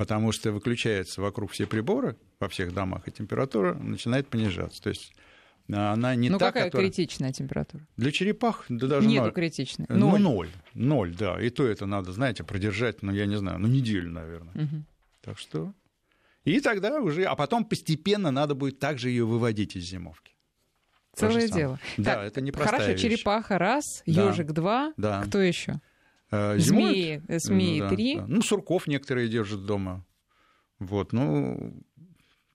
потому 0.00 0.32
что 0.32 0.50
выключаются 0.50 1.20
вокруг 1.20 1.50
все 1.50 1.66
приборы 1.66 2.16
во 2.38 2.48
всех 2.48 2.72
домах, 2.72 3.06
и 3.06 3.10
температура 3.10 3.74
начинает 3.74 4.28
понижаться. 4.28 4.82
То 4.82 4.88
есть 4.88 5.12
она 5.70 6.14
не 6.14 6.30
ну, 6.30 6.38
та, 6.38 6.46
какая 6.46 6.64
которая... 6.64 6.88
критичная 6.88 7.34
температура? 7.34 7.86
Для 7.98 8.10
черепах 8.10 8.64
да 8.70 8.86
даже 8.86 9.06
Нету 9.06 9.24
ноль. 9.24 9.32
критичной. 9.34 9.84
Ну, 9.90 10.12
ноль. 10.12 10.20
Ну, 10.22 10.32
ноль. 10.32 10.48
Ноль, 10.72 11.14
да. 11.14 11.38
И 11.38 11.50
то 11.50 11.66
это 11.66 11.84
надо, 11.84 12.12
знаете, 12.12 12.44
продержать, 12.44 13.02
ну, 13.02 13.12
я 13.12 13.26
не 13.26 13.36
знаю, 13.36 13.58
ну, 13.58 13.68
неделю, 13.68 14.10
наверное. 14.10 14.54
Угу. 14.54 14.84
Так 15.20 15.38
что... 15.38 15.74
И 16.44 16.60
тогда 16.60 16.98
уже... 17.02 17.24
А 17.24 17.36
потом 17.36 17.66
постепенно 17.66 18.30
надо 18.30 18.54
будет 18.54 18.78
также 18.78 19.10
ее 19.10 19.26
выводить 19.26 19.76
из 19.76 19.84
зимовки. 19.84 20.32
Целое 21.14 21.46
дело. 21.46 21.78
Да, 21.98 22.14
так, 22.14 22.24
это 22.28 22.40
непростая 22.40 22.80
Хорошо, 22.80 22.92
вещь. 22.92 23.02
черепаха 23.02 23.58
раз, 23.58 24.02
да. 24.06 24.30
ежик 24.30 24.52
два. 24.52 24.94
Да. 24.96 25.22
Кто 25.26 25.40
еще? 25.40 25.82
Э, 26.30 26.58
змеи, 26.58 27.22
змеи 27.28 27.80
ну, 27.80 27.88
три. 27.88 28.16
Да. 28.16 28.24
Ну, 28.28 28.42
сурков 28.42 28.86
некоторые 28.86 29.28
держат 29.28 29.66
дома. 29.66 30.04
Вот, 30.78 31.12
ну, 31.12 31.82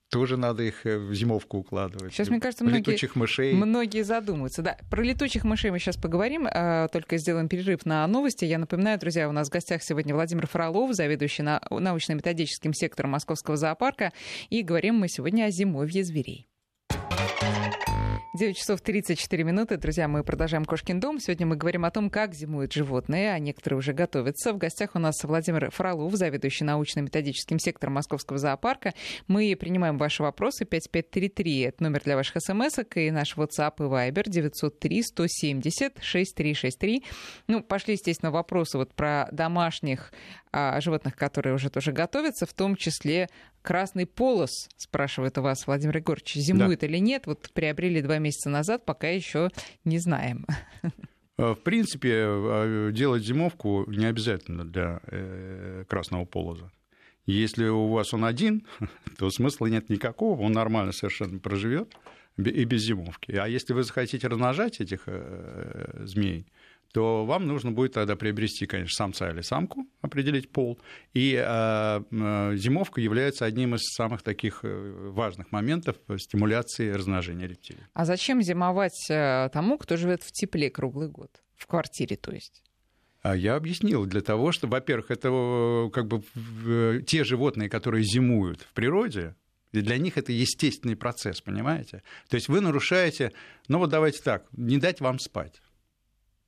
тоже 0.08 0.36
надо 0.36 0.62
их 0.62 0.86
э, 0.86 0.98
в 0.98 1.14
зимовку 1.14 1.58
укладывать. 1.58 2.12
Сейчас, 2.12 2.30
мне 2.30 2.40
кажется, 2.40 2.64
многие, 2.64 2.78
летучих 2.78 3.16
мышей. 3.16 3.52
многие 3.52 4.02
задумаются. 4.02 4.62
Да, 4.62 4.78
про 4.90 5.02
летучих 5.02 5.44
мышей 5.44 5.70
мы 5.70 5.78
сейчас 5.78 5.96
поговорим, 5.96 6.48
только 6.90 7.18
сделаем 7.18 7.48
перерыв 7.48 7.84
на 7.84 8.06
новости. 8.06 8.44
Я 8.46 8.58
напоминаю, 8.58 8.98
друзья, 8.98 9.28
у 9.28 9.32
нас 9.32 9.48
в 9.48 9.52
гостях 9.52 9.82
сегодня 9.82 10.14
Владимир 10.14 10.46
Фролов, 10.46 10.94
заведующий 10.94 11.42
научно-методическим 11.42 12.72
сектором 12.72 13.10
Московского 13.10 13.56
зоопарка, 13.56 14.12
и 14.48 14.62
говорим 14.62 14.96
мы 14.96 15.08
сегодня 15.08 15.44
о 15.44 15.50
зимовье 15.50 16.02
зверей. 16.02 16.48
9 18.34 18.56
часов 18.56 18.80
34 18.80 19.44
минуты. 19.44 19.76
Друзья, 19.76 20.08
мы 20.08 20.22
продолжаем 20.22 20.64
«Кошкин 20.64 21.00
дом». 21.00 21.18
Сегодня 21.18 21.46
мы 21.46 21.56
говорим 21.56 21.84
о 21.84 21.90
том, 21.90 22.08
как 22.10 22.34
зимуют 22.34 22.72
животные, 22.72 23.32
а 23.32 23.38
некоторые 23.38 23.78
уже 23.78 23.92
готовятся. 23.92 24.52
В 24.52 24.58
гостях 24.58 24.90
у 24.94 24.98
нас 24.98 25.22
Владимир 25.24 25.70
Фролов, 25.70 26.14
заведующий 26.14 26.64
научно-методическим 26.64 27.58
сектором 27.58 27.94
Московского 27.94 28.38
зоопарка. 28.38 28.94
Мы 29.26 29.56
принимаем 29.58 29.98
ваши 29.98 30.22
вопросы. 30.22 30.64
5533— 30.64 31.60
это 31.62 31.82
номер 31.82 32.02
для 32.04 32.16
ваших 32.16 32.42
смс 32.42 32.78
и 32.94 33.10
наш 33.10 33.36
WhatsApp 33.36 33.74
и 33.78 33.82
Viber 33.82 34.28
903-170-6363. 34.28 37.02
Ну, 37.48 37.62
пошли, 37.62 37.94
естественно, 37.94 38.30
вопросы 38.30 38.78
вот 38.78 38.94
про 38.94 39.28
домашних 39.32 40.12
животных, 40.80 41.16
которые 41.16 41.54
уже 41.54 41.70
тоже 41.70 41.92
готовятся, 41.92 42.46
в 42.46 42.52
том 42.52 42.76
числе 42.76 43.28
красный 43.62 44.06
полос, 44.06 44.68
спрашивает 44.76 45.38
у 45.38 45.42
вас 45.42 45.66
Владимир 45.66 45.98
Егорович, 45.98 46.34
зимует 46.34 46.80
да. 46.80 46.86
или 46.86 46.98
нет? 46.98 47.26
Вот 47.26 47.50
приобрели 47.52 48.00
два 48.02 48.18
месяца 48.18 48.48
назад, 48.48 48.84
пока 48.84 49.08
еще 49.08 49.50
не 49.84 49.98
знаем. 49.98 50.46
Э, 51.38 51.52
в 51.52 51.62
принципе, 51.62 52.12
э, 52.14 52.90
делать 52.92 53.22
зимовку 53.24 53.84
не 53.88 54.06
обязательно 54.06 54.64
для 54.64 55.00
э, 55.06 55.84
красного 55.88 56.24
полоза. 56.24 56.70
Если 57.26 57.66
у 57.66 57.88
вас 57.88 58.14
он 58.14 58.24
один, 58.24 58.66
то 59.18 59.28
смысла 59.30 59.66
нет 59.66 59.90
никакого, 59.90 60.40
он 60.42 60.52
нормально 60.52 60.92
совершенно 60.92 61.38
проживет 61.38 61.92
и 62.38 62.64
без 62.64 62.82
зимовки. 62.82 63.32
А 63.32 63.46
если 63.46 63.72
вы 63.72 63.82
захотите 63.82 64.28
размножать 64.28 64.80
этих 64.80 65.08
змей, 66.04 66.46
то 66.96 67.26
вам 67.26 67.46
нужно 67.46 67.72
будет 67.72 67.92
тогда 67.92 68.16
приобрести, 68.16 68.64
конечно, 68.64 68.94
самца 68.94 69.30
или 69.30 69.42
самку, 69.42 69.86
определить 70.00 70.50
пол. 70.50 70.80
И 71.12 71.34
э, 71.34 71.42
э, 71.44 72.56
зимовка 72.56 73.02
является 73.02 73.44
одним 73.44 73.74
из 73.74 73.82
самых 73.82 74.22
таких 74.22 74.60
э, 74.62 75.10
важных 75.10 75.52
моментов 75.52 75.96
стимуляции 76.16 76.90
размножения 76.90 77.46
рептилий. 77.46 77.82
А 77.92 78.06
зачем 78.06 78.40
зимовать 78.40 78.98
тому, 79.08 79.76
кто 79.76 79.98
живет 79.98 80.22
в 80.22 80.32
тепле 80.32 80.70
круглый 80.70 81.10
год? 81.10 81.30
В 81.54 81.66
квартире, 81.66 82.16
то 82.16 82.32
есть? 82.32 82.62
А 83.20 83.36
я 83.36 83.56
объяснил, 83.56 84.06
для 84.06 84.22
того, 84.22 84.50
что, 84.52 84.66
во-первых, 84.66 85.10
это 85.10 85.90
как 85.92 86.06
бы 86.06 86.22
те 87.06 87.24
животные, 87.24 87.68
которые 87.68 88.04
зимуют 88.04 88.62
в 88.62 88.72
природе, 88.72 89.34
и 89.72 89.82
для 89.82 89.98
них 89.98 90.16
это 90.16 90.32
естественный 90.32 90.96
процесс, 90.96 91.42
понимаете? 91.42 92.02
То 92.30 92.36
есть 92.36 92.48
вы 92.48 92.62
нарушаете, 92.62 93.32
ну 93.68 93.80
вот 93.80 93.90
давайте 93.90 94.22
так, 94.22 94.46
не 94.52 94.78
дать 94.78 95.02
вам 95.02 95.18
спать 95.18 95.60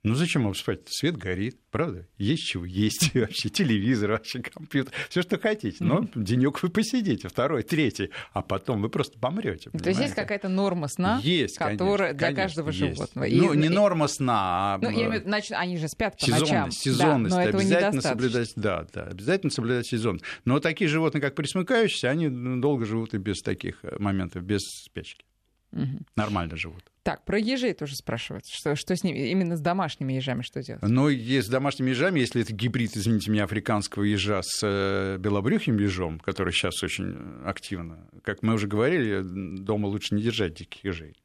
Ну 0.09 0.15
зачем 0.15 0.45
вам 0.45 0.55
спать? 0.55 0.81
Свет 0.87 1.19
горит, 1.19 1.59
правда? 1.71 2.07
Есть 2.17 2.45
чего 2.45 2.65
есть 2.65 3.11
вообще, 3.15 3.51
телевизор, 3.51 4.13
вообще 4.13 4.41
компьютер, 4.41 4.93
все, 5.11 5.21
что 5.21 5.39
хотите. 5.39 5.77
Но 5.81 6.09
денек 6.15 6.63
вы 6.63 6.71
посидите, 6.71 7.29
второй, 7.29 7.63
третий, 7.63 8.11
а 8.33 8.41
потом 8.41 8.81
вы 8.81 8.89
просто 8.89 9.19
помрете. 9.19 9.71
То 9.71 9.91
есть 9.91 10.01
есть 10.01 10.15
какая-то 10.15 10.49
норма 10.49 10.89
сна, 10.89 11.21
есть, 11.23 11.59
которая 11.59 12.15
конечно, 12.15 12.33
для 12.33 12.43
каждого 12.43 12.71
есть. 12.71 12.79
животного. 12.79 13.27
Ну, 13.29 13.55
не 13.55 13.69
норма 13.69 14.09
сна, 14.09 14.75
а... 14.75 14.79
Ну, 14.81 14.89
я 14.89 14.95
имею 14.95 15.11
в 15.11 15.15
виду, 15.15 15.25
значит, 15.25 15.53
они 15.53 15.77
же 15.77 15.89
спят 15.89 16.17
по 16.19 16.25
сезонность, 16.25 16.51
ночам. 16.51 16.71
Сезонность, 16.71 17.37
да, 17.37 17.43
обязательно 17.43 18.01
соблюдать, 18.01 18.53
да, 18.57 18.87
да, 18.93 19.03
обязательно 19.05 19.51
соблюдать 19.51 19.87
сезон. 19.87 20.21
Но 20.47 20.59
такие 20.59 20.89
животные, 20.89 21.21
как 21.21 21.35
присмыкающиеся, 21.35 22.09
они 22.09 22.29
долго 22.29 22.87
живут 22.87 23.13
и 23.13 23.19
без 23.19 23.43
таких 23.43 23.85
моментов, 23.99 24.43
без 24.43 24.63
спячки. 24.63 25.27
Угу. 25.73 26.01
Нормально 26.17 26.57
живут. 26.57 26.83
Так, 27.09 27.25
про 27.25 27.39
ежей 27.39 27.73
тоже 27.73 27.97
спрашивают. 27.97 28.45
Что, 28.47 28.77
что 28.77 28.95
с 28.95 29.03
ними, 29.03 29.31
именно 29.31 29.57
с 29.57 29.63
домашними 29.63 30.13
ежами 30.13 30.43
что 30.43 30.63
делать? 30.63 30.83
Ну, 30.83 31.09
с 31.09 31.49
домашними 31.49 31.89
ежами, 31.89 32.21
если 32.21 32.43
это 32.43 32.53
гибрид, 32.53 32.99
извините 32.99 33.31
меня, 33.31 33.45
африканского 33.45 34.03
ежа 34.03 34.43
с 34.43 34.61
э, 34.63 35.17
белобрюхим 35.19 35.79
ежом, 35.79 36.21
который 36.21 36.53
сейчас 36.53 36.83
очень 36.83 37.17
активно, 37.47 38.07
как 38.23 38.43
мы 38.43 38.53
уже 38.53 38.67
говорили, 38.67 39.23
дома 39.23 39.87
лучше 39.87 40.17
не 40.17 40.23
держать 40.23 40.53
диких 40.53 40.85
ежей 40.85 41.17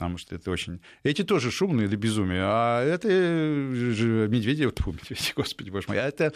потому 0.00 0.16
что 0.16 0.34
это 0.34 0.50
очень... 0.50 0.80
Эти 1.02 1.22
тоже 1.22 1.50
шумные 1.50 1.86
до 1.86 1.98
безумия, 1.98 2.42
а 2.42 2.82
это 2.82 3.06
медведи, 3.08 4.64
вот 4.64 4.76
помните, 4.76 5.14
господи 5.36 5.68
боже 5.68 5.88
мой, 5.88 6.00
а 6.00 6.08
это 6.08 6.32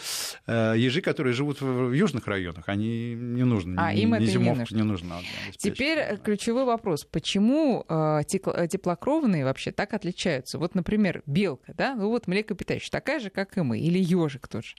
э, 0.46 0.74
ежи, 0.77 1.00
которые 1.00 1.33
живут 1.33 1.62
в 1.62 1.92
южных 1.92 2.27
районах, 2.27 2.68
они 2.68 3.14
не 3.14 3.44
нужны, 3.44 3.77
а, 3.79 3.94
не, 3.94 4.03
им 4.03 4.11
не 4.11 4.16
это 4.16 4.27
зимовка 4.27 4.74
не 4.74 4.83
нужна. 4.83 5.16
Не 5.16 5.22
нужна 5.22 5.53
Теперь 5.57 5.98
да. 6.11 6.16
ключевой 6.18 6.66
вопрос, 6.66 7.07
почему 7.07 7.87
э, 7.88 8.20
теплокровные 8.29 9.44
вообще 9.44 9.72
так 9.72 9.94
отличаются? 9.94 10.59
Вот, 10.59 10.74
например, 10.74 11.22
белка, 11.24 11.72
да, 11.72 11.94
ну 11.94 12.11
вот 12.11 12.27
млекопитающая, 12.27 12.90
такая 12.90 13.18
же, 13.18 13.31
как 13.31 13.57
и 13.57 13.62
мы, 13.62 13.79
или 13.81 13.98
ежик 13.98 14.46
тоже. 14.46 14.74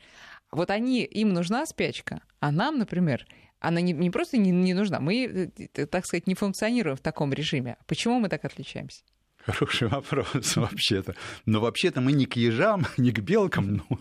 Вот 0.52 0.70
они, 0.70 1.04
им 1.04 1.34
нужна 1.34 1.66
спячка, 1.66 2.22
а 2.40 2.52
нам, 2.52 2.78
например, 2.78 3.26
она 3.68 3.82
не, 3.82 3.94
не 3.94 4.10
просто 4.10 4.38
не, 4.38 4.52
не 4.52 4.74
нужна, 4.74 5.00
мы, 5.00 5.50
э, 5.76 5.86
так 5.86 6.06
сказать, 6.06 6.28
не 6.28 6.36
функционируем 6.36 6.98
в 6.98 7.02
таком 7.02 7.34
режиме. 7.34 7.78
Почему 7.88 8.20
мы 8.20 8.30
так 8.30 8.46
отличаемся? 8.46 9.04
Хороший 9.46 9.88
вопрос 9.88 10.28
вообще-то. 10.56 11.16
Но 11.46 11.62
вообще-то 11.62 12.02
мы 12.02 12.14
ни 12.14 12.26
к 12.26 12.36
ежам, 12.36 12.88
ни 12.98 13.12
к 13.12 13.20
белкам 13.20 13.84
ну, 13.88 14.00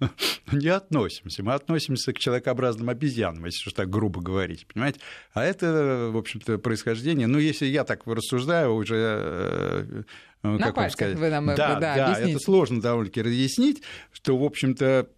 не 0.52 0.68
относимся. 0.68 1.42
Мы 1.42 1.52
относимся 1.52 2.12
к 2.12 2.18
человекообразным 2.18 2.88
обезьянам, 2.88 3.44
если 3.44 3.68
уж 3.68 3.74
так 3.74 3.90
грубо 3.90 4.22
говорить, 4.22 4.66
понимаете? 4.66 5.00
А 5.34 5.44
это, 5.44 6.10
в 6.12 6.16
общем-то, 6.16 6.58
происхождение... 6.58 7.26
Ну, 7.26 7.38
если 7.38 7.66
я 7.66 7.84
так 7.84 8.06
рассуждаю, 8.06 8.74
уже... 8.74 8.96
Э, 8.96 10.02
На 10.42 10.58
как 10.58 10.76
вам 10.76 10.90
сказать? 10.90 11.18
вы 11.18 11.28
нам 11.28 11.46
да, 11.46 11.78
да, 11.78 11.94
да, 11.94 12.18
это 12.18 12.38
сложно 12.38 12.80
довольно-таки 12.80 13.20
разъяснить, 13.20 13.82
что, 14.12 14.38
в 14.38 14.44
общем-то, 14.44 15.08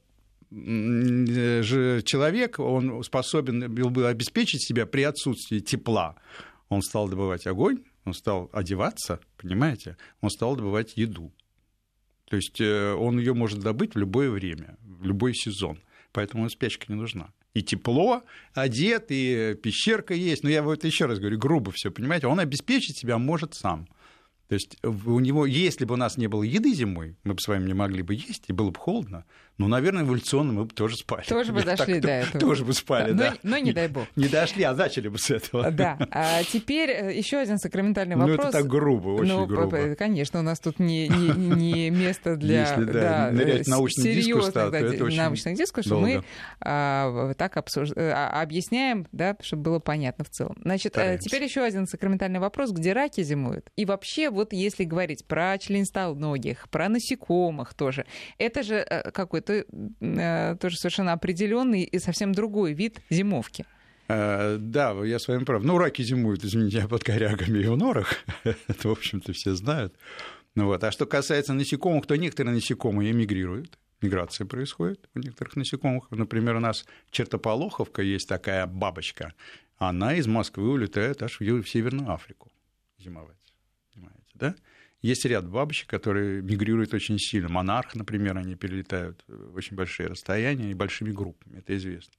человек, 2.05 2.59
он 2.59 3.03
способен 3.03 3.73
был 3.73 3.91
бы 3.91 4.09
обеспечить 4.09 4.67
себя 4.67 4.87
при 4.87 5.03
отсутствии 5.03 5.61
тепла. 5.61 6.17
Он 6.69 6.83
стал 6.83 7.09
добывать 7.09 7.47
огонь, 7.47 7.83
он 8.05 8.15
стал 8.15 8.51
одеваться, 8.53 9.21
понимаете, 9.37 9.97
он 10.21 10.31
стал 10.31 10.57
добывать 10.57 10.97
еду. 10.97 11.33
То 12.29 12.37
есть 12.37 12.61
э, 12.61 12.93
он 12.95 13.19
ее 13.19 13.35
может 13.35 13.61
добыть 13.61 13.95
в 13.95 13.99
любое 13.99 14.31
время, 14.31 14.79
в 14.81 15.05
любой 15.05 15.35
сезон. 15.35 15.79
Поэтому 16.13 16.49
спячка 16.49 16.87
не 16.89 16.95
нужна. 16.95 17.31
И 17.53 17.63
тепло, 17.63 18.23
одет, 18.55 19.07
и 19.11 19.55
пещерка 19.63 20.15
есть. 20.15 20.43
Но 20.43 20.49
я 20.49 20.63
вот 20.63 20.85
еще 20.85 21.05
раз 21.05 21.19
говорю, 21.19 21.39
грубо 21.39 21.73
все, 21.73 21.91
понимаете, 21.91 22.29
он 22.29 22.41
обеспечить 22.41 22.97
себя 22.97 23.19
может 23.19 23.55
сам. 23.55 23.87
То 24.49 24.55
есть 24.55 24.77
у 24.83 25.19
него, 25.21 25.47
если 25.47 25.85
бы 25.85 25.95
у 25.95 25.97
нас 25.97 26.17
не 26.17 26.27
было 26.27 26.43
еды 26.43 26.75
зимой, 26.75 27.17
мы 27.25 27.35
бы 27.35 27.41
с 27.41 27.49
вами 27.49 27.67
не 27.67 27.75
могли 27.75 28.03
бы 28.03 28.15
есть, 28.15 28.45
и 28.49 28.53
было 28.53 28.71
бы 28.71 28.79
холодно, 28.79 29.25
ну, 29.63 29.69
наверное, 29.69 30.03
эволюционно 30.03 30.53
мы 30.53 30.65
бы 30.65 30.75
тоже 30.75 30.97
спали. 30.97 31.25
Тоже 31.25 31.53
бы 31.53 31.63
дошли 31.63 31.95
так, 31.95 32.03
до 32.03 32.11
этого. 32.11 32.41
Тоже 32.41 32.65
бы 32.65 32.73
спали, 32.73 33.13
да. 33.13 33.31
да. 33.31 33.37
Но, 33.45 33.51
но 33.51 33.59
не 33.59 33.73
дай 33.73 33.87
бог. 33.87 34.07
Не 34.17 34.27
дошли, 34.27 34.65
а 34.65 34.75
начали 34.75 35.07
бы 35.07 35.19
с 35.19 35.31
этого. 35.31 35.71
Да. 35.71 35.97
А 36.11 36.43
теперь 36.43 36.91
э, 36.91 37.17
еще 37.17 37.39
один 37.39 37.59
сакраментальный 37.59 38.17
вопрос. 38.17 38.37
Ну, 38.37 38.43
это 38.43 38.53
так 38.59 38.67
грубо, 38.67 39.11
очень 39.11 39.33
ну, 39.33 39.47
грубо. 39.47 39.95
Конечно, 39.95 40.41
у 40.41 40.43
нас 40.43 40.59
тут 40.59 40.81
не, 40.81 41.07
не, 41.07 41.55
не 41.55 41.91
место 41.91 42.35
для 42.35 42.63
Если, 42.63 42.85
да, 42.85 42.93
да, 42.93 43.31
нырять 43.31 43.67
серьезных 43.67 44.15
дискурс, 44.15 44.53
да, 44.53 44.79
это 44.79 45.05
очень 45.05 45.19
научных 45.19 45.57
дискурсов. 45.57 46.01
Мы 46.01 46.25
а, 46.61 47.33
так 47.35 47.57
обсуж... 47.57 47.91
а, 47.95 48.43
объясняем, 48.43 49.07
да, 49.13 49.37
чтобы 49.43 49.63
было 49.63 49.79
понятно 49.79 50.25
в 50.25 50.31
целом. 50.31 50.57
Значит, 50.61 50.95
э, 50.97 51.01
Стараемся. 51.01 51.29
теперь 51.29 51.45
еще 51.45 51.63
один 51.63 51.87
сакраментальный 51.87 52.41
вопрос. 52.41 52.73
Где 52.73 52.95
раки 52.95 53.23
зимуют? 53.23 53.71
И 53.77 53.85
вообще, 53.85 54.29
вот 54.29 54.53
если 54.53 54.83
говорить 54.83 55.25
про 55.25 55.57
членистоногих, 55.59 56.69
про 56.69 56.89
насекомых 56.89 57.75
тоже, 57.75 58.07
это 58.39 58.65
же 58.65 58.75
э, 58.75 59.13
какой-то 59.53 59.93
Э, 60.01 60.57
тоже 60.57 60.77
совершенно 60.77 61.13
определенный 61.13 61.83
и 61.83 61.99
совсем 61.99 62.33
другой 62.33 62.75
вид 62.75 63.01
зимовки. 63.11 63.65
Э, 64.09 64.57
да, 64.59 64.93
я 65.05 65.19
с 65.19 65.29
вами 65.29 65.45
прав. 65.45 65.63
Ну, 65.63 65.79
раки 65.79 66.03
зимуют, 66.03 66.45
извините, 66.45 66.87
под 66.89 67.05
корягами 67.05 67.61
и 67.61 67.67
в 67.67 67.77
норах. 67.77 68.25
Это, 68.45 68.89
в 68.89 68.93
общем-то, 68.93 69.33
все 69.33 69.55
знают. 69.55 69.95
Ну, 70.55 70.67
вот. 70.67 70.85
А 70.85 70.91
что 70.91 71.07
касается 71.07 71.55
насекомых, 71.55 72.07
то 72.07 72.17
некоторые 72.17 72.55
насекомые 72.55 73.13
эмигрируют. 73.13 73.79
Миграция 74.03 74.47
происходит 74.47 75.09
у 75.15 75.21
некоторых 75.21 75.57
насекомых. 75.57 76.11
Например, 76.11 76.57
у 76.57 76.61
нас 76.61 76.85
чертополоховка 77.11 78.03
есть 78.03 78.29
такая 78.29 78.67
бабочка. 78.67 79.33
Она 79.79 80.15
из 80.15 80.27
Москвы 80.27 80.69
улетает 80.71 81.23
аж 81.23 81.41
в 81.41 81.65
Северную 81.69 82.11
Африку 82.11 82.51
зимовать. 82.99 83.37
Понимаете, 83.95 84.33
да? 84.35 84.55
Есть 85.03 85.25
ряд 85.25 85.49
бабочек, 85.49 85.89
которые 85.89 86.43
мигрируют 86.43 86.95
очень 86.95 87.19
сильно. 87.19 87.49
Монарх, 87.49 87.95
например, 87.97 88.39
они 88.39 88.55
перелетают 88.55 89.25
в 89.27 89.57
очень 89.57 89.77
большие 89.77 90.09
расстояния 90.09 90.71
и 90.71 90.75
большими 90.75 91.11
группами, 91.11 91.59
это 91.59 91.77
известно. 91.77 92.15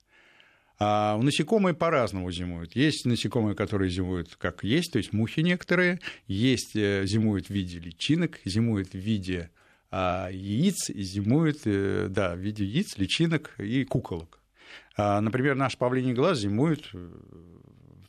А 0.80 1.18
насекомые 1.18 1.74
по-разному 1.74 2.30
зимуют. 2.32 2.76
Есть 2.76 3.06
насекомые, 3.06 3.56
которые 3.56 3.90
зимуют 3.90 4.36
как 4.36 4.64
есть, 4.64 4.92
то 4.92 4.98
есть 4.98 5.14
мухи 5.14 5.40
некоторые. 5.40 6.00
Есть 6.28 6.76
э, 6.76 7.06
зимуют 7.06 7.48
в 7.48 7.52
виде 7.52 7.80
личинок, 7.80 8.40
зимуют 8.44 8.90
в 8.90 8.98
виде 8.98 9.50
а, 9.92 10.30
яиц, 10.32 10.90
и 10.90 11.04
зимуют 11.04 11.62
э, 11.66 12.08
да, 12.10 12.36
в 12.36 12.40
виде 12.40 12.66
яиц, 12.66 12.98
личинок 12.98 13.54
и 13.60 13.86
куколок. 13.86 14.40
А, 14.98 15.22
например, 15.22 15.56
наш 15.56 15.78
павлиний 15.78 16.14
глаз 16.14 16.40
зимует 16.40 16.90
э, 16.94 17.10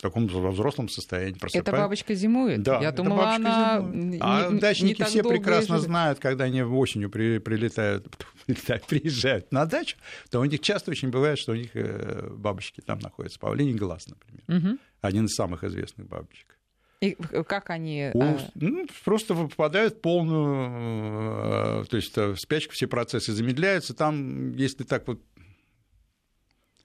таком 0.05 0.27
взрослом 0.27 0.89
состоянии 0.91 1.39
просыпается. 1.39 1.71
Эта 1.71 1.81
бабочка 1.81 2.15
зимует? 2.15 2.63
Да, 2.63 2.79
Я 2.81 2.93
думала, 2.93 3.35
она 3.35 3.81
зимует. 3.81 4.21
А 4.23 4.51
не, 4.51 4.61
дачники 4.61 5.01
не 5.01 5.07
все 5.07 5.23
прекрасно 5.23 5.77
живет. 5.77 5.89
знают, 5.89 6.19
когда 6.19 6.45
они 6.45 6.63
осенью 6.63 7.09
при, 7.09 7.39
прилетают, 7.39 8.07
приезжают 8.89 9.51
на 9.51 9.65
дачу, 9.65 9.97
то 10.31 10.41
у 10.41 10.45
них 10.45 10.61
часто 10.61 10.91
очень 10.91 11.09
бывает, 11.09 11.39
что 11.39 11.53
у 11.53 11.55
них 11.55 11.71
э, 11.75 12.29
бабочки 12.31 12.83
там 12.83 12.99
находятся. 12.99 13.39
Павлиний 13.39 13.73
глаз, 13.73 14.07
например. 14.09 14.45
Угу. 14.49 14.79
Один 15.01 15.25
из 15.25 15.35
самых 15.35 15.65
известных 15.65 16.07
бабочек. 16.07 16.59
И 17.01 17.17
как 17.49 17.71
они... 17.71 18.11
У, 18.13 18.23
а, 18.23 18.39
ну, 18.55 18.87
просто 19.05 19.35
попадают 19.35 19.95
в 19.95 20.01
полную... 20.03 21.83
Э, 21.83 21.85
то 21.89 21.97
есть 21.97 22.15
в 22.15 22.37
спячку 22.37 22.75
все 22.75 22.87
процессы 22.87 23.33
замедляются. 23.33 23.95
Там, 23.95 24.53
если 24.53 24.85
так 24.85 25.09
вот 25.09 25.23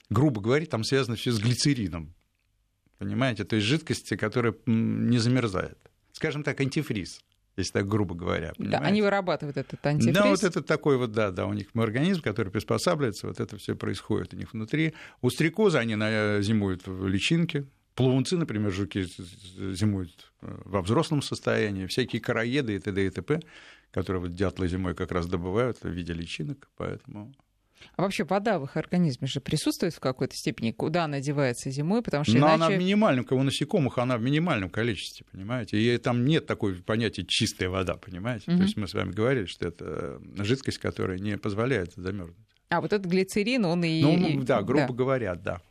грубо 0.10 0.40
говорить, 0.42 0.70
там 0.70 0.86
связано 0.86 1.18
все 1.18 1.32
с 1.32 1.40
глицерином. 1.40 2.14
Понимаете? 3.00 3.44
То 3.44 3.56
есть 3.56 3.68
жидкости, 3.68 4.16
которая 4.16 4.54
не 4.66 5.18
замерзает. 5.18 5.78
Скажем 6.12 6.44
так, 6.44 6.60
антифриз 6.62 7.22
если 7.58 7.74
так 7.74 7.88
грубо 7.90 8.16
говоря. 8.16 8.54
Понимаете? 8.56 8.80
Да, 8.80 8.88
они 8.88 9.02
вырабатывают 9.02 9.58
этот 9.58 9.86
антифриз. 9.86 10.16
Да, 10.16 10.28
вот 10.28 10.44
это 10.44 10.62
такой 10.62 10.98
вот, 10.98 11.12
да, 11.12 11.30
да, 11.30 11.46
у 11.46 11.52
них 11.52 11.68
организм, 11.76 12.22
который 12.22 12.54
приспосабливается, 12.54 13.28
вот 13.28 13.42
это 13.42 13.58
все 13.58 13.76
происходит 13.76 14.34
у 14.34 14.38
них 14.38 14.54
внутри. 14.54 14.94
У 15.22 15.30
стрекозы 15.30 15.78
они 15.78 15.96
зимуют 16.42 16.88
в 16.88 17.06
личинке, 17.08 17.66
плавунцы, 17.96 18.38
например, 18.38 18.72
жуки 18.72 19.06
зимуют 19.74 20.32
э, 20.42 20.58
во 20.64 20.82
взрослом 20.82 21.22
состоянии, 21.22 21.86
всякие 21.86 22.22
короеды 22.22 22.76
и 22.76 22.80
т.д. 22.80 23.06
и 23.06 23.10
т.п., 23.10 23.42
которые 23.92 24.22
вот 24.22 24.36
дятлы 24.36 24.70
зимой 24.70 24.96
как 24.96 25.12
раз 25.12 25.28
добывают 25.28 25.80
в 25.84 25.90
виде 25.90 26.14
личинок, 26.14 26.70
поэтому 26.78 27.34
а 27.96 28.02
вообще 28.02 28.24
вода 28.24 28.60
в 28.60 28.66
их 28.66 28.78
организме 28.78 29.28
же 29.28 29.42
присутствует 29.42 29.94
в 29.94 30.00
какой-то 30.00 30.36
степени? 30.36 30.72
Куда 30.72 31.06
она 31.06 31.20
девается 31.20 31.70
зимой? 31.70 32.02
Потому 32.02 32.24
что 32.24 32.34
Но 32.34 32.48
иначе... 32.48 32.56
она 32.56 32.70
в 32.70 32.78
минимальном, 32.78 33.26
у 33.30 33.44
насекомых 33.44 33.98
она 33.98 34.18
в 34.18 34.22
минимальном 34.22 34.70
количестве, 34.70 35.26
понимаете? 35.32 35.78
И 35.78 35.98
там 35.98 36.26
нет 36.26 36.46
такой 36.46 36.76
понятия 36.76 37.26
чистая 37.28 37.70
вода, 37.70 37.96
понимаете? 37.96 38.52
Угу. 38.52 38.58
То 38.58 38.64
есть 38.64 38.78
мы 38.78 38.88
с 38.88 38.94
вами 38.94 39.12
говорили, 39.12 39.46
что 39.46 39.68
это 39.68 40.22
жидкость, 40.38 40.78
которая 40.78 41.20
не 41.20 41.38
позволяет 41.38 41.94
замерзнуть. 41.96 42.38
А 42.70 42.82
вот 42.82 42.94
этот 42.94 43.08
глицерин, 43.08 43.66
он 43.66 43.84
и... 43.84 44.02
Ну, 44.02 44.44
да, 44.44 44.62
грубо 44.62 44.88
да. 44.88 44.94
говоря, 44.94 45.36
да. 45.36 45.62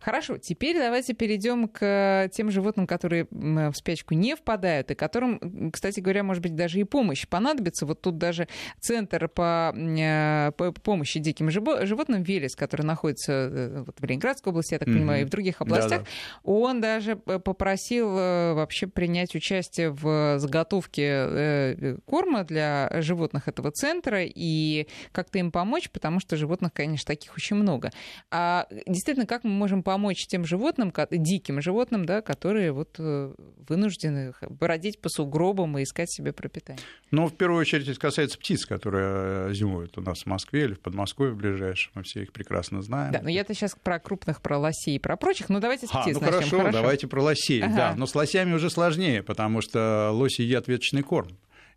Хорошо, 0.00 0.38
теперь 0.38 0.78
давайте 0.78 1.14
перейдем 1.14 1.68
к 1.68 2.28
тем 2.32 2.50
животным, 2.50 2.86
которые 2.86 3.26
в 3.30 3.72
спячку 3.74 4.14
не 4.14 4.36
впадают, 4.36 4.90
и 4.90 4.94
которым, 4.94 5.70
кстати 5.72 6.00
говоря, 6.00 6.22
может 6.22 6.42
быть, 6.42 6.54
даже 6.54 6.78
и 6.78 6.84
помощь 6.84 7.26
понадобится. 7.26 7.86
Вот 7.86 8.00
тут 8.00 8.18
даже 8.18 8.46
центр 8.80 9.28
по, 9.28 9.74
э, 9.76 10.52
по 10.56 10.72
помощи 10.72 11.18
диким 11.18 11.50
животным 11.50 12.22
Велес, 12.22 12.54
который 12.54 12.82
находится 12.82 13.32
э, 13.32 13.82
вот 13.86 13.98
в 13.98 14.04
Ленинградской 14.04 14.50
области, 14.50 14.74
я 14.74 14.78
так 14.78 14.86
понимаю, 14.86 15.20
mm-hmm. 15.20 15.22
и 15.22 15.26
в 15.26 15.30
других 15.30 15.60
областях, 15.60 16.00
Да-да. 16.02 16.06
он 16.44 16.80
даже 16.80 17.16
попросил 17.16 18.12
вообще 18.12 18.86
принять 18.86 19.34
участие 19.34 19.90
в 19.90 20.38
заготовке 20.38 21.98
корма 22.04 22.44
для 22.44 22.90
животных 23.00 23.48
этого 23.48 23.70
центра 23.72 24.22
и 24.24 24.86
как-то 25.12 25.38
им 25.38 25.50
помочь, 25.50 25.90
потому 25.90 26.20
что 26.20 26.36
животных, 26.36 26.72
конечно, 26.72 27.06
таких 27.06 27.34
очень 27.34 27.56
много. 27.56 27.90
А 28.30 28.66
действительно, 28.86 29.26
как 29.32 29.44
мы 29.44 29.50
можем 29.50 29.82
помочь 29.82 30.26
тем 30.26 30.44
животным, 30.44 30.92
диким 31.10 31.62
животным, 31.62 32.04
да, 32.04 32.20
которые 32.20 32.70
вот 32.70 32.96
э, 32.98 33.32
вынуждены 33.66 34.34
бродить 34.50 35.00
по 35.00 35.08
сугробам 35.08 35.78
и 35.78 35.84
искать 35.84 36.12
себе 36.12 36.34
пропитание? 36.34 36.82
Ну, 37.10 37.28
в 37.28 37.34
первую 37.34 37.58
очередь, 37.58 37.88
это 37.88 37.98
касается 37.98 38.36
птиц, 38.36 38.66
которые 38.66 39.48
э, 39.48 39.54
зимуют 39.54 39.96
у 39.96 40.02
нас 40.02 40.24
в 40.24 40.26
Москве 40.26 40.64
или 40.64 40.74
в 40.74 40.80
Подмосковье 40.80 41.32
в 41.32 41.38
ближайшем. 41.38 41.92
Мы 41.94 42.02
все 42.02 42.24
их 42.24 42.32
прекрасно 42.34 42.82
знаем. 42.82 43.10
Да, 43.10 43.22
но 43.22 43.30
я-то 43.30 43.54
сейчас 43.54 43.74
про 43.82 43.98
крупных, 43.98 44.42
про 44.42 44.58
лосей 44.58 44.96
и 44.96 44.98
про 44.98 45.16
прочих. 45.16 45.48
Ну, 45.48 45.60
давайте 45.60 45.86
с 45.86 45.88
птиц 45.88 46.14
а, 46.18 46.20
ну, 46.20 46.20
начнем. 46.20 46.30
Хорошо, 46.30 46.58
хорошо, 46.58 46.72
давайте 46.76 47.06
про 47.06 47.22
лосей. 47.22 47.62
Ага. 47.62 47.74
Да, 47.74 47.94
но 47.96 48.04
с 48.04 48.14
лосями 48.14 48.52
уже 48.52 48.68
сложнее, 48.68 49.22
потому 49.22 49.62
что 49.62 50.10
лоси 50.12 50.42
едят 50.42 50.68
веточный 50.68 51.02
корм. 51.02 51.30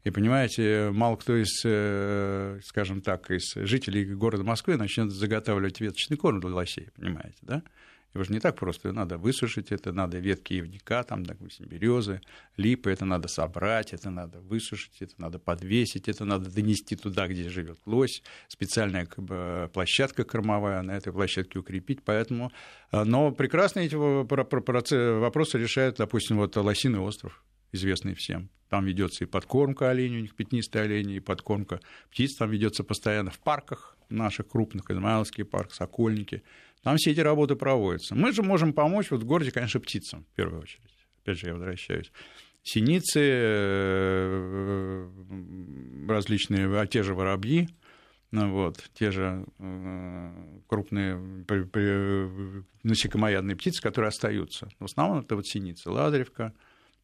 И 0.06 0.12
понимаете, 0.12 0.92
мало 0.94 1.16
кто 1.16 1.36
из, 1.36 1.62
э, 1.66 2.60
скажем 2.64 3.02
так, 3.02 3.32
из 3.32 3.56
жителей 3.56 4.06
города 4.06 4.44
Москвы 4.44 4.78
начнет 4.78 5.10
заготавливать 5.10 5.82
веточный 5.82 6.16
корм 6.16 6.40
для 6.40 6.52
лосей, 6.52 6.90
понимаете, 6.96 7.40
да? 7.42 7.64
Его 8.14 8.24
же 8.24 8.32
не 8.32 8.40
так 8.40 8.56
просто, 8.56 8.92
надо 8.92 9.18
высушить 9.18 9.72
это, 9.72 9.92
надо 9.92 10.20
ветки 10.20 10.54
ивника, 10.54 11.04
там, 11.04 11.26
допустим, 11.26 11.66
березы, 11.66 12.22
липы, 12.56 12.92
это 12.92 13.04
надо 13.04 13.28
собрать, 13.28 13.94
это 13.94 14.12
надо 14.12 14.42
высушить, 14.42 15.02
это 15.02 15.16
надо 15.18 15.40
подвесить, 15.40 16.08
это 16.08 16.24
надо 16.24 16.52
донести 16.52 16.96
туда, 16.96 17.28
где 17.28 17.50
живет 17.50 17.80
лось, 17.88 18.22
специальная 18.48 19.08
как 19.08 19.26
бы, 19.26 19.72
площадка 19.74 20.24
кормовая, 20.24 20.84
на 20.84 20.92
этой 20.92 21.12
площадке 21.12 21.58
укрепить, 21.58 22.04
поэтому... 22.04 22.52
Э, 22.92 23.06
но 23.06 23.32
прекрасно 23.32 23.80
эти 23.80 23.96
вопросы 23.96 25.58
решают, 25.58 25.98
допустим, 25.98 26.38
вот 26.38 26.56
Лосиный 26.56 27.00
остров, 27.00 27.44
известный 27.72 28.14
всем. 28.14 28.50
Там 28.70 28.86
ведется 28.86 29.24
и 29.24 29.28
подкормка 29.28 29.90
оленей, 29.90 30.18
у 30.18 30.22
них 30.22 30.36
пятнистые 30.36 30.86
олени, 30.86 31.16
и 31.16 31.20
подкормка 31.20 31.80
птиц 32.10 32.36
там 32.36 32.50
ведется 32.50 32.84
постоянно 32.84 33.32
в 33.32 33.40
парках 33.40 33.98
наших 34.10 34.48
крупных, 34.48 34.90
Измайловский 34.90 35.46
парк, 35.46 35.72
Сокольники. 35.74 36.44
Там 36.84 36.98
все 36.98 37.12
эти 37.12 37.20
работы 37.20 37.56
проводятся. 37.56 38.16
Мы 38.16 38.32
же 38.32 38.44
можем 38.44 38.74
помочь 38.74 39.12
вот 39.12 39.24
в 39.24 39.26
городе, 39.26 39.52
конечно, 39.52 39.80
птицам, 39.80 40.26
в 40.32 40.36
первую 40.36 40.62
очередь. 40.62 40.84
Опять 41.24 41.40
же, 41.40 41.48
я 41.48 41.54
возвращаюсь. 41.54 42.12
Синицы, 42.64 43.20
э, 43.22 45.10
различные, 46.08 46.68
а 46.80 46.88
те 46.88 47.04
же 47.04 47.14
воробьи, 47.14 47.70
вот, 48.32 48.84
те 48.94 49.12
же 49.12 49.46
э, 49.60 50.60
крупные 50.68 51.16
насекомоядные 52.84 53.56
птицы, 53.56 53.82
которые 53.82 54.10
остаются. 54.10 54.70
В 54.80 54.86
основном 54.86 55.20
это 55.20 55.36
вот 55.36 55.48
синицы, 55.48 55.90
ладревка, 55.90 56.54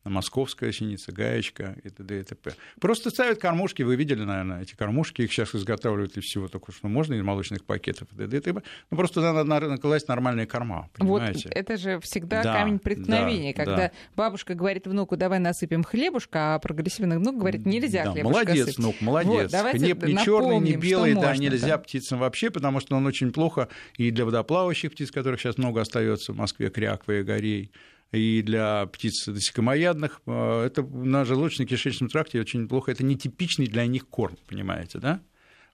московская 0.04 0.72
синица, 0.72 1.12
гаечка 1.12 1.76
и 1.84 1.90
т.д. 1.90 2.20
и 2.20 2.24
т.п. 2.24 2.54
Просто 2.80 3.10
ставят 3.10 3.40
кормушки, 3.40 3.84
вы 3.84 3.96
видели, 3.96 4.24
наверное, 4.24 4.62
эти 4.62 4.76
кормушки, 4.76 5.22
их 5.22 5.32
сейчас 5.32 5.54
изготавливают 5.54 6.18
из 6.18 6.24
всего 6.24 6.48
только 6.48 6.72
что 6.72 6.88
можно, 6.88 7.14
из 7.14 7.22
молочных 7.22 7.64
пакетов 7.64 8.08
и 8.14 8.16
т.д. 8.16 8.38
и 8.38 8.40
т.п. 8.40 8.64
Ну, 8.90 8.98
просто 8.98 9.22
надо 9.22 9.44
накласть 9.44 10.08
нормальные 10.08 10.48
корма, 10.48 10.90
понимаете? 10.94 11.50
Вот 11.50 11.56
это 11.56 11.78
же 11.78 12.00
всегда 12.00 12.44
да, 12.44 12.54
камень 12.54 12.80
преткновения, 12.80 13.54
да, 13.54 13.64
когда 13.64 13.78
да. 13.78 13.92
бабушка 14.16 14.56
говорит 14.56 14.88
внуку, 14.88 15.18
давай 15.18 15.40
насыпем 15.40 15.84
хлебушка, 15.84 16.56
а 16.56 16.60
прогрессивный 16.60 17.18
внук 17.18 17.38
говорит, 17.38 17.66
нельзя 17.66 18.06
да, 18.06 18.12
хлебушка 18.12 18.46
Молодец, 18.46 18.66
сыпь. 18.68 18.78
внук, 18.78 18.96
молодец. 19.02 19.52
Вот, 19.52 19.72
Хлеб 19.72 20.04
не 20.04 20.18
черный, 20.18 20.60
не 20.60 20.76
белый, 20.76 21.14
да, 21.14 21.30
можно, 21.30 21.42
нельзя 21.42 21.68
да. 21.68 21.78
птицам 21.78 22.20
вообще, 22.20 22.50
потому 22.50 22.80
что 22.80 22.96
он 22.96 23.06
очень 23.06 23.32
плохо 23.32 23.68
и 23.98 24.12
для 24.12 24.26
водоплавающих 24.26 24.92
птиц, 24.92 25.12
которых 25.12 25.40
сейчас 25.40 25.58
много 25.58 25.82
остается 25.82 26.34
в 26.34 26.38
Москве, 26.38 26.70
кряквы 26.70 27.20
и 27.20 27.24
горей, 27.24 27.72
и 28.12 28.42
для 28.42 28.86
птиц 28.88 29.28
насекомоядных. 29.28 30.22
Э, 30.26 30.64
это 30.66 30.84
на 30.84 31.24
желудочно-кишечном 31.24 32.10
тракте 32.10 32.40
очень 32.40 32.68
плохо. 32.68 32.92
Это 32.92 33.04
нетипичный 33.04 33.68
для 33.68 33.86
них 33.86 34.08
корм, 34.08 34.38
понимаете, 34.48 35.00
да? 35.00 35.22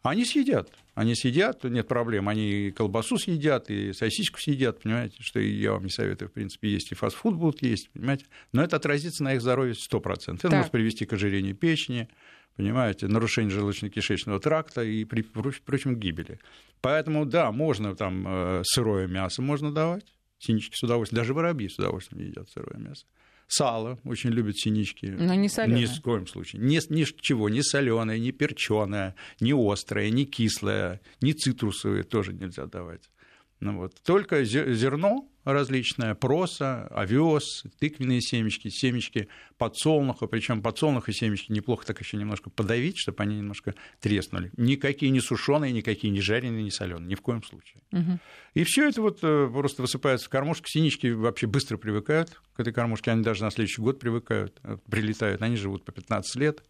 Они 0.03 0.23
съедят. 0.23 0.71
Они 0.93 1.15
съедят, 1.15 1.63
нет 1.63 1.87
проблем. 1.87 2.29
Они 2.29 2.67
и 2.67 2.71
колбасу 2.71 3.17
съедят, 3.17 3.69
и 3.69 3.93
сосиску 3.93 4.39
съедят, 4.39 4.81
понимаете, 4.81 5.17
что 5.19 5.39
я 5.39 5.73
вам 5.73 5.83
не 5.83 5.89
советую, 5.89 6.29
в 6.29 6.33
принципе, 6.33 6.69
есть 6.69 6.91
и 6.91 6.95
фастфуд 6.95 7.35
будут 7.35 7.61
есть, 7.61 7.89
понимаете. 7.89 8.25
Но 8.53 8.63
это 8.63 8.77
отразится 8.77 9.23
на 9.23 9.33
их 9.33 9.41
здоровье 9.41 9.73
100%. 9.73 10.35
Это 10.35 10.49
так. 10.49 10.51
может 10.51 10.71
привести 10.71 11.05
к 11.05 11.13
ожирению 11.13 11.55
печени, 11.55 12.07
понимаете, 12.55 13.07
нарушению 13.07 13.51
желудочно-кишечного 13.51 14.39
тракта 14.39 14.83
и, 14.83 15.03
прочим, 15.03 15.99
гибели. 15.99 16.39
Поэтому, 16.81 17.25
да, 17.25 17.51
можно 17.51 17.95
там 17.95 18.25
э, 18.27 18.61
сырое 18.63 19.07
мясо 19.07 19.41
можно 19.41 19.73
давать, 19.73 20.05
Синички 20.39 20.75
с 20.75 20.83
удовольствием, 20.83 21.21
даже 21.21 21.33
воробьи 21.33 21.67
с 21.69 21.77
удовольствием 21.77 22.27
едят 22.27 22.49
сырое 22.49 22.79
мясо. 22.79 23.05
Сало 23.47 23.97
очень 24.03 24.31
любят 24.31 24.57
синички. 24.57 25.05
Но 25.05 25.33
не 25.33 25.47
соленое. 25.47 25.81
Ни 25.81 25.85
в 25.85 26.01
коем 26.01 26.27
случае. 26.27 26.61
Ни, 26.61 26.81
ничего, 26.93 27.47
ни 27.47 27.61
соленое, 27.61 28.19
ни 28.19 28.31
перченое, 28.31 29.15
ни 29.39 29.53
острое, 29.71 30.09
ни 30.09 30.25
кислое, 30.25 30.99
ни 31.21 31.31
цитрусовые 31.31 32.03
тоже 32.03 32.33
нельзя 32.33 32.65
давать. 32.65 33.09
Ну, 33.59 33.77
вот. 33.77 33.95
Только 34.03 34.43
зерно 34.43 35.27
различное, 35.43 36.13
проса, 36.13 36.87
овес, 36.87 37.63
тыквенные 37.79 38.21
семечки, 38.21 38.67
семечки 38.69 39.29
подсолнуха, 39.57 40.27
причем 40.27 40.61
подсолнуха 40.61 41.13
семечки 41.13 41.51
неплохо 41.51 41.85
так 41.85 41.99
еще 42.01 42.17
немножко 42.17 42.49
подавить, 42.49 42.97
чтобы 42.97 43.23
они 43.23 43.37
немножко 43.37 43.73
треснули. 43.99 44.51
Никакие 44.57 45.09
не 45.11 45.21
сушеные, 45.21 45.71
никакие 45.71 46.11
не 46.11 46.21
жареные, 46.21 46.63
не 46.63 46.71
соленые, 46.71 47.07
ни 47.07 47.15
в 47.15 47.21
коем 47.21 47.43
случае. 47.43 47.81
Угу. 47.93 48.19
И 48.55 48.63
все 48.63 48.89
это 48.89 49.01
вот 49.01 49.19
э, 49.23 49.49
просто 49.51 49.81
высыпается 49.81 50.27
в 50.27 50.29
кормушку. 50.29 50.67
Синички 50.67 51.07
вообще 51.07 51.47
быстро 51.47 51.77
привыкают 51.77 52.41
к 52.53 52.59
этой 52.59 52.73
кормушке, 52.73 53.11
они 53.11 53.23
даже 53.23 53.43
на 53.43 53.51
следующий 53.51 53.81
год 53.81 53.99
привыкают, 53.99 54.59
э, 54.63 54.77
прилетают, 54.89 55.41
они 55.41 55.55
живут 55.55 55.85
по 55.85 55.91
15 55.91 56.35
лет 56.35 56.63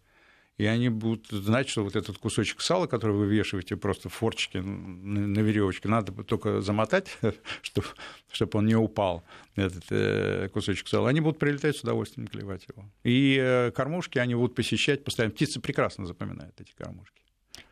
и 0.58 0.66
они 0.66 0.88
будут 0.88 1.28
знать, 1.28 1.68
что 1.68 1.84
вот 1.84 1.94
этот 1.94 2.18
кусочек 2.18 2.60
сала, 2.60 2.88
который 2.88 3.16
вы 3.16 3.26
вешаете 3.28 3.76
просто 3.76 4.08
в 4.08 4.14
форчике 4.14 4.60
на 4.60 5.38
веревочке, 5.38 5.88
надо 5.88 6.12
только 6.24 6.60
замотать, 6.60 7.16
чтобы, 7.62 7.86
чтобы 8.30 8.58
он 8.58 8.66
не 8.66 8.74
упал, 8.74 9.22
этот 9.54 9.84
э, 9.90 10.48
кусочек 10.52 10.88
сала. 10.88 11.08
Они 11.08 11.20
будут 11.20 11.38
прилетать 11.38 11.76
с 11.76 11.82
удовольствием 11.82 12.26
клевать 12.26 12.66
его. 12.68 12.84
И 13.04 13.38
э, 13.40 13.70
кормушки 13.70 14.18
они 14.18 14.34
будут 14.34 14.56
посещать 14.56 15.04
постоянно. 15.04 15.32
Птицы 15.32 15.60
прекрасно 15.60 16.06
запоминают 16.06 16.60
эти 16.60 16.72
кормушки. 16.72 17.22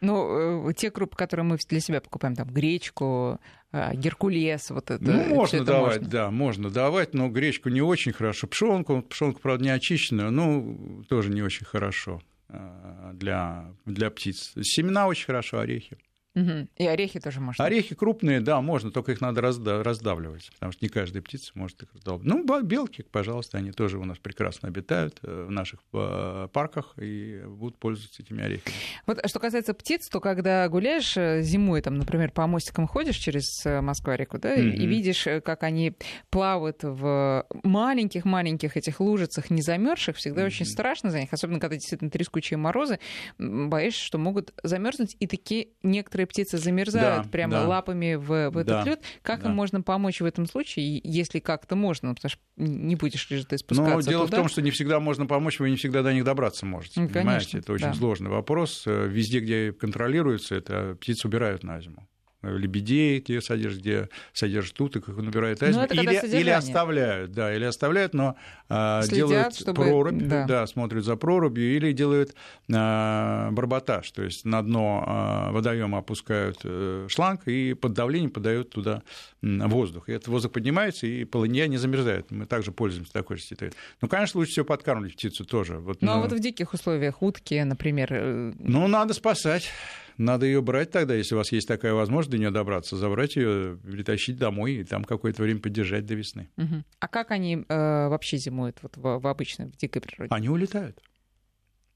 Ну, 0.01 0.69
э, 0.69 0.73
те 0.75 0.93
крупы, 0.93 1.17
которые 1.17 1.45
мы 1.45 1.57
для 1.57 1.81
себя 1.81 2.01
покупаем, 2.01 2.37
там 2.37 2.49
гречку, 2.49 3.41
геркулес, 3.73 4.71
вот 4.71 4.93
это. 4.93 5.03
Ну, 5.03 5.25
можно 5.25 5.57
это 5.57 5.65
давать, 5.65 5.97
можно. 5.97 6.11
да, 6.11 6.31
можно 6.31 6.71
давать, 6.71 7.15
но 7.15 7.29
гречку 7.29 7.69
не 7.69 7.83
очень 7.83 8.13
хорошо. 8.13 8.47
Пшенку, 8.47 9.03
пшенку, 9.03 9.41
правда, 9.41 9.65
не 9.65 9.71
очищенную, 9.71 10.31
ну, 10.31 11.05
тоже 11.09 11.31
не 11.31 11.43
очень 11.43 11.67
хорошо. 11.67 12.23
Э, 12.49 13.11
для, 13.15 13.75
для 13.87 14.11
птиц. 14.11 14.53
Семена 14.63 15.07
очень 15.07 15.27
хорошо, 15.27 15.59
орехи. 15.59 15.99
Угу. 16.37 16.69
И 16.77 16.87
орехи 16.87 17.19
тоже 17.19 17.41
можно. 17.41 17.65
Орехи 17.65 17.95
крупные, 17.95 18.41
да, 18.41 18.61
можно, 18.61 18.91
только 18.91 19.13
их 19.13 19.23
надо 19.23 19.41
раздавливать, 19.41 20.51
потому 20.53 20.73
что 20.73 20.85
не 20.85 20.91
каждая 20.91 21.23
птица 21.23 21.53
может 21.55 21.83
их 21.83 21.89
раздавливать. 21.95 22.27
Ну, 22.27 22.63
белки, 22.63 23.03
пожалуйста, 23.03 23.57
они 23.57 23.73
тоже 23.73 23.99
у 23.99 24.05
нас 24.05 24.19
прекрасно 24.19 24.69
обитают 24.69 25.19
э, 25.23 25.47
в 25.49 25.51
наших 25.51 25.81
э, 25.95 26.49
парках 26.53 26.93
и 27.01 27.43
будут 27.47 27.79
пользоваться 27.79 28.23
этими 28.23 28.45
орехами. 28.45 28.75
Вот 29.07 29.27
что 29.27 29.39
касается 29.39 29.73
птиц, 29.73 30.09
то 30.11 30.21
когда 30.21 30.69
гуляешь 30.69 31.17
э, 31.17 31.41
зимой, 31.41 31.81
там, 31.81 31.95
например, 31.95 32.31
по 32.33 32.47
мостикам 32.47 32.87
ходишь 32.87 33.17
через 33.17 33.65
Москва-реку, 33.65 34.39
да, 34.39 34.55
mm-hmm. 34.55 34.73
и 34.73 34.87
видишь, 34.87 35.27
как 35.43 35.63
они 35.63 35.95
плавают 36.29 36.81
в 36.83 37.47
маленьких-маленьких 37.63 38.77
этих 38.77 39.01
лужицах, 39.01 39.49
не 39.49 39.63
замерзших, 39.63 40.17
всегда 40.17 40.43
mm-hmm. 40.43 40.47
очень 40.47 40.67
страшно 40.67 41.11
за 41.11 41.21
них, 41.21 41.33
особенно 41.33 41.61
когда 41.61 41.77
действительно 41.77 42.11
трескучие 42.11 42.59
морозы, 42.59 42.99
боишься, 43.39 44.05
что 44.05 44.19
могут 44.19 44.53
замерзнуть, 44.63 45.17
и 45.19 45.27
такие 45.27 45.69
некоторые 45.83 46.26
некоторые 46.27 46.45
птицы 46.45 46.59
замерзают 46.59 47.25
да, 47.25 47.31
прямо 47.31 47.53
да. 47.53 47.69
лапами 47.69 48.15
в, 48.15 48.51
в 48.51 48.57
этот 48.57 48.67
да, 48.67 48.85
лед. 48.85 49.03
Как 49.23 49.43
да. 49.43 49.49
им 49.49 49.55
можно 49.55 49.83
помочь 49.83 50.21
в 50.21 50.25
этом 50.25 50.47
случае, 50.47 51.01
если 51.03 51.39
как-то 51.39 51.77
можно, 51.77 52.15
потому 52.15 52.31
что 52.31 52.41
не 52.57 52.97
будешь 52.97 53.29
ли 53.31 53.43
ты 53.45 53.59
спускаться 53.59 53.95
Но 53.95 54.01
дело 54.03 54.27
туда? 54.27 54.37
в 54.37 54.41
том, 54.41 54.49
что 54.49 54.63
не 54.63 54.71
всегда 54.71 55.01
можно 55.01 55.27
помочь, 55.27 55.59
вы 55.59 55.71
не 55.71 55.77
всегда 55.77 56.03
до 56.03 56.13
них 56.13 56.25
добраться 56.25 56.67
можете. 56.67 57.01
Ну, 57.01 57.09
понимаете, 57.09 57.59
это 57.59 57.73
очень 57.73 57.87
да. 57.87 57.95
сложный 57.95 58.31
вопрос. 58.31 58.85
Везде, 58.87 59.41
где 59.41 59.73
контролируется, 59.73 60.55
это 60.55 60.97
птиц 61.01 61.25
убирают 61.25 61.63
на 61.63 61.81
зиму 61.81 62.09
лебедей, 62.57 63.21
где 63.21 63.41
содержат, 63.41 63.81
где 63.81 64.09
содержат 64.33 64.81
уток, 64.81 65.09
их 65.09 65.17
набирают 65.17 65.61
ну, 65.61 65.67
айсберг. 65.67 65.93
Или, 65.93 66.41
или 66.41 66.51
оставляют, 66.51 67.33
да, 67.33 67.55
или 67.55 67.65
оставляют, 67.65 68.15
но 68.15 68.37
а, 68.69 69.03
Следят, 69.03 69.29
делают 69.29 69.55
чтобы... 69.55 69.83
прорубь, 69.83 70.23
да. 70.23 70.47
да, 70.47 70.67
смотрят 70.67 71.05
за 71.05 71.17
прорубью, 71.17 71.77
или 71.77 71.93
делают 71.93 72.35
а, 72.73 73.51
барботаж, 73.51 74.11
то 74.11 74.23
есть 74.23 74.45
на 74.45 74.63
дно 74.63 75.05
а, 75.07 75.53
водоема 75.53 75.99
опускают 75.99 76.59
а, 76.65 77.07
шланг 77.09 77.47
и 77.47 77.75
под 77.75 77.93
давлением 77.93 78.31
подают 78.31 78.71
туда 78.71 79.03
воздух. 79.43 80.09
И 80.09 80.13
этот 80.13 80.29
воздух 80.29 80.53
поднимается, 80.53 81.07
и 81.07 81.25
полынья 81.25 81.67
не 81.67 81.77
замерзает. 81.77 82.31
Мы 82.31 82.47
также 82.47 82.73
пользуемся 82.73 83.13
такой 83.13 83.37
же 83.37 83.43
ситуацией. 83.43 83.79
Ну, 84.01 84.09
конечно, 84.09 84.39
лучше 84.39 84.53
всего 84.53 84.67
подкармливать 84.67 85.15
птицу 85.15 85.45
тоже. 85.45 85.79
Вот, 85.79 86.03
ну, 86.03 86.13
а 86.13 86.21
вот 86.21 86.33
в 86.33 86.39
диких 86.39 86.73
условиях 86.73 87.23
утки, 87.23 87.63
например... 87.63 88.09
Э, 88.11 88.53
ну, 88.59 88.87
надо 88.89 89.15
спасать. 89.15 89.71
Надо 90.19 90.47
ее 90.47 90.63
брать 90.63 90.91
тогда, 90.91 91.15
если 91.15 91.35
у 91.35 91.39
вас 91.39 91.53
есть 91.53 91.69
такая 91.69 91.93
возможность 91.93 92.31
до 92.31 92.39
нее 92.39 92.51
добраться, 92.51 92.97
забрать 92.97 93.37
ее, 93.37 93.79
притащить 93.83 94.39
домой 94.39 94.77
и 94.77 94.85
там 94.85 95.05
какое-то 95.05 95.43
время 95.43 95.61
поддержать 95.61 96.07
до 96.07 96.15
весны. 96.15 96.51
Угу. 96.57 96.85
А 97.01 97.09
как 97.09 97.31
они 97.31 97.65
э, 97.69 98.09
вообще 98.09 98.39
зимуют 98.39 98.79
вот 98.83 98.97
в, 98.97 99.19
в 99.19 99.27
обычной, 99.27 99.67
в 99.67 99.77
дикой 99.77 100.01
природе? 100.01 100.29
Они 100.35 100.49
улетают. 100.49 101.03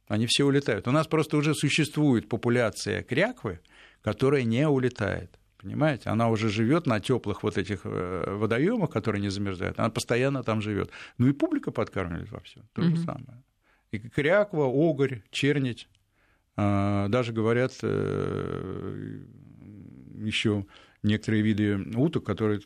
Они 0.09 0.27
все 0.27 0.45
улетают. 0.45 0.89
У 0.89 0.91
нас 0.91 1.07
просто 1.07 1.37
уже 1.37 1.55
существует 1.55 2.29
популяция 2.29 3.03
кряквы, 3.03 3.61
которая 4.03 4.43
не 4.43 4.67
улетает. 4.69 5.39
Понимаете, 5.57 6.09
она 6.09 6.31
уже 6.31 6.49
живет 6.49 6.87
на 6.87 7.01
теплых 7.01 7.43
вот 7.43 7.59
этих 7.59 7.83
э, 7.85 8.35
водоемах, 8.35 8.91
которые 8.91 9.21
не 9.21 9.29
замерзают. 9.29 9.79
Она 9.79 9.91
постоянно 9.91 10.43
там 10.43 10.63
живет. 10.63 10.91
Ну 11.19 11.29
и 11.29 11.33
публика 11.33 11.71
подкармливает 11.71 12.31
во 12.31 12.41
всем. 12.41 12.65
То 12.73 12.83
угу. 12.83 12.97
же 12.97 12.97
самое. 13.03 13.45
И 13.93 13.99
кряква, 13.99 14.65
огорь, 14.65 15.23
чернить. 15.31 15.87
А, 16.63 17.09
даже 17.09 17.33
говорят 17.33 17.73
э, 17.83 19.21
еще 20.19 20.67
некоторые 21.03 21.43
виды 21.43 21.79
уток, 21.97 22.25
которые 22.25 22.61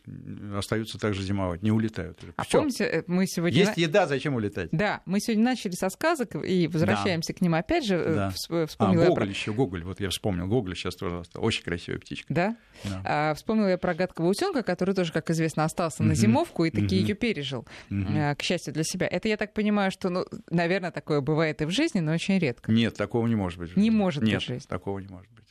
остаются 0.56 0.98
также 0.98 1.22
зимовать, 1.22 1.62
не 1.62 1.70
улетают. 1.70 2.18
А 2.36 2.44
Всё. 2.44 2.58
помните, 2.58 2.84
э, 2.84 3.02
мы 3.06 3.26
сегодня... 3.26 3.58
Есть 3.58 3.76
еда, 3.76 4.06
зачем 4.06 4.34
улетать? 4.34 4.68
Да, 4.72 5.02
мы 5.06 5.20
сегодня 5.20 5.44
начали 5.44 5.72
со 5.72 5.88
сказок 5.88 6.34
и 6.44 6.66
возвращаемся 6.68 7.32
да. 7.32 7.38
к 7.38 7.40
ним 7.40 7.54
опять 7.54 7.86
же. 7.86 7.96
Э, 7.96 8.14
да. 8.14 8.66
Вспомнила 8.66 9.04
а, 9.04 9.08
Гоголь 9.08 9.14
про... 9.14 9.26
еще, 9.26 9.52
Гоголь, 9.52 9.84
вот 9.84 10.00
я 10.00 10.10
вспомнил, 10.10 10.46
Гоголь 10.46 10.74
сейчас 10.74 10.96
тоже 10.96 11.20
остался. 11.20 11.44
Очень 11.44 11.64
красивая 11.64 11.98
птичка. 11.98 12.32
Да? 12.32 12.56
да. 12.84 13.02
А, 13.04 13.34
вспомнила 13.34 13.68
я 13.68 13.78
про 13.78 13.94
гадкого 13.94 14.28
утенка, 14.28 14.62
который 14.62 14.94
тоже, 14.94 15.12
как 15.12 15.30
известно, 15.30 15.64
остался 15.64 16.02
угу. 16.02 16.08
на 16.08 16.14
зимовку 16.14 16.64
и 16.64 16.70
таки 16.70 16.96
угу. 16.96 17.06
ее 17.06 17.14
пережил, 17.14 17.66
угу. 17.90 18.06
к 18.36 18.42
счастью 18.42 18.74
для 18.74 18.84
себя. 18.84 19.06
Это 19.06 19.28
я 19.28 19.36
так 19.36 19.52
понимаю, 19.52 19.90
что, 19.90 20.10
ну, 20.10 20.24
наверное, 20.50 20.90
такое 20.90 21.20
бывает 21.20 21.62
и 21.62 21.64
в 21.64 21.70
жизни, 21.70 22.00
но 22.00 22.12
очень 22.12 22.38
редко. 22.38 22.72
Нет, 22.72 22.96
такого 22.96 23.26
не 23.26 23.36
может 23.36 23.58
быть. 23.58 23.76
Не 23.76 23.90
может 23.90 24.22
Нет, 24.22 24.34
быть 24.36 24.44
в 24.44 24.46
жизни. 24.46 24.66
такого 24.68 24.98
не 24.98 25.08
может 25.08 25.30
быть. 25.32 25.43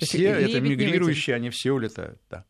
Все 0.00 0.28
это 0.28 0.60
мигрирующие, 0.60 1.36
они 1.36 1.50
все 1.50 1.72
улетают, 1.72 2.20
да. 2.30 2.44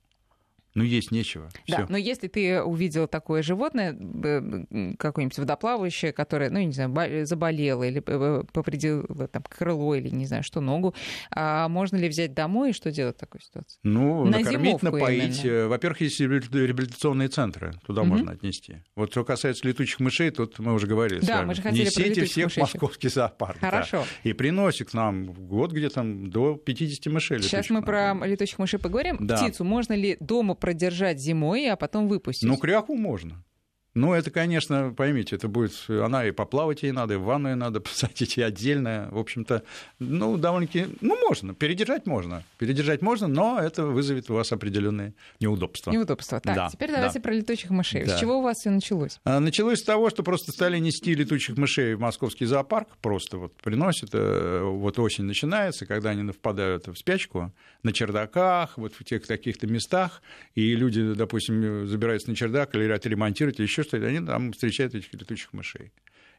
Ну, 0.74 0.84
есть 0.84 1.10
нечего. 1.10 1.48
Да, 1.68 1.76
Всё. 1.76 1.86
но 1.88 1.96
если 1.96 2.28
ты 2.28 2.62
увидел 2.62 3.08
такое 3.08 3.42
животное, 3.42 3.92
какое-нибудь 4.98 5.38
водоплавающее, 5.38 6.12
которое, 6.12 6.50
ну, 6.50 6.58
я 6.58 6.64
не 6.64 6.72
знаю, 6.72 7.26
заболело 7.26 7.82
или 7.82 8.00
повредило 8.00 9.28
там 9.28 9.42
крыло 9.42 9.94
или 9.94 10.08
не 10.08 10.26
знаю 10.26 10.42
что, 10.42 10.60
ногу, 10.60 10.94
а 11.30 11.68
можно 11.68 11.96
ли 11.96 12.08
взять 12.08 12.34
домой 12.34 12.70
и 12.70 12.72
что 12.72 12.90
делать 12.92 13.16
в 13.16 13.20
такой 13.20 13.40
ситуации? 13.40 13.78
Ну, 13.82 14.24
На 14.24 14.38
накормить, 14.38 14.82
напоить. 14.82 15.44
Именно. 15.44 15.68
Во-первых, 15.68 16.00
есть 16.02 16.20
реабилитационные 16.20 17.28
центры, 17.28 17.74
туда 17.86 18.02
угу. 18.02 18.10
можно 18.10 18.32
отнести. 18.32 18.78
Вот 18.94 19.10
что 19.10 19.24
касается 19.24 19.66
летучих 19.66 20.00
мышей, 20.00 20.30
тут 20.30 20.58
мы 20.58 20.72
уже 20.72 20.86
говорили 20.86 21.20
да, 21.20 21.26
с 21.26 21.28
вами. 21.30 21.46
Мы 21.46 21.54
же 21.54 21.62
хотели 21.62 21.84
Несите 21.84 22.24
всех 22.24 22.52
в 22.52 22.56
московский 22.56 23.08
зоопарк. 23.08 23.58
Хорошо. 23.58 23.98
Да. 23.98 24.30
И 24.30 24.32
приносит 24.32 24.90
к 24.90 24.94
нам 24.94 25.32
год 25.32 25.72
где 25.72 25.88
там 25.88 26.30
до 26.30 26.56
50 26.56 27.12
мышей. 27.12 27.42
Сейчас 27.42 27.70
мы 27.70 27.82
про 27.82 28.14
летучих 28.24 28.58
мышей 28.58 28.78
поговорим. 28.78 29.16
Да. 29.20 29.36
Птицу 29.36 29.64
можно 29.64 29.94
ли 29.94 30.16
дома 30.20 30.54
продержать 30.60 31.18
зимой, 31.18 31.68
а 31.68 31.76
потом 31.76 32.06
выпустить? 32.06 32.48
Ну, 32.48 32.56
кряху 32.56 32.94
можно. 32.94 33.44
Ну, 33.94 34.14
это, 34.14 34.30
конечно, 34.30 34.94
поймите, 34.96 35.34
это 35.34 35.48
будет, 35.48 35.72
она 35.88 36.24
и 36.24 36.30
поплавать 36.30 36.84
ей 36.84 36.92
надо, 36.92 37.14
и 37.14 37.16
в 37.16 37.22
ванную 37.22 37.56
надо 37.56 37.80
посадить, 37.80 38.38
и 38.38 38.42
отдельно, 38.42 39.08
в 39.10 39.18
общем-то, 39.18 39.64
ну, 39.98 40.36
довольно-таки, 40.36 40.86
ну, 41.00 41.16
можно, 41.26 41.54
передержать 41.54 42.06
можно, 42.06 42.44
передержать 42.58 43.02
можно, 43.02 43.26
но 43.26 43.58
это 43.60 43.86
вызовет 43.86 44.30
у 44.30 44.34
вас 44.34 44.52
определенные 44.52 45.14
неудобства. 45.40 45.90
Неудобства. 45.90 46.40
Так, 46.40 46.54
да, 46.54 46.68
теперь 46.70 46.92
давайте 46.92 47.18
да. 47.18 47.22
про 47.22 47.32
летучих 47.32 47.70
мышей. 47.70 48.04
Да. 48.04 48.16
С 48.16 48.20
чего 48.20 48.38
у 48.38 48.42
вас 48.42 48.58
все 48.58 48.70
началось? 48.70 49.18
А, 49.24 49.40
началось 49.40 49.80
с 49.80 49.82
того, 49.82 50.08
что 50.10 50.22
просто 50.22 50.52
стали 50.52 50.78
нести 50.78 51.14
летучих 51.14 51.56
мышей 51.56 51.94
в 51.94 52.00
московский 52.00 52.44
зоопарк, 52.44 52.96
просто 53.02 53.38
вот 53.38 53.56
приносят, 53.56 54.10
э, 54.12 54.60
вот 54.62 54.98
осень 55.00 55.24
начинается, 55.24 55.84
когда 55.86 56.10
они 56.10 56.30
впадают 56.30 56.86
в 56.86 56.94
спячку 56.94 57.52
на 57.82 57.92
чердаках, 57.92 58.76
вот 58.76 58.92
в 58.94 59.04
тех 59.04 59.26
таких-то 59.26 59.66
местах, 59.66 60.22
и 60.54 60.76
люди, 60.76 61.14
допустим, 61.14 61.88
забираются 61.88 62.30
на 62.30 62.36
чердак 62.36 62.74
или 62.76 62.90
отремонтируют, 62.92 63.58
или 63.58 63.66
еще 63.66 63.79
еще 63.80 63.88
что-то, 63.88 64.06
они 64.06 64.24
там 64.24 64.52
встречают 64.52 64.94
этих 64.94 65.12
летучих 65.12 65.52
мышей. 65.52 65.92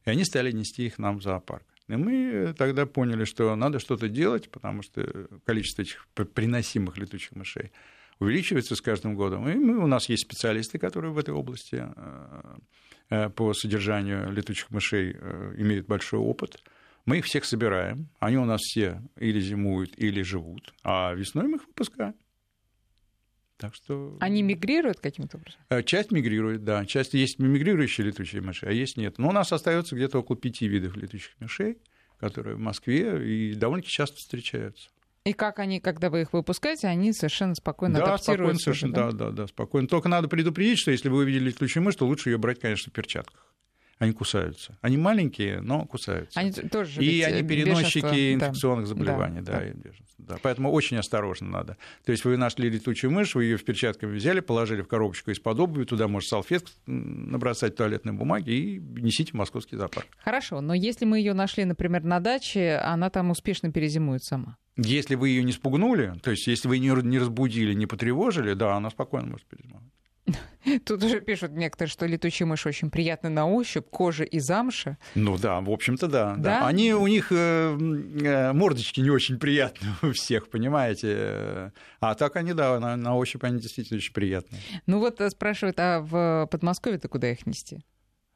И 0.05 0.09
они 0.09 0.23
стали 0.23 0.51
нести 0.51 0.85
их 0.85 0.97
нам 0.97 1.19
в 1.19 1.23
зоопарк. 1.23 1.65
И 1.87 1.95
мы 1.95 2.53
тогда 2.57 2.85
поняли, 2.85 3.25
что 3.25 3.55
надо 3.55 3.79
что-то 3.79 4.07
делать, 4.07 4.49
потому 4.49 4.81
что 4.81 5.27
количество 5.45 5.81
этих 5.81 6.07
приносимых 6.33 6.97
летучих 6.97 7.33
мышей 7.33 7.71
увеличивается 8.19 8.75
с 8.75 8.81
каждым 8.81 9.15
годом. 9.15 9.47
И 9.49 9.55
мы, 9.55 9.77
у 9.83 9.87
нас 9.87 10.07
есть 10.07 10.23
специалисты, 10.23 10.77
которые 10.77 11.11
в 11.11 11.17
этой 11.17 11.33
области 11.33 11.83
э, 11.83 12.57
э, 13.09 13.29
по 13.29 13.53
содержанию 13.53 14.31
летучих 14.31 14.69
мышей 14.69 15.15
э, 15.19 15.55
имеют 15.57 15.87
большой 15.87 16.19
опыт. 16.19 16.63
Мы 17.05 17.17
их 17.17 17.25
всех 17.25 17.45
собираем, 17.45 18.09
они 18.19 18.37
у 18.37 18.45
нас 18.45 18.61
все 18.61 19.01
или 19.17 19.39
зимуют, 19.39 19.97
или 19.97 20.21
живут, 20.21 20.73
а 20.83 21.13
весной 21.13 21.47
мы 21.47 21.57
их 21.57 21.65
выпускаем. 21.65 22.13
Так 23.61 23.75
что... 23.75 24.17
Они 24.19 24.41
мигрируют 24.41 24.99
каким-то 25.01 25.37
образом? 25.37 25.61
Э, 25.69 25.83
часть 25.83 26.11
мигрирует, 26.11 26.63
да. 26.63 26.83
Часть 26.87 27.13
есть 27.13 27.37
мигрирующие 27.37 28.07
летучие 28.07 28.41
мыши, 28.41 28.65
а 28.65 28.71
есть 28.71 28.97
нет. 28.97 29.19
Но 29.19 29.29
у 29.29 29.31
нас 29.31 29.51
остается 29.51 29.95
где-то 29.95 30.17
около 30.17 30.35
пяти 30.35 30.67
видов 30.67 30.97
летучих 30.97 31.29
мышей, 31.39 31.77
которые 32.19 32.55
в 32.55 32.59
Москве 32.59 33.23
и 33.23 33.53
довольно-таки 33.53 33.93
часто 33.93 34.17
встречаются. 34.17 34.89
И 35.25 35.33
как 35.33 35.59
они, 35.59 35.79
когда 35.79 36.09
вы 36.09 36.21
их 36.21 36.33
выпускаете, 36.33 36.87
они 36.87 37.13
совершенно 37.13 37.53
спокойно 37.53 37.99
да, 37.99 38.15
адаптируются? 38.15 38.33
Спокойно, 38.33 38.59
совершенно, 38.59 38.93
да? 38.93 39.11
да, 39.11 39.29
да, 39.29 39.31
да, 39.31 39.47
спокойно. 39.47 39.87
Только 39.87 40.09
надо 40.09 40.27
предупредить, 40.27 40.79
что 40.79 40.89
если 40.89 41.09
вы 41.09 41.19
увидели 41.19 41.49
летучую 41.49 41.83
мышь, 41.83 41.95
то 41.97 42.07
лучше 42.07 42.31
ее 42.31 42.39
брать, 42.39 42.59
конечно, 42.59 42.89
в 42.89 42.93
перчатках 42.95 43.50
они 44.01 44.13
кусаются. 44.13 44.75
Они 44.81 44.97
маленькие, 44.97 45.61
но 45.61 45.85
кусаются. 45.85 46.39
Они 46.39 46.51
тоже 46.51 47.03
и 47.03 47.21
они 47.21 47.47
переносчики 47.47 48.33
инфекционных 48.33 48.85
да. 48.85 48.89
заболеваний. 48.89 49.41
Да, 49.41 49.61
да. 49.61 49.91
Да. 50.17 50.37
Поэтому 50.41 50.71
очень 50.71 50.97
осторожно 50.97 51.49
надо. 51.49 51.77
То 52.03 52.11
есть 52.11 52.25
вы 52.25 52.35
нашли 52.35 52.67
летучую 52.67 53.11
мышь, 53.11 53.35
вы 53.35 53.43
ее 53.43 53.57
в 53.57 53.63
перчатками 53.63 54.15
взяли, 54.15 54.39
положили 54.39 54.81
в 54.81 54.87
коробочку 54.87 55.29
из-под 55.29 55.59
обуви, 55.59 55.85
туда 55.85 56.07
можно 56.07 56.27
салфетку 56.27 56.71
набросать 56.87 57.75
туалетной 57.75 58.13
бумаги 58.13 58.49
и 58.49 58.79
несите 58.79 59.33
в 59.33 59.35
московский 59.35 59.75
зоопарк. 59.75 60.07
Хорошо, 60.23 60.61
но 60.61 60.73
если 60.73 61.05
мы 61.05 61.19
ее 61.19 61.33
нашли, 61.33 61.63
например, 61.65 62.03
на 62.03 62.19
даче, 62.19 62.81
она 62.83 63.11
там 63.11 63.29
успешно 63.29 63.71
перезимует 63.71 64.23
сама. 64.23 64.57
Если 64.77 65.13
вы 65.13 65.29
ее 65.29 65.43
не 65.43 65.51
спугнули, 65.51 66.15
то 66.23 66.31
есть 66.31 66.47
если 66.47 66.67
вы 66.67 66.77
ее 66.77 66.95
не 67.03 67.19
разбудили, 67.19 67.75
не 67.75 67.85
потревожили, 67.85 68.53
да, 68.53 68.77
она 68.77 68.89
спокойно 68.89 69.27
может 69.27 69.45
перезимовать. 69.45 69.91
Тут 70.85 71.03
уже 71.03 71.21
пишут 71.21 71.51
некоторые, 71.51 71.91
что 71.91 72.05
летучие 72.05 72.45
мыши 72.45 72.69
очень 72.69 72.89
приятны 72.89 73.29
на 73.29 73.47
ощупь, 73.47 73.87
кожа 73.89 74.23
и 74.23 74.39
замша. 74.39 74.97
Ну 75.15 75.37
да, 75.37 75.59
в 75.61 75.69
общем-то 75.69 76.07
да. 76.07 76.35
да? 76.35 76.59
да. 76.61 76.67
Они, 76.67 76.93
у 76.93 77.07
них 77.07 77.31
э, 77.31 77.77
э, 77.77 78.53
мордочки 78.53 78.99
не 78.99 79.09
очень 79.09 79.39
приятные 79.39 79.93
у 80.01 80.11
всех, 80.11 80.49
понимаете. 80.49 81.73
А 81.99 82.15
так 82.15 82.35
они, 82.35 82.53
да, 82.53 82.79
на, 82.79 82.95
на 82.95 83.15
ощупь 83.15 83.43
они 83.43 83.59
действительно 83.59 83.97
очень 83.97 84.13
приятные. 84.13 84.61
Ну 84.85 84.99
вот 84.99 85.21
э, 85.21 85.29
спрашивают, 85.29 85.79
а 85.79 86.01
в 86.01 86.47
Подмосковье-то 86.51 87.07
куда 87.07 87.31
их 87.31 87.45
нести? 87.45 87.83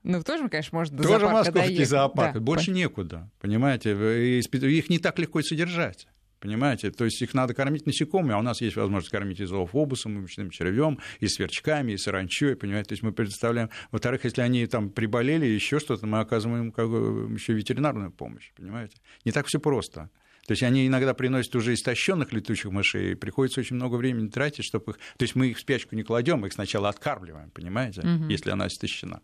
Ну, 0.03 0.21
тоже, 0.21 0.47
конечно, 0.49 0.77
можно 0.77 0.97
до 0.97 1.03
тоже 1.03 1.19
зоопарка 1.21 1.37
московский 1.37 1.67
доехать. 1.67 1.89
зоопарк. 1.89 2.33
Да. 2.35 2.39
Больше 2.39 2.71
некуда, 2.71 3.31
понимаете. 3.41 3.91
Их 3.91 4.89
не 4.89 4.99
так 4.99 5.17
легко 5.17 5.41
содержать. 5.41 6.07
Понимаете? 6.45 6.91
То 6.91 7.05
есть 7.05 7.19
их 7.23 7.33
надо 7.33 7.55
кормить 7.55 7.87
насекомыми, 7.87 8.35
а 8.35 8.37
у 8.37 8.43
нас 8.43 8.61
есть 8.61 8.75
возможность 8.75 9.09
кормить 9.09 9.39
и 9.39 9.45
зоофобусом, 9.45 10.15
и 10.15 10.21
мучным 10.21 10.51
червем, 10.51 10.99
и 11.19 11.27
сверчками, 11.27 11.93
и 11.93 11.97
саранчой, 11.97 12.55
понимаете? 12.55 12.89
То 12.89 12.93
есть 12.93 13.01
мы 13.01 13.13
предоставляем... 13.13 13.71
Во-вторых, 13.91 14.25
если 14.25 14.41
они 14.41 14.67
там 14.67 14.91
приболели, 14.91 15.47
еще 15.47 15.79
что-то, 15.79 16.05
мы 16.05 16.19
оказываем 16.19 16.71
как 16.71 16.87
бы 16.87 17.33
еще 17.33 17.53
ветеринарную 17.53 18.11
помощь, 18.11 18.51
понимаете? 18.55 18.97
Не 19.25 19.31
так 19.31 19.47
все 19.47 19.59
просто. 19.59 20.11
То 20.45 20.51
есть 20.51 20.61
они 20.61 20.85
иногда 20.85 21.15
приносят 21.15 21.55
уже 21.55 21.73
истощенных 21.73 22.31
летучих 22.31 22.69
мышей, 22.69 23.13
и 23.13 23.15
приходится 23.15 23.61
очень 23.61 23.77
много 23.77 23.95
времени 23.95 24.27
тратить, 24.27 24.65
чтобы 24.65 24.91
их... 24.91 24.97
То 25.17 25.23
есть 25.23 25.33
мы 25.33 25.47
их 25.47 25.57
в 25.57 25.61
спячку 25.61 25.95
не 25.95 26.03
кладем, 26.03 26.45
их 26.45 26.53
сначала 26.53 26.89
откармливаем, 26.89 27.49
понимаете, 27.49 28.01
угу. 28.01 28.29
если 28.29 28.51
она 28.51 28.67
истощена. 28.67 29.21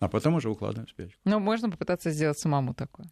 А 0.00 0.08
потом 0.08 0.36
уже 0.36 0.48
укладываем 0.48 0.86
в 0.86 0.90
спячку. 0.90 1.20
Но 1.24 1.40
можно 1.40 1.68
попытаться 1.68 2.10
сделать 2.10 2.38
самому 2.38 2.72
такое. 2.72 3.06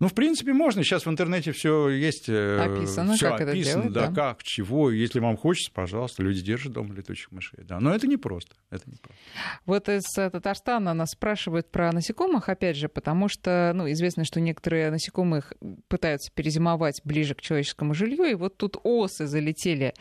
Ну, 0.00 0.08
в 0.08 0.14
принципе, 0.14 0.52
можно. 0.52 0.82
Сейчас 0.82 1.06
в 1.06 1.10
интернете 1.10 1.52
все 1.52 1.88
есть. 1.88 2.28
Э, 2.28 2.60
описано, 2.60 3.14
всё 3.14 3.30
как 3.30 3.40
описано, 3.42 3.80
это 3.80 3.82
делать, 3.82 3.92
да, 3.92 4.06
да, 4.06 4.14
как, 4.14 4.42
чего. 4.42 4.90
Если 4.90 5.18
вам 5.18 5.36
хочется, 5.36 5.72
пожалуйста, 5.72 6.22
люди 6.22 6.40
держат 6.40 6.72
дома 6.72 6.94
летучих 6.94 7.32
мышей. 7.32 7.64
Да, 7.64 7.80
но 7.80 7.94
это 7.94 8.06
непросто. 8.06 8.54
Это 8.70 8.88
непросто. 8.88 9.22
Вот 9.66 9.88
из 9.88 10.04
э, 10.16 10.30
Татарстана 10.30 10.94
нас 10.94 11.10
спрашивают 11.10 11.70
про 11.70 11.92
насекомых, 11.92 12.48
опять 12.48 12.76
же, 12.76 12.88
потому 12.88 13.28
что, 13.28 13.72
ну, 13.74 13.90
известно, 13.90 14.24
что 14.24 14.40
некоторые 14.40 14.90
насекомых 14.90 15.52
пытаются 15.88 16.30
перезимовать 16.32 17.00
ближе 17.04 17.34
к 17.34 17.40
человеческому 17.40 17.94
жилью, 17.94 18.24
и 18.24 18.34
вот 18.34 18.56
тут 18.56 18.76
осы 18.84 19.26
залетели 19.26 19.94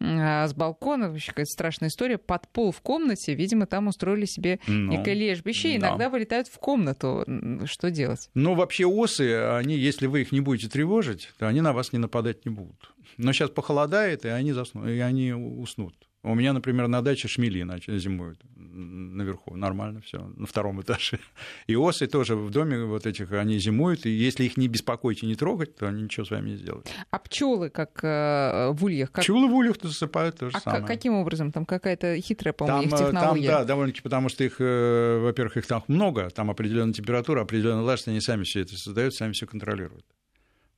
а, 0.00 0.46
с 0.46 0.54
балкона, 0.54 1.08
вообще 1.08 1.30
какая-то 1.30 1.50
страшная 1.50 1.88
история, 1.88 2.18
под 2.18 2.48
пол 2.48 2.72
в 2.72 2.80
комнате, 2.80 3.34
видимо, 3.34 3.66
там 3.66 3.88
устроили 3.88 4.24
себе 4.26 4.58
ну, 4.66 4.92
некое 4.92 5.14
лежбище, 5.14 5.76
иногда 5.76 6.08
вылетают 6.08 6.48
в 6.48 6.58
комнату. 6.58 7.24
Что 7.64 7.90
делать? 7.90 8.28
Ну, 8.34 8.54
вообще 8.54 8.86
осы, 8.86 9.43
они, 9.44 9.76
если 9.76 10.06
вы 10.06 10.22
их 10.22 10.32
не 10.32 10.40
будете 10.40 10.68
тревожить, 10.68 11.30
то 11.38 11.48
они 11.48 11.60
на 11.60 11.72
вас 11.72 11.92
не 11.92 11.98
нападать 11.98 12.44
не 12.44 12.50
будут. 12.50 12.92
Но 13.16 13.32
сейчас 13.32 13.50
похолодает, 13.50 14.24
и 14.24 14.28
они, 14.28 14.52
заснут, 14.52 14.86
и 14.86 14.98
они 14.98 15.32
уснут. 15.32 15.94
У 16.22 16.34
меня, 16.34 16.52
например, 16.52 16.88
на 16.88 17.02
даче 17.02 17.28
шмели 17.28 17.58
зимуют 17.98 18.40
наверху, 18.74 19.56
нормально 19.56 20.00
все, 20.00 20.18
на 20.36 20.46
втором 20.46 20.80
этаже. 20.82 21.18
И 21.66 21.76
осы 21.76 22.06
тоже 22.06 22.36
в 22.36 22.50
доме 22.50 22.84
вот 22.84 23.06
этих, 23.06 23.32
они 23.32 23.58
зимуют, 23.58 24.06
и 24.06 24.10
если 24.10 24.44
их 24.44 24.56
не 24.56 24.68
беспокоить 24.68 25.22
и 25.22 25.26
не 25.26 25.34
трогать, 25.34 25.76
то 25.76 25.86
они 25.86 26.02
ничего 26.02 26.26
с 26.26 26.30
вами 26.30 26.50
не 26.50 26.56
сделают. 26.56 26.90
А 27.10 27.18
пчелы 27.18 27.70
как 27.70 28.02
э, 28.02 28.70
в 28.72 28.84
ульях? 28.84 29.12
Как... 29.12 29.24
Пчелы 29.24 29.48
в 29.48 29.54
ульях 29.54 29.76
засыпают 29.82 30.38
то 30.38 30.50
же 30.50 30.56
а 30.56 30.60
самое. 30.60 30.84
каким 30.84 31.14
образом? 31.14 31.52
Там 31.52 31.64
какая-то 31.64 32.20
хитрая, 32.20 32.52
по-моему, 32.52 32.90
там, 32.90 33.00
их 33.00 33.06
технология. 33.06 33.48
Там, 33.48 33.60
да, 33.60 33.64
довольно-таки, 33.64 34.02
потому 34.02 34.28
что 34.28 34.44
их, 34.44 34.56
э, 34.58 35.18
во-первых, 35.20 35.56
их 35.56 35.66
там 35.66 35.84
много, 35.88 36.30
там 36.30 36.50
определенная 36.50 36.94
температура, 36.94 37.42
определенная 37.42 37.82
влажность, 37.82 38.08
они 38.08 38.20
сами 38.20 38.44
все 38.44 38.60
это 38.60 38.76
создают, 38.76 39.14
сами 39.14 39.32
все 39.32 39.46
контролируют. 39.46 40.04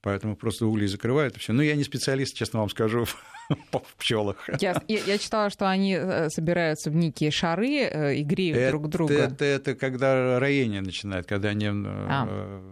Поэтому 0.02 0.36
просто 0.36 0.66
угли 0.66 0.86
закрывают 0.86 1.36
и 1.36 1.40
все. 1.40 1.52
Ну, 1.52 1.62
я 1.62 1.74
не 1.74 1.82
специалист, 1.82 2.36
честно 2.36 2.60
вам 2.60 2.68
скажу, 2.68 3.06
в 3.72 3.96
пчелах. 3.96 4.48
Я, 4.60 4.80
я, 4.88 4.98
я 5.04 5.18
читала, 5.18 5.50
что 5.50 5.68
они 5.68 5.94
э, 5.94 6.28
собираются 6.30 6.90
в 6.90 6.96
некие 6.96 7.30
шары 7.30 7.80
э, 7.80 8.14
и 8.16 8.22
греют 8.22 8.58
это, 8.58 8.70
друг 8.70 8.88
друга. 8.88 9.14
Это, 9.14 9.44
это 9.44 9.74
когда 9.74 10.38
роение 10.38 10.80
начинает, 10.80 11.26
когда 11.26 11.50
они, 11.50 11.66
э, 11.66 11.70
а. 11.74 12.62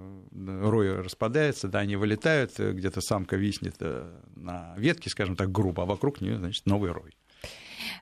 рой 0.63 1.01
распадается, 1.01 1.69
да, 1.69 1.81
они 1.81 1.97
вылетают, 1.97 2.59
где-то 2.59 3.01
самка 3.01 3.37
виснет 3.37 3.77
на 4.37 4.75
ветке, 4.77 5.11
скажем 5.11 5.37
так, 5.37 5.51
грубо, 5.53 5.83
а 5.85 5.87
вокруг 5.87 6.21
нее, 6.21 6.39
значит, 6.39 6.67
новый 6.67 6.91
рой. 6.91 7.17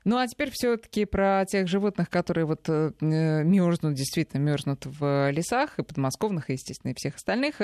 Ну 0.05 0.17
а 0.17 0.27
теперь 0.27 0.49
все-таки 0.51 1.05
про 1.05 1.45
тех 1.45 1.67
животных, 1.67 2.09
которые 2.09 2.45
вот 2.45 2.67
мерзнут, 3.01 3.93
действительно 3.95 4.41
мерзнут 4.41 4.85
в 4.85 5.31
лесах, 5.31 5.79
и 5.79 5.83
подмосковных, 5.83 6.49
и, 6.49 6.53
естественно, 6.53 6.91
и 6.91 6.95
всех 6.95 7.15
остальных. 7.15 7.55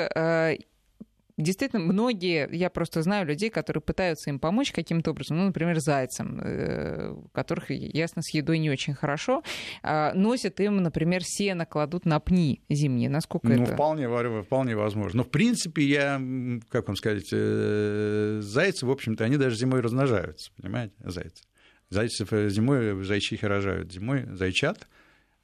Действительно, 1.39 1.81
многие, 1.81 2.49
я 2.51 2.69
просто 2.69 3.01
знаю 3.01 3.25
людей, 3.25 3.49
которые 3.49 3.81
пытаются 3.81 4.29
им 4.29 4.39
помочь 4.39 4.73
каким-то 4.73 5.11
образом, 5.11 5.37
ну, 5.37 5.45
например, 5.45 5.79
зайцам, 5.79 6.37
э, 6.43 7.15
которых, 7.31 7.69
ясно, 7.69 8.21
с 8.21 8.33
едой 8.33 8.59
не 8.59 8.69
очень 8.69 8.93
хорошо, 8.93 9.41
а, 9.81 10.13
носят 10.13 10.59
им, 10.59 10.83
например, 10.83 11.23
сено, 11.23 11.65
кладут 11.65 12.05
на 12.05 12.19
пни 12.19 12.61
зимние. 12.67 13.09
Насколько 13.09 13.47
ну, 13.47 13.63
это? 13.63 13.73
Вполне, 13.73 14.09
вполне 14.43 14.75
возможно. 14.75 15.19
Но, 15.19 15.23
в 15.23 15.29
принципе, 15.29 15.83
я, 15.83 16.21
как 16.67 16.87
вам 16.87 16.97
сказать, 16.97 17.29
э, 17.31 18.39
зайцы, 18.41 18.85
в 18.85 18.91
общем-то, 18.91 19.23
они 19.23 19.37
даже 19.37 19.55
зимой 19.55 19.79
размножаются, 19.79 20.51
понимаете, 20.61 20.93
зайцы. 20.99 21.43
Зайцев 21.89 22.33
э, 22.33 22.49
зимой, 22.49 23.01
зайчихи 23.05 23.45
рожают 23.45 23.93
зимой, 23.93 24.25
зайчат, 24.29 24.89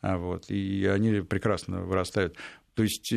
а 0.02 0.18
вот, 0.18 0.50
и 0.50 0.86
они 0.88 1.22
прекрасно 1.22 1.84
вырастают. 1.84 2.36
То 2.74 2.84
есть 2.84 3.14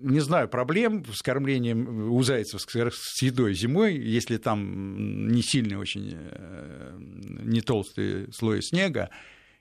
не 0.00 0.20
знаю, 0.20 0.48
проблем 0.48 1.04
с 1.12 1.22
кормлением 1.22 2.10
у 2.12 2.22
зайцев 2.22 2.60
с 2.60 3.22
едой 3.22 3.54
зимой, 3.54 3.96
если 3.96 4.36
там 4.36 5.28
не 5.28 5.42
сильный 5.42 5.76
очень, 5.76 6.14
э, 6.14 6.96
не 6.98 7.60
толстый 7.60 8.32
слой 8.32 8.62
снега 8.62 9.10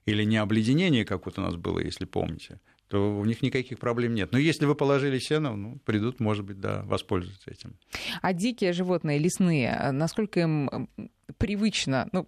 или 0.05 0.23
не 0.23 0.37
обледенение, 0.37 1.05
как 1.05 1.25
вот 1.25 1.37
у 1.37 1.41
нас 1.41 1.55
было, 1.55 1.79
если 1.79 2.05
помните, 2.05 2.59
то 2.87 3.17
у 3.17 3.25
них 3.25 3.41
никаких 3.41 3.79
проблем 3.79 4.13
нет. 4.13 4.31
Но 4.31 4.37
если 4.37 4.65
вы 4.65 4.75
положили 4.75 5.19
сено, 5.19 5.55
ну, 5.55 5.79
придут, 5.85 6.19
может 6.19 6.45
быть, 6.45 6.59
да, 6.59 6.83
воспользоваться 6.83 7.51
этим. 7.51 7.75
А 8.21 8.33
дикие 8.33 8.73
животные, 8.73 9.19
лесные, 9.19 9.91
насколько 9.91 10.39
им 10.39 10.89
привычно, 11.37 12.07
ну, 12.13 12.27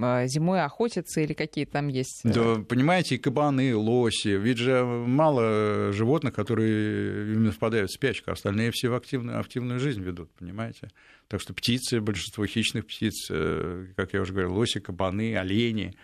а, 0.00 0.26
зимой 0.26 0.62
охотятся 0.62 1.20
или 1.20 1.34
какие 1.34 1.66
там 1.66 1.88
есть? 1.88 2.22
Э, 2.24 2.32
да, 2.32 2.62
понимаете, 2.62 3.18
кабаны, 3.18 3.76
лоси, 3.76 4.28
ведь 4.28 4.58
же 4.58 4.82
мало 4.84 5.92
животных, 5.92 6.32
которые 6.32 7.34
именно 7.34 7.52
впадают 7.52 7.90
в 7.90 7.94
спячку, 7.94 8.30
а 8.30 8.32
остальные 8.32 8.70
все 8.70 8.88
в 8.88 8.94
активную, 8.94 9.38
активную 9.38 9.78
жизнь 9.78 10.02
ведут, 10.02 10.30
понимаете? 10.32 10.88
Так 11.28 11.40
что 11.40 11.52
птицы, 11.52 12.00
большинство 12.00 12.46
хищных 12.46 12.86
птиц, 12.86 13.28
э, 13.30 13.88
как 13.96 14.14
я 14.14 14.22
уже 14.22 14.32
говорил, 14.32 14.54
лоси, 14.54 14.80
кабаны, 14.80 15.36
олени, 15.36 15.94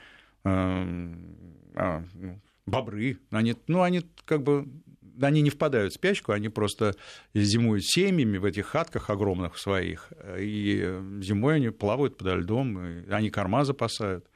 а, 0.45 2.05
ну, 2.15 2.41
бобры, 2.69 3.19
они, 3.31 3.57
ну, 3.67 3.83
они 3.83 4.03
как 4.25 4.43
бы 4.43 4.67
они 5.21 5.43
не 5.43 5.51
впадают 5.51 5.93
в 5.93 5.97
спячку, 5.97 6.33
они 6.33 6.49
просто 6.49 6.95
зимуют 7.35 7.85
семьями 7.85 8.39
в 8.39 8.45
этих 8.45 8.67
хатках 8.67 9.11
огромных 9.11 9.59
своих, 9.59 10.13
и 10.39 11.01
зимой 11.21 11.57
они 11.57 11.71
плавают 11.71 12.17
подо 12.17 12.37
льдом, 12.37 12.79
и 12.79 13.11
они 13.11 13.31
корма 13.31 13.65
запасают. 13.65 14.27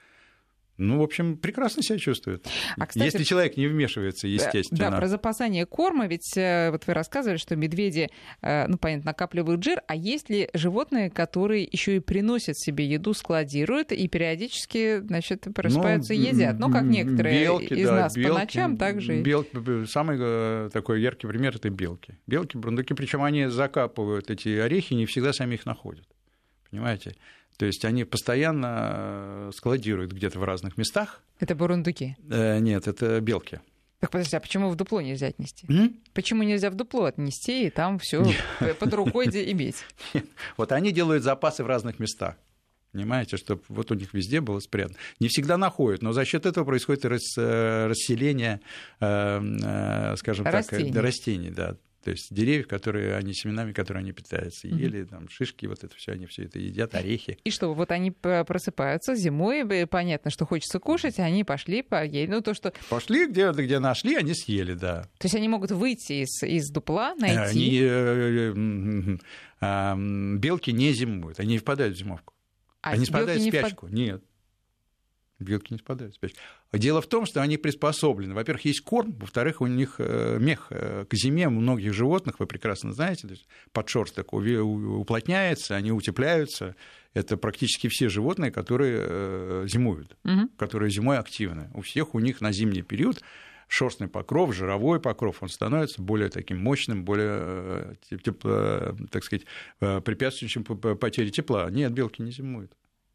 Ну, 0.83 0.99
в 0.99 1.03
общем, 1.03 1.37
прекрасно 1.37 1.83
себя 1.83 1.99
чувствует. 1.99 2.47
А, 2.77 2.87
кстати, 2.87 3.05
если 3.05 3.23
человек 3.23 3.57
не 3.57 3.69
вмешивается, 3.69 4.27
естественно. 4.27 4.91
Да, 4.91 4.97
про 4.97 5.07
запасание 5.07 5.65
корма, 5.65 6.07
ведь 6.09 6.37
э, 6.37 6.71
вот 6.71 6.87
вы 6.87 6.95
рассказывали, 6.95 7.39
что 7.39 7.55
медведи, 7.55 8.11
э, 8.43 8.67
ну, 8.67 8.79
понятно, 8.79 9.11
накапливают 9.11 9.63
жир, 9.63 9.83
а 9.87 9.95
есть 9.95 10.29
ли 10.29 10.49
животные, 10.55 11.09
которые 11.09 11.69
еще 11.71 11.97
и 11.97 12.01
приносят 12.01 12.59
себе 12.59 12.85
еду, 12.87 13.15
складируют 13.15 13.93
и 13.93 14.09
периодически, 14.09 15.01
значит, 15.01 15.47
просыпаются 15.55 16.15
ну, 16.15 16.21
и 16.21 16.23
едят? 16.23 16.59
Ну, 16.59 16.71
как 16.71 16.83
некоторые 16.83 17.45
белки, 17.45 17.75
из 17.75 17.87
да, 17.87 17.95
нас 17.95 18.17
белки, 18.17 18.29
по 18.29 18.39
ночам 18.39 18.77
также. 18.77 19.23
Белки, 19.23 19.87
самый 19.87 20.19
э, 20.21 20.71
такой 20.73 21.01
яркий 21.01 21.29
пример— 21.29 21.55
это 21.57 21.71
белки. 21.71 22.19
Белки, 22.27 22.57
бурундуки, 22.57 22.95
причем 22.95 23.23
они 23.23 23.47
закапывают 23.47 24.31
эти 24.31 24.49
орехи, 24.49 24.95
не 24.95 25.07
всегда 25.07 25.33
сами 25.33 25.55
их 25.55 25.65
находят. 25.65 26.07
Понимаете? 26.71 27.15
То 27.57 27.67
есть 27.67 27.85
они 27.85 28.05
постоянно 28.05 28.91
э, 28.95 29.51
складируют 29.55 30.13
где-то 30.13 30.39
в 30.39 30.45
разных 30.45 30.77
местах. 30.77 31.21
Это 31.39 31.55
бурундуки? 31.55 32.17
Э, 32.31 32.59
нет, 32.59 32.89
это 32.89 33.21
белки. 33.21 33.61
Так 34.01 34.11
подожди, 34.11 34.37
а 34.37 34.41
почему 34.41 34.69
в 34.69 34.75
дупло 34.75 35.01
нельзя 35.01 35.29
отнести? 35.29 35.67
М? 35.69 35.97
Почему 36.13 36.43
нельзя 36.43 36.71
в 36.71 36.75
дупло 36.75 37.05
отнести 37.05 37.67
и 37.67 37.71
там 37.71 38.01
все 38.01 38.25
под 38.81 38.93
рукой 38.95 39.27
иметь? 39.27 39.85
Вот 40.57 40.73
они 40.73 40.91
делают 40.91 41.23
запасы 41.23 41.63
в 41.63 41.69
разных 41.69 42.01
местах. 42.01 42.37
Понимаете, 42.91 43.37
чтобы 43.37 43.63
вот 43.69 43.91
у 43.91 43.95
них 43.95 44.13
везде 44.13 44.41
было 44.41 44.59
спрятано. 44.59 44.99
Не 45.21 45.29
всегда 45.29 45.57
находят, 45.57 46.03
но 46.03 46.13
за 46.13 46.25
счет 46.25 46.47
этого 46.47 46.65
происходит 46.65 47.05
э, 47.05 47.87
расселение, 47.87 48.61
скажем 48.99 50.45
растений. 50.47 50.93
так, 50.93 51.03
растений, 51.03 51.51
да. 51.51 51.77
То 52.03 52.11
есть 52.11 52.35
деревьев, 52.35 52.67
которые 52.67 53.17
они 53.17 53.33
семенами, 53.33 53.73
которые 53.73 54.03
они 54.03 54.13
питаются, 54.13 54.67
ели, 54.67 55.05
там 55.05 55.29
шишки, 55.29 55.67
вот 55.67 55.85
это 55.85 55.95
все, 55.97 56.13
они 56.13 56.27
все 56.27 56.45
это 56.45 56.59
едят, 56.59 56.95
орехи. 56.95 57.39
И 57.45 57.51
что, 57.51 57.73
вот 57.75 57.93
они 57.93 58.11
просыпаются 58.11 59.15
зимой, 59.15 59.87
понятно, 59.87 60.31
что 60.31 60.45
хочется 60.45 60.79
кушать, 60.81 61.19
они 61.21 61.45
пошли, 61.45 61.83
поели, 61.83 62.27
ну 62.27 62.41
то 62.41 62.55
что. 62.55 62.73
Пошли, 62.89 63.27
где, 63.27 63.53
где 63.53 63.79
нашли, 63.79 64.17
они 64.17 64.35
съели, 64.35 64.75
да. 64.75 65.03
То 65.19 65.27
есть 65.27 65.35
они 65.35 65.49
могут 65.49 65.71
выйти 65.71 66.25
из, 66.25 66.43
из 66.43 66.71
дупла, 66.71 67.15
найти. 67.15 67.39
Они, 67.39 67.79
э, 67.81 68.55
э, 68.55 69.19
э, 69.61 70.37
белки 70.39 70.73
не 70.73 70.93
зимуют, 70.93 71.39
они 71.39 71.53
не 71.53 71.59
впадают 71.59 71.97
в 71.97 71.99
зимовку. 71.99 72.35
А 72.83 72.91
они 72.91 73.05
спадают 73.05 73.41
в 73.41 73.47
спячку. 73.47 73.87
Впад... 73.87 73.93
Нет. 73.93 74.25
Белки 75.43 75.73
не 75.73 75.79
спадают. 75.79 76.19
Дело 76.73 77.01
в 77.03 77.07
том, 77.07 77.27
что 77.27 77.43
они 77.43 77.59
приспособлены. 77.59 78.35
Во-первых, 78.35 78.65
есть 78.65 78.81
корм, 78.81 79.13
во-вторых, 79.13 79.61
у 79.61 79.67
них 79.67 79.97
э, 79.99 80.39
мех 80.41 80.69
э, 80.71 81.05
к 81.09 81.15
зиме 81.15 81.49
у 81.49 81.51
многих 81.51 81.93
животных, 81.93 82.41
вы 82.41 82.47
прекрасно 82.47 82.93
знаете, 82.93 83.29
подшерсток 83.73 84.33
уплотняется, 84.33 85.77
они 85.77 85.93
утепляются. 85.93 86.75
Это 87.15 87.37
практически 87.37 87.89
все 87.89 88.09
животные, 88.09 88.51
которые 88.51 89.01
э, 89.03 89.67
зимуют, 89.69 90.17
угу. 90.25 90.49
которые 90.57 90.91
зимой 90.91 91.19
активны. 91.19 91.71
У 91.75 91.83
всех 91.83 92.15
у 92.15 92.21
них 92.21 92.41
на 92.41 92.53
зимний 92.53 92.83
период 92.83 93.23
шерстный 93.69 94.09
покров, 94.09 94.55
жировой 94.55 95.01
покров, 95.01 95.43
он 95.43 95.49
становится 95.49 96.03
более 96.03 96.29
таким 96.29 96.59
мощным, 96.59 97.05
более, 97.05 97.97
тепло, 98.23 98.95
так 99.11 99.25
сказать, 99.25 99.47
препятствующим 99.79 100.65
потере 100.65 101.31
тепла. 101.31 101.71
Нет, 101.71 101.93
белки 101.93 102.23
не 102.23 102.33
зимуют. 102.33 102.73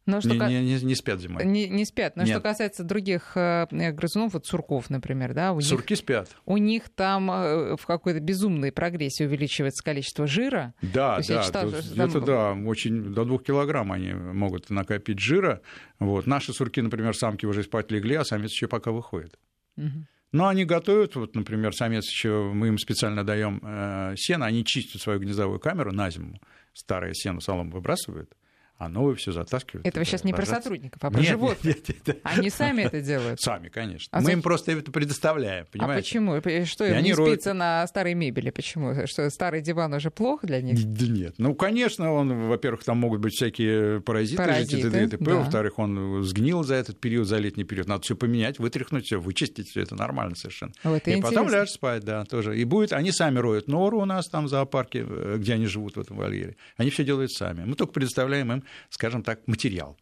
Но 0.08 0.22
что 0.22 0.30
не, 0.30 0.64
не, 0.64 0.80
не 0.80 0.94
спят 0.94 1.20
зимой. 1.20 1.44
Не, 1.44 1.68
не 1.68 1.84
спят. 1.84 2.16
Но 2.16 2.22
Нет. 2.22 2.32
что 2.32 2.40
касается 2.40 2.82
других 2.82 3.32
э, 3.36 3.66
грызунов, 3.92 4.32
вот 4.32 4.46
сурков, 4.46 4.88
например, 4.88 5.34
да, 5.34 5.52
у 5.52 5.60
Сурки 5.60 5.92
них, 5.92 5.98
спят. 5.98 6.30
У 6.46 6.56
них 6.56 6.88
там 6.88 7.30
э, 7.30 7.76
в 7.76 7.84
какой-то 7.84 8.18
безумной 8.18 8.72
прогрессии 8.72 9.24
увеличивается 9.24 9.84
количество 9.84 10.26
жира. 10.26 10.72
Да, 10.80 11.18
да, 11.18 11.44
читала, 11.44 11.70
то, 11.70 11.94
там... 11.94 12.08
это 12.08 12.20
да, 12.22 12.52
очень 12.54 13.12
до 13.12 13.26
двух 13.26 13.44
килограмм 13.44 13.92
они 13.92 14.14
могут 14.14 14.70
накопить 14.70 15.18
жира. 15.18 15.60
Вот. 15.98 16.26
Наши 16.26 16.54
сурки, 16.54 16.80
например, 16.80 17.14
самки 17.14 17.44
уже 17.44 17.62
спать 17.62 17.90
легли, 17.90 18.14
а 18.14 18.24
самец 18.24 18.50
еще 18.50 18.66
пока 18.66 18.90
выходит. 18.90 19.38
Угу. 19.76 20.06
Но 20.32 20.48
они 20.48 20.64
готовят, 20.64 21.16
вот, 21.16 21.34
например, 21.34 21.74
самец 21.74 22.04
еще, 22.10 22.50
мы 22.54 22.68
им 22.68 22.78
специально 22.78 23.24
даем 23.24 23.60
э, 23.62 24.14
сено, 24.16 24.46
они 24.46 24.64
чистят 24.64 25.02
свою 25.02 25.20
гнездовую 25.20 25.60
камеру 25.60 25.92
на 25.92 26.10
зиму, 26.10 26.40
старое 26.72 27.12
сено 27.14 27.40
солому 27.40 27.72
выбрасывают, 27.72 28.34
а 28.78 28.88
новые 28.88 29.16
все 29.16 29.32
затаскивают. 29.32 29.84
Это 29.84 29.98
вы 29.98 30.04
сейчас 30.04 30.22
не 30.22 30.32
про 30.32 30.46
сотрудников, 30.46 31.02
а 31.02 31.10
про 31.10 31.18
нет, 31.18 31.30
животных. 31.30 31.64
Нет, 31.64 31.88
нет, 31.88 32.06
нет. 32.06 32.20
Они 32.22 32.48
сами 32.48 32.82
это 32.82 33.00
делают? 33.00 33.40
Сами, 33.40 33.68
конечно. 33.68 34.08
А 34.12 34.20
Мы 34.20 34.26
за... 34.26 34.32
им 34.32 34.42
просто 34.42 34.72
это 34.72 34.92
предоставляем, 34.92 35.64
а 35.64 35.72
понимаете? 35.72 35.98
А 35.98 36.02
почему? 36.02 36.64
Что, 36.66 36.86
им 36.86 37.02
не 37.02 37.12
роют... 37.12 37.34
спится 37.34 37.54
на 37.54 37.84
старой 37.88 38.14
мебели? 38.14 38.50
Почему? 38.50 39.06
Что, 39.06 39.28
старый 39.30 39.62
диван 39.62 39.92
уже 39.94 40.12
плохо 40.12 40.46
для 40.46 40.62
них? 40.62 40.80
Да 40.80 41.06
нет. 41.06 41.34
Ну, 41.38 41.54
конечно, 41.56 42.12
он, 42.12 42.48
во-первых, 42.48 42.84
там 42.84 42.98
могут 42.98 43.20
быть 43.20 43.34
всякие 43.34 44.00
паразиты, 44.00 44.36
паразиты 44.36 44.76
жить, 44.76 44.84
и 44.84 44.90
т.д. 44.90 45.16
Да. 45.18 45.34
Во-вторых, 45.34 45.78
он 45.80 46.22
сгнил 46.22 46.62
за 46.62 46.76
этот 46.76 47.00
период, 47.00 47.26
за 47.26 47.38
летний 47.38 47.64
период. 47.64 47.88
Надо 47.88 48.02
все 48.02 48.14
поменять, 48.14 48.60
вытряхнуть 48.60 49.06
все, 49.06 49.20
вычистить 49.20 49.68
все. 49.68 49.82
Это 49.82 49.96
нормально 49.96 50.36
совершенно. 50.36 50.72
Вот 50.84 50.96
и 51.08 51.10
интересно. 51.10 51.28
потом 51.28 51.48
ляжешь 51.50 51.72
спать, 51.74 52.04
да, 52.04 52.24
тоже. 52.24 52.56
И 52.56 52.64
будет, 52.64 52.92
они 52.92 53.10
сами 53.10 53.40
роют 53.40 53.66
нору 53.66 54.00
у 54.00 54.04
нас 54.04 54.28
там 54.28 54.44
в 54.44 54.48
зоопарке, 54.48 55.04
э, 55.08 55.36
где 55.38 55.54
они 55.54 55.66
живут 55.66 55.96
в 55.96 56.00
этом 56.00 56.16
вольере. 56.16 56.56
Они 56.76 56.90
все 56.90 57.04
делают 57.04 57.32
сами. 57.32 57.64
Мы 57.64 57.74
только 57.74 57.92
предоставляем 57.92 58.52
им, 58.52 58.62
скажем 58.90 59.22
так, 59.22 59.46
материал. 59.46 59.96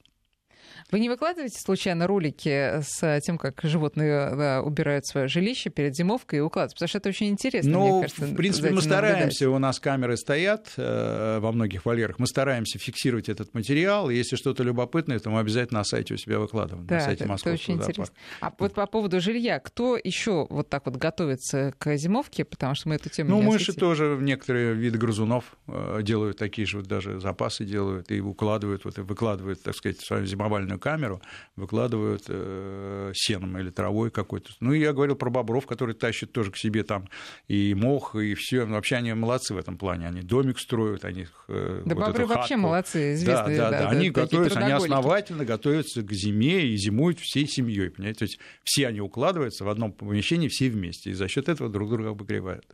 Вы 0.91 1.01
не 1.01 1.09
выкладываете 1.09 1.59
случайно 1.59 2.07
ролики 2.07 2.80
с 2.80 3.20
тем, 3.20 3.39
как 3.39 3.61
животные 3.64 4.34
да, 4.37 4.62
убирают 4.62 5.07
свое 5.07 5.26
жилище 5.26 5.70
перед 5.70 5.97
зимовкой 5.97 6.39
и 6.39 6.43
укладывают? 6.43 6.74
Потому 6.74 6.89
что 6.89 6.99
это 6.99 7.09
очень 7.09 7.28
интересно, 7.28 7.72
ну, 7.72 7.99
мне 7.99 8.03
кажется. 8.03 8.24
в 8.24 8.37
принципе, 8.37 8.70
мы 8.70 8.80
стараемся, 8.80 9.45
наблюдать. 9.45 9.57
у 9.57 9.59
нас 9.59 9.80
камеры 9.80 10.16
стоят 10.16 10.72
э, 10.76 11.39
во 11.41 11.53
многих 11.53 11.84
вольерах, 11.84 12.18
мы 12.18 12.26
стараемся 12.26 12.78
фиксировать 12.78 13.28
этот 13.28 13.53
материал, 13.55 14.11
если 14.11 14.37
что-то 14.37 14.62
любопытное, 14.62 15.18
то 15.18 15.30
мы 15.30 15.41
обязательно 15.41 15.80
на 15.80 15.84
сайте 15.84 16.14
у 16.14 16.16
себя 16.16 16.39
выкладываем, 16.39 16.87
да, 16.87 16.97
на 16.97 17.01
сайте 17.01 17.24
это, 17.24 17.34
это 17.34 17.53
очень 17.53 17.74
интересно. 17.74 18.14
А 18.41 18.53
вот 18.57 18.74
по 18.74 18.87
поводу 18.87 19.20
жилья, 19.20 19.59
кто 19.59 19.99
еще 20.03 20.47
вот 20.51 20.68
так 20.68 20.87
вот 20.87 20.97
готовится 20.97 21.74
к 21.78 21.97
зимовке, 21.97 22.45
потому 22.45 22.74
что 22.76 22.89
мы 22.91 22.95
эту 22.95 23.09
тему 23.09 23.30
Ну, 23.30 23.43
мыши 23.43 23.70
осветили. 23.70 23.80
тоже, 23.80 24.18
некоторые 24.20 24.74
виды 24.74 24.99
грызунов 24.99 25.57
э, 25.66 26.01
делают 26.03 26.39
такие 26.39 26.66
же, 26.66 26.78
вот 26.78 26.87
даже 26.87 27.18
запасы 27.18 27.64
делают 27.64 28.11
и 28.12 28.20
укладывают, 28.20 28.84
вот, 28.84 28.99
и 28.99 29.01
выкладывают, 29.01 29.62
так 29.62 29.74
сказать, 29.74 30.01
свою 30.01 30.26
зимовальную 30.26 30.76
специальную 30.77 30.81
камеру, 30.81 31.22
выкладывают 31.57 32.24
э, 32.29 33.12
сеном 33.14 33.59
или 33.59 33.70
травой 33.70 34.11
какой-то. 34.11 34.51
Ну, 34.61 34.72
я 34.72 34.93
говорил 34.93 35.16
про 35.16 35.31
бобров, 35.31 35.66
которые 35.66 35.95
тащат 35.95 36.33
тоже 36.33 36.51
к 36.51 36.57
себе 36.57 36.83
там 36.85 37.09
и 37.49 37.74
мох, 37.74 38.14
и 38.14 38.35
все. 38.35 38.64
Вообще 38.64 38.97
они 38.97 39.12
молодцы 39.14 39.55
в 39.55 39.59
этом 39.59 39.79
плане. 39.79 40.09
Они 40.09 40.22
домик 40.22 40.59
строят, 40.59 41.05
они... 41.05 41.27
Э, 41.49 41.83
да, 41.85 41.95
вот 41.95 42.07
бобры 42.07 42.27
вообще 42.27 42.55
хатку. 42.55 42.61
молодцы, 42.61 43.14
известные. 43.14 43.57
Да, 43.57 43.70
да, 43.70 43.79
да. 43.79 43.85
да 43.85 43.91
они 43.91 44.11
готовятся, 44.11 44.61
они 44.61 44.72
основательно 44.72 45.45
готовятся 45.45 46.03
к 46.03 46.12
зиме 46.12 46.66
и 46.66 46.77
зимуют 46.77 47.18
всей 47.20 47.47
семьей, 47.47 47.91
понимаете? 47.91 48.20
То 48.20 48.24
есть 48.24 48.39
все 48.64 48.89
они 48.89 49.01
укладываются 49.01 49.64
в 49.64 49.68
одном 49.68 49.93
помещении, 49.93 50.49
все 50.49 50.68
вместе, 50.68 51.11
и 51.11 51.14
за 51.14 51.29
счет 51.29 51.49
этого 51.49 51.70
друг 51.70 51.91
друга 51.91 52.11
обогревают. 52.11 52.64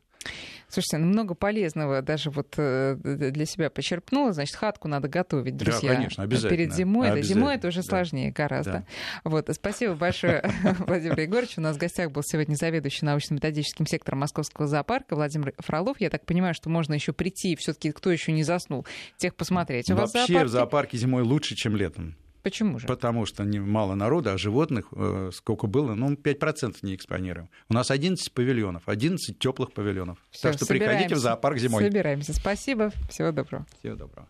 Слушайте, 0.73 0.97
ну 0.97 1.07
много 1.07 1.35
полезного 1.35 2.01
даже 2.01 2.31
вот 2.31 2.55
э, 2.57 2.97
для 3.03 3.45
себя 3.45 3.69
почерпнула. 3.69 4.33
Значит, 4.33 4.57
хатку 4.57 4.89
надо 4.89 5.07
готовить, 5.07 5.55
друзья. 5.55 5.91
Да, 5.91 5.97
конечно, 5.97 6.25
обязательно. 6.25 6.57
Перед 6.57 6.75
зимой. 6.75 7.11
Обязательно. 7.11 7.35
Зимой 7.35 7.55
это 7.57 7.69
уже 7.69 7.83
сложнее 7.83 8.33
да. 8.35 8.43
гораздо. 8.43 8.73
Да. 8.73 8.85
Вот, 9.25 9.51
спасибо 9.53 9.95
большое, 9.95 10.43
Владимир 10.87 11.21
Егорович. 11.21 11.59
У 11.59 11.61
нас 11.61 11.77
в 11.77 11.79
гостях 11.79 12.11
был 12.11 12.23
сегодня 12.23 12.55
заведующий 12.55 13.05
научно-методическим 13.05 13.87
сектором 13.87 14.21
Московского 14.21 14.67
зоопарка 14.67 15.15
Владимир 15.15 15.53
Фролов. 15.59 16.01
Я 16.01 16.09
так 16.09 16.25
понимаю, 16.25 16.55
что 16.55 16.71
можно 16.71 16.95
еще 16.95 17.13
прийти, 17.13 17.55
все-таки 17.57 17.93
кто 17.93 18.11
еще 18.11 18.33
не 18.33 18.43
заснул, 18.43 18.87
тех 19.19 19.35
посмотреть. 19.35 19.91
У 19.91 19.95
Вообще 19.95 20.45
в 20.45 20.49
зоопарке 20.49 20.97
зимой 20.97 21.23
лучше, 21.23 21.55
чем 21.55 21.77
летом. 21.77 22.17
Почему 22.43 22.79
же? 22.79 22.87
Потому 22.87 23.27
что 23.27 23.45
не 23.45 23.61
мало 23.61 23.95
народа, 23.95 24.33
а 24.33 24.39
животных 24.39 24.87
э, 24.93 25.31
сколько 25.33 25.67
было, 25.67 25.95
ну, 25.95 26.13
5% 26.13 26.77
не 26.83 26.95
экспонируем. 26.95 27.49
У 27.69 27.75
нас 27.75 27.91
11 27.91 28.33
павильонов, 28.33 28.83
11 28.87 29.39
теплых 29.39 29.73
павильонов. 29.73 30.19
Всё, 30.31 30.49
так 30.49 30.55
что 30.55 30.67
приходите 30.67 31.15
в 31.15 31.19
зоопарк 31.19 31.59
зимой. 31.59 31.85
Собираемся. 31.85 32.33
Спасибо. 32.33 32.91
Всего 33.09 33.31
доброго. 33.31 33.67
Всего 33.79 33.95
доброго. 33.95 34.29